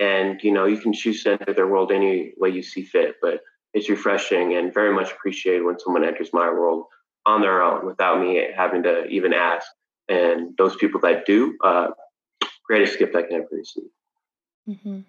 And 0.00 0.40
you 0.42 0.52
know 0.52 0.66
you 0.66 0.78
can 0.78 0.92
choose 0.92 1.22
to 1.24 1.32
enter 1.32 1.54
their 1.54 1.68
world 1.68 1.92
any 1.92 2.32
way 2.36 2.50
you 2.50 2.62
see 2.62 2.84
fit, 2.84 3.16
but 3.22 3.40
it's 3.72 3.88
refreshing 3.88 4.56
and 4.56 4.74
very 4.74 4.94
much 4.94 5.12
appreciated 5.12 5.64
when 5.64 5.78
someone 5.78 6.04
enters 6.04 6.30
my 6.32 6.48
world 6.48 6.86
on 7.26 7.40
their 7.40 7.62
own 7.62 7.86
without 7.86 8.20
me 8.20 8.44
having 8.54 8.82
to 8.82 9.06
even 9.06 9.32
ask. 9.32 9.66
And 10.08 10.54
those 10.58 10.76
people 10.76 11.00
that 11.00 11.26
do, 11.26 11.56
uh, 11.62 11.88
greatest 12.66 12.98
gift 12.98 13.14
I 13.14 13.22
can 13.22 13.36
ever 13.36 13.48
receive. 13.52 13.84
Mm-hmm. 14.68 15.00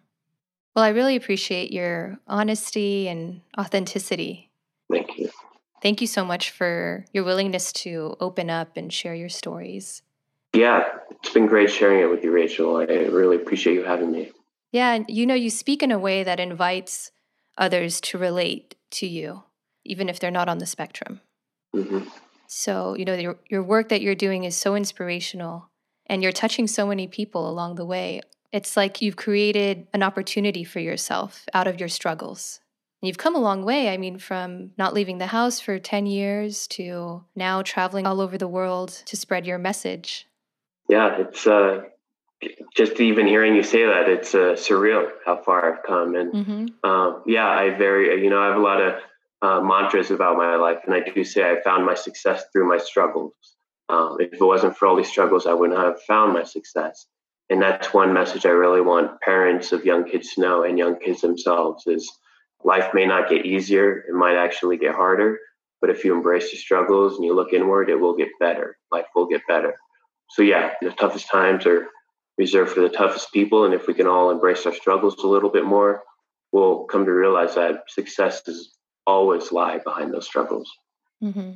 Well, 0.75 0.85
I 0.85 0.89
really 0.89 1.15
appreciate 1.15 1.71
your 1.71 2.17
honesty 2.27 3.07
and 3.07 3.41
authenticity. 3.57 4.49
Thank 4.91 5.17
you. 5.17 5.29
Thank 5.81 6.01
you 6.01 6.07
so 6.07 6.25
much 6.25 6.51
for 6.51 7.05
your 7.13 7.23
willingness 7.23 7.71
to 7.73 8.15
open 8.19 8.49
up 8.49 8.75
and 8.75 8.91
share 8.91 9.15
your 9.15 9.29
stories. 9.29 10.01
Yeah, 10.53 10.83
it's 11.11 11.33
been 11.33 11.47
great 11.47 11.69
sharing 11.69 11.99
it 11.99 12.09
with 12.09 12.23
you, 12.23 12.31
Rachel. 12.31 12.77
I 12.77 12.83
really 12.83 13.35
appreciate 13.35 13.73
you 13.73 13.83
having 13.83 14.11
me. 14.11 14.31
Yeah, 14.71 14.93
and 14.93 15.05
you 15.07 15.25
know, 15.25 15.35
you 15.35 15.49
speak 15.49 15.83
in 15.83 15.91
a 15.91 15.99
way 15.99 16.23
that 16.23 16.39
invites 16.39 17.11
others 17.57 18.01
to 18.01 18.17
relate 18.17 18.75
to 18.91 19.07
you, 19.07 19.43
even 19.83 20.09
if 20.09 20.19
they're 20.19 20.31
not 20.31 20.49
on 20.49 20.57
the 20.57 20.65
spectrum. 20.65 21.21
Mm-hmm. 21.73 22.07
So, 22.47 22.95
you 22.95 23.05
know, 23.05 23.13
your, 23.15 23.37
your 23.49 23.63
work 23.63 23.89
that 23.89 24.01
you're 24.01 24.15
doing 24.15 24.43
is 24.43 24.55
so 24.55 24.75
inspirational 24.75 25.69
and 26.07 26.21
you're 26.21 26.31
touching 26.31 26.67
so 26.67 26.85
many 26.85 27.07
people 27.07 27.49
along 27.49 27.75
the 27.75 27.85
way. 27.85 28.21
It's 28.51 28.77
like 28.77 29.01
you've 29.01 29.15
created 29.15 29.87
an 29.93 30.03
opportunity 30.03 30.63
for 30.63 30.79
yourself 30.79 31.45
out 31.53 31.67
of 31.67 31.79
your 31.79 31.89
struggles. 31.89 32.59
And 33.01 33.07
You've 33.07 33.17
come 33.17 33.35
a 33.35 33.39
long 33.39 33.65
way. 33.65 33.89
I 33.89 33.97
mean, 33.97 34.17
from 34.17 34.71
not 34.77 34.93
leaving 34.93 35.17
the 35.17 35.27
house 35.27 35.59
for 35.59 35.79
10 35.79 36.05
years 36.05 36.67
to 36.67 37.23
now 37.35 37.61
traveling 37.61 38.07
all 38.07 38.21
over 38.21 38.37
the 38.37 38.47
world 38.47 39.01
to 39.05 39.17
spread 39.17 39.45
your 39.45 39.57
message. 39.57 40.27
Yeah, 40.87 41.17
it's 41.19 41.45
uh, 41.45 41.81
just 42.75 42.99
even 42.99 43.27
hearing 43.27 43.55
you 43.55 43.63
say 43.63 43.85
that, 43.85 44.07
it's 44.07 44.35
uh, 44.35 44.53
surreal 44.53 45.09
how 45.25 45.37
far 45.37 45.73
I've 45.73 45.83
come. 45.83 46.15
And 46.15 46.33
mm-hmm. 46.33 46.65
uh, 46.83 47.19
yeah, 47.25 47.47
I 47.47 47.71
very, 47.71 48.23
you 48.23 48.29
know, 48.29 48.39
I 48.39 48.47
have 48.47 48.57
a 48.57 48.61
lot 48.61 48.81
of 48.81 48.95
uh, 49.45 49.61
mantras 49.61 50.09
about 50.09 50.37
my 50.37 50.55
life. 50.55 50.79
And 50.85 50.95
I 50.95 51.01
do 51.01 51.23
say 51.23 51.43
I 51.43 51.61
found 51.61 51.85
my 51.85 51.93
success 51.93 52.43
through 52.51 52.67
my 52.67 52.77
struggles. 52.77 53.33
Um, 53.89 54.17
if 54.19 54.33
it 54.33 54.43
wasn't 54.43 54.75
for 54.75 54.87
all 54.87 54.95
these 54.95 55.09
struggles, 55.09 55.45
I 55.45 55.53
wouldn't 55.53 55.79
have 55.79 56.01
found 56.01 56.33
my 56.33 56.43
success. 56.43 57.05
And 57.51 57.61
that's 57.61 57.93
one 57.93 58.11
message 58.11 58.47
I 58.47 58.49
really 58.49 58.81
want 58.81 59.21
parents 59.21 59.71
of 59.71 59.85
young 59.85 60.09
kids 60.09 60.33
to 60.33 60.41
know 60.41 60.63
and 60.63 60.79
young 60.79 60.97
kids 60.99 61.21
themselves 61.21 61.83
is 61.85 62.11
life 62.63 62.91
may 62.95 63.05
not 63.05 63.29
get 63.29 63.45
easier. 63.45 63.99
It 64.09 64.15
might 64.15 64.35
actually 64.35 64.77
get 64.77 64.95
harder. 64.95 65.37
But 65.79 65.91
if 65.91 66.03
you 66.03 66.15
embrace 66.15 66.51
your 66.51 66.59
struggles 66.59 67.15
and 67.15 67.25
you 67.25 67.35
look 67.35 67.53
inward, 67.53 67.89
it 67.89 67.99
will 67.99 68.15
get 68.15 68.29
better. 68.39 68.77
Life 68.91 69.05
will 69.15 69.27
get 69.27 69.41
better. 69.47 69.75
So, 70.31 70.41
yeah, 70.41 70.71
the 70.81 70.89
toughest 70.89 71.29
times 71.29 71.67
are 71.67 71.85
reserved 72.39 72.71
for 72.71 72.81
the 72.81 72.89
toughest 72.89 73.31
people. 73.31 73.65
And 73.65 73.75
if 73.75 73.85
we 73.85 73.93
can 73.93 74.07
all 74.07 74.31
embrace 74.31 74.65
our 74.65 74.73
struggles 74.73 75.23
a 75.23 75.27
little 75.27 75.51
bit 75.51 75.65
more, 75.65 76.01
we'll 76.51 76.85
come 76.85 77.05
to 77.05 77.11
realize 77.11 77.53
that 77.53 77.83
success 77.89 78.41
is 78.47 78.75
always 79.05 79.51
lie 79.51 79.79
behind 79.79 80.13
those 80.13 80.25
struggles. 80.25 80.71
Mm-hmm. 81.23 81.51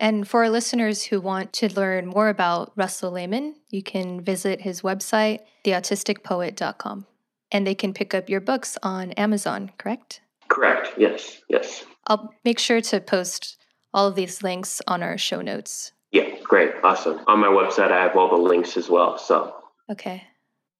And 0.00 0.28
for 0.28 0.44
our 0.44 0.50
listeners 0.50 1.02
who 1.04 1.20
want 1.20 1.52
to 1.54 1.74
learn 1.74 2.06
more 2.06 2.28
about 2.28 2.72
Russell 2.76 3.10
Lehmann, 3.10 3.56
you 3.68 3.82
can 3.82 4.20
visit 4.20 4.60
his 4.60 4.82
website, 4.82 5.40
theautisticpoet.com. 5.64 7.06
And 7.50 7.66
they 7.66 7.74
can 7.74 7.94
pick 7.94 8.14
up 8.14 8.28
your 8.28 8.40
books 8.40 8.78
on 8.82 9.12
Amazon, 9.12 9.72
correct? 9.78 10.20
Correct. 10.48 10.90
Yes. 10.96 11.40
Yes. 11.48 11.84
I'll 12.06 12.32
make 12.44 12.58
sure 12.58 12.80
to 12.80 13.00
post 13.00 13.58
all 13.92 14.06
of 14.06 14.14
these 14.14 14.42
links 14.42 14.80
on 14.86 15.02
our 15.02 15.18
show 15.18 15.40
notes. 15.40 15.92
Yeah, 16.12 16.28
great. 16.42 16.72
Awesome. 16.82 17.20
On 17.26 17.38
my 17.40 17.48
website, 17.48 17.90
I 17.90 18.02
have 18.02 18.16
all 18.16 18.28
the 18.28 18.42
links 18.42 18.76
as 18.76 18.88
well. 18.88 19.18
So, 19.18 19.54
okay. 19.90 20.24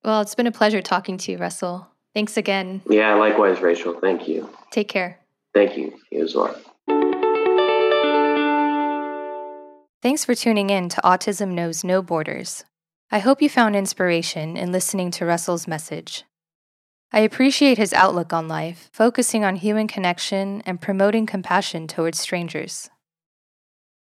Well, 0.05 0.21
it's 0.21 0.35
been 0.35 0.47
a 0.47 0.53
pleasure 0.53 0.81
talking 0.81 1.19
to 1.19 1.33
you, 1.33 1.39
Russell. 1.39 1.89
Thanks 2.15 2.37
again. 2.37 2.83
Yeah, 2.89 3.15
likewise, 3.15 3.61
Rachel. 3.61 3.99
Thank 4.01 4.29
you. 4.29 4.49
Take 4.71 4.89
care. 4.89 5.19
Thank 5.55 5.77
you. 5.77 5.95
Well. 6.35 6.61
Thanks 10.01 10.25
for 10.25 10.35
tuning 10.35 10.71
in 10.71 10.89
to 10.91 11.01
Autism 11.03 11.53
Knows 11.53 11.83
No 11.83 12.03
Borders. 12.03 12.65
I 13.11 13.19
hope 13.21 13.43
you 13.43 13.49
found 13.49 13.75
inspiration 13.75 14.57
in 14.57 14.71
listening 14.71 15.11
to 15.13 15.25
Russell's 15.25 15.67
message. 15.67 16.25
I 17.11 17.21
appreciate 17.21 17.79
his 17.79 17.95
outlook 17.95 18.33
on 18.33 18.49
life, 18.49 18.91
focusing 18.93 19.45
on 19.45 19.57
human 19.57 19.89
connection 19.89 20.63
and 20.67 20.81
promoting 20.81 21.25
compassion 21.25 21.87
towards 21.87 22.21
strangers. 22.21 22.91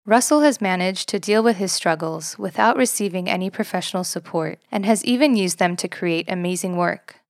Russell 0.06 0.42
has 0.42 0.62
managed 0.62 1.10
to 1.10 1.20
deal 1.20 1.44
with 1.44 1.58
his 1.58 1.72
struggles 1.72 2.38
without 2.38 2.78
receiving 2.78 3.30
any 3.30 3.50
professional 3.50 4.04
support 4.04 4.60
and 4.72 4.86
has 4.86 5.04
even 5.06 5.36
used 5.36 5.60
them 5.60 5.76
to 5.76 5.88
create 5.88 6.30
amazing 6.30 6.76
work. 6.78 7.21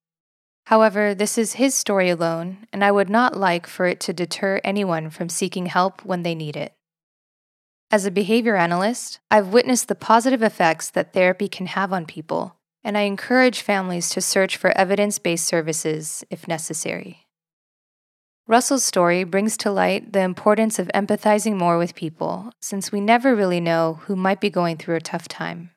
However, 0.72 1.13
this 1.13 1.38
is 1.38 1.53
his 1.53 1.76
story 1.76 2.09
alone, 2.09 2.65
and 2.74 2.84
I 2.84 2.91
would 2.91 3.09
not 3.09 3.38
like 3.38 3.67
for 3.67 3.86
it 3.86 3.99
to 3.99 4.13
deter 4.13 4.59
anyone 4.63 5.11
from 5.11 5.30
seeking 5.30 5.67
help 5.67 6.03
when 6.03 6.24
they 6.24 6.34
need 6.34 6.55
it. 6.55 6.74
As 7.91 8.07
a 8.07 8.11
behavior 8.11 8.55
analyst, 8.55 9.19
I've 9.30 9.53
witnessed 9.53 9.88
the 9.88 9.95
positive 9.95 10.41
effects 10.41 10.89
that 10.89 11.13
therapy 11.13 11.47
can 11.47 11.67
have 11.67 11.93
on 11.93 12.07
people 12.07 12.55
and 12.84 12.97
I 12.97 13.01
encourage 13.01 13.61
families 13.61 14.09
to 14.09 14.22
search 14.22 14.57
for 14.57 14.76
evidence 14.78 15.19
based 15.19 15.45
services 15.45 16.24
if 16.30 16.47
necessary. 16.47 17.28
Russell's 18.47 18.84
story 18.84 19.24
brings 19.24 19.55
to 19.57 19.72
light 19.72 20.13
the 20.13 20.22
importance 20.22 20.80
of 20.80 20.89
empathizing 20.93 21.57
more 21.57 21.78
with 21.78 21.95
people, 21.95 22.51
since 22.61 22.91
we 22.91 22.99
never 22.99 23.36
really 23.36 23.61
know 23.61 23.99
who 24.05 24.15
might 24.15 24.41
be 24.41 24.49
going 24.49 24.78
through 24.78 24.95
a 24.95 25.01
tough 25.01 25.28
time. 25.28 25.72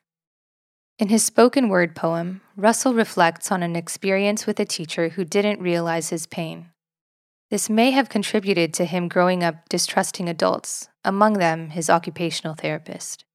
In 0.97 1.09
his 1.09 1.23
spoken 1.23 1.67
word 1.67 1.95
poem, 1.95 2.41
Russell 2.55 2.93
reflects 2.93 3.51
on 3.51 3.61
an 3.63 3.75
experience 3.75 4.45
with 4.47 4.59
a 4.59 4.65
teacher 4.65 5.09
who 5.09 5.25
didn't 5.25 5.61
realize 5.61 6.09
his 6.09 6.25
pain. 6.25 6.71
This 7.49 7.69
may 7.69 7.91
have 7.91 8.09
contributed 8.09 8.73
to 8.75 8.85
him 8.85 9.07
growing 9.07 9.43
up 9.43 9.67
distrusting 9.69 10.29
adults, 10.29 10.87
among 11.03 11.33
them 11.33 11.69
his 11.71 11.89
occupational 11.89 12.55
therapist. 12.55 13.25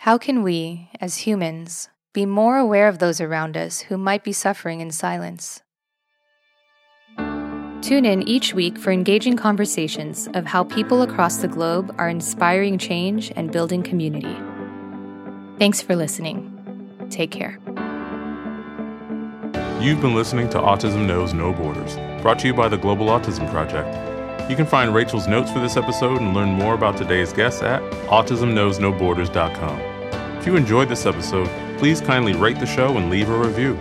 How 0.00 0.18
can 0.18 0.42
we, 0.42 0.90
as 1.00 1.18
humans, 1.18 1.88
be 2.12 2.26
more 2.26 2.58
aware 2.58 2.88
of 2.88 2.98
those 2.98 3.20
around 3.20 3.56
us 3.56 3.82
who 3.82 3.96
might 3.96 4.24
be 4.24 4.32
suffering 4.32 4.80
in 4.80 4.90
silence. 4.90 5.62
Tune 7.82 8.04
in 8.04 8.26
each 8.26 8.52
week 8.52 8.76
for 8.76 8.90
engaging 8.90 9.36
conversations 9.36 10.28
of 10.34 10.46
how 10.46 10.64
people 10.64 11.02
across 11.02 11.36
the 11.36 11.48
globe 11.48 11.94
are 11.98 12.08
inspiring 12.08 12.78
change 12.78 13.32
and 13.36 13.52
building 13.52 13.82
community. 13.82 14.36
Thanks 15.60 15.82
for 15.82 15.94
listening. 15.94 16.56
Take 17.10 17.30
care. 17.30 17.58
You've 19.78 20.00
been 20.00 20.14
listening 20.14 20.48
to 20.50 20.58
Autism 20.58 21.06
Knows 21.06 21.34
No 21.34 21.52
Borders, 21.52 21.96
brought 22.22 22.38
to 22.38 22.46
you 22.46 22.54
by 22.54 22.68
the 22.68 22.78
Global 22.78 23.08
Autism 23.08 23.50
Project. 23.50 24.50
You 24.50 24.56
can 24.56 24.64
find 24.64 24.94
Rachel's 24.94 25.28
notes 25.28 25.52
for 25.52 25.58
this 25.60 25.76
episode 25.76 26.22
and 26.22 26.32
learn 26.32 26.48
more 26.48 26.72
about 26.72 26.96
today's 26.96 27.34
guests 27.34 27.60
at 27.60 27.82
autismknowsnoborders.com. 28.08 29.80
If 30.38 30.46
you 30.46 30.56
enjoyed 30.56 30.88
this 30.88 31.04
episode, 31.04 31.50
please 31.76 32.00
kindly 32.00 32.32
rate 32.32 32.58
the 32.58 32.64
show 32.64 32.96
and 32.96 33.10
leave 33.10 33.28
a 33.28 33.38
review. 33.38 33.74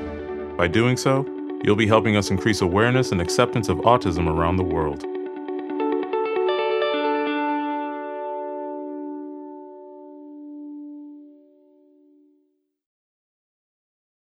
By 0.57 0.67
doing 0.67 0.97
so, 0.97 1.25
you'll 1.63 1.77
be 1.77 1.88
helping 1.88 2.17
us 2.17 2.30
increase 2.30 2.59
awareness 2.59 3.13
and 3.13 3.21
acceptance 3.21 3.69
of 3.69 3.77
autism 3.77 4.27
around 4.27 4.57
the 4.57 4.63
world. 4.65 5.05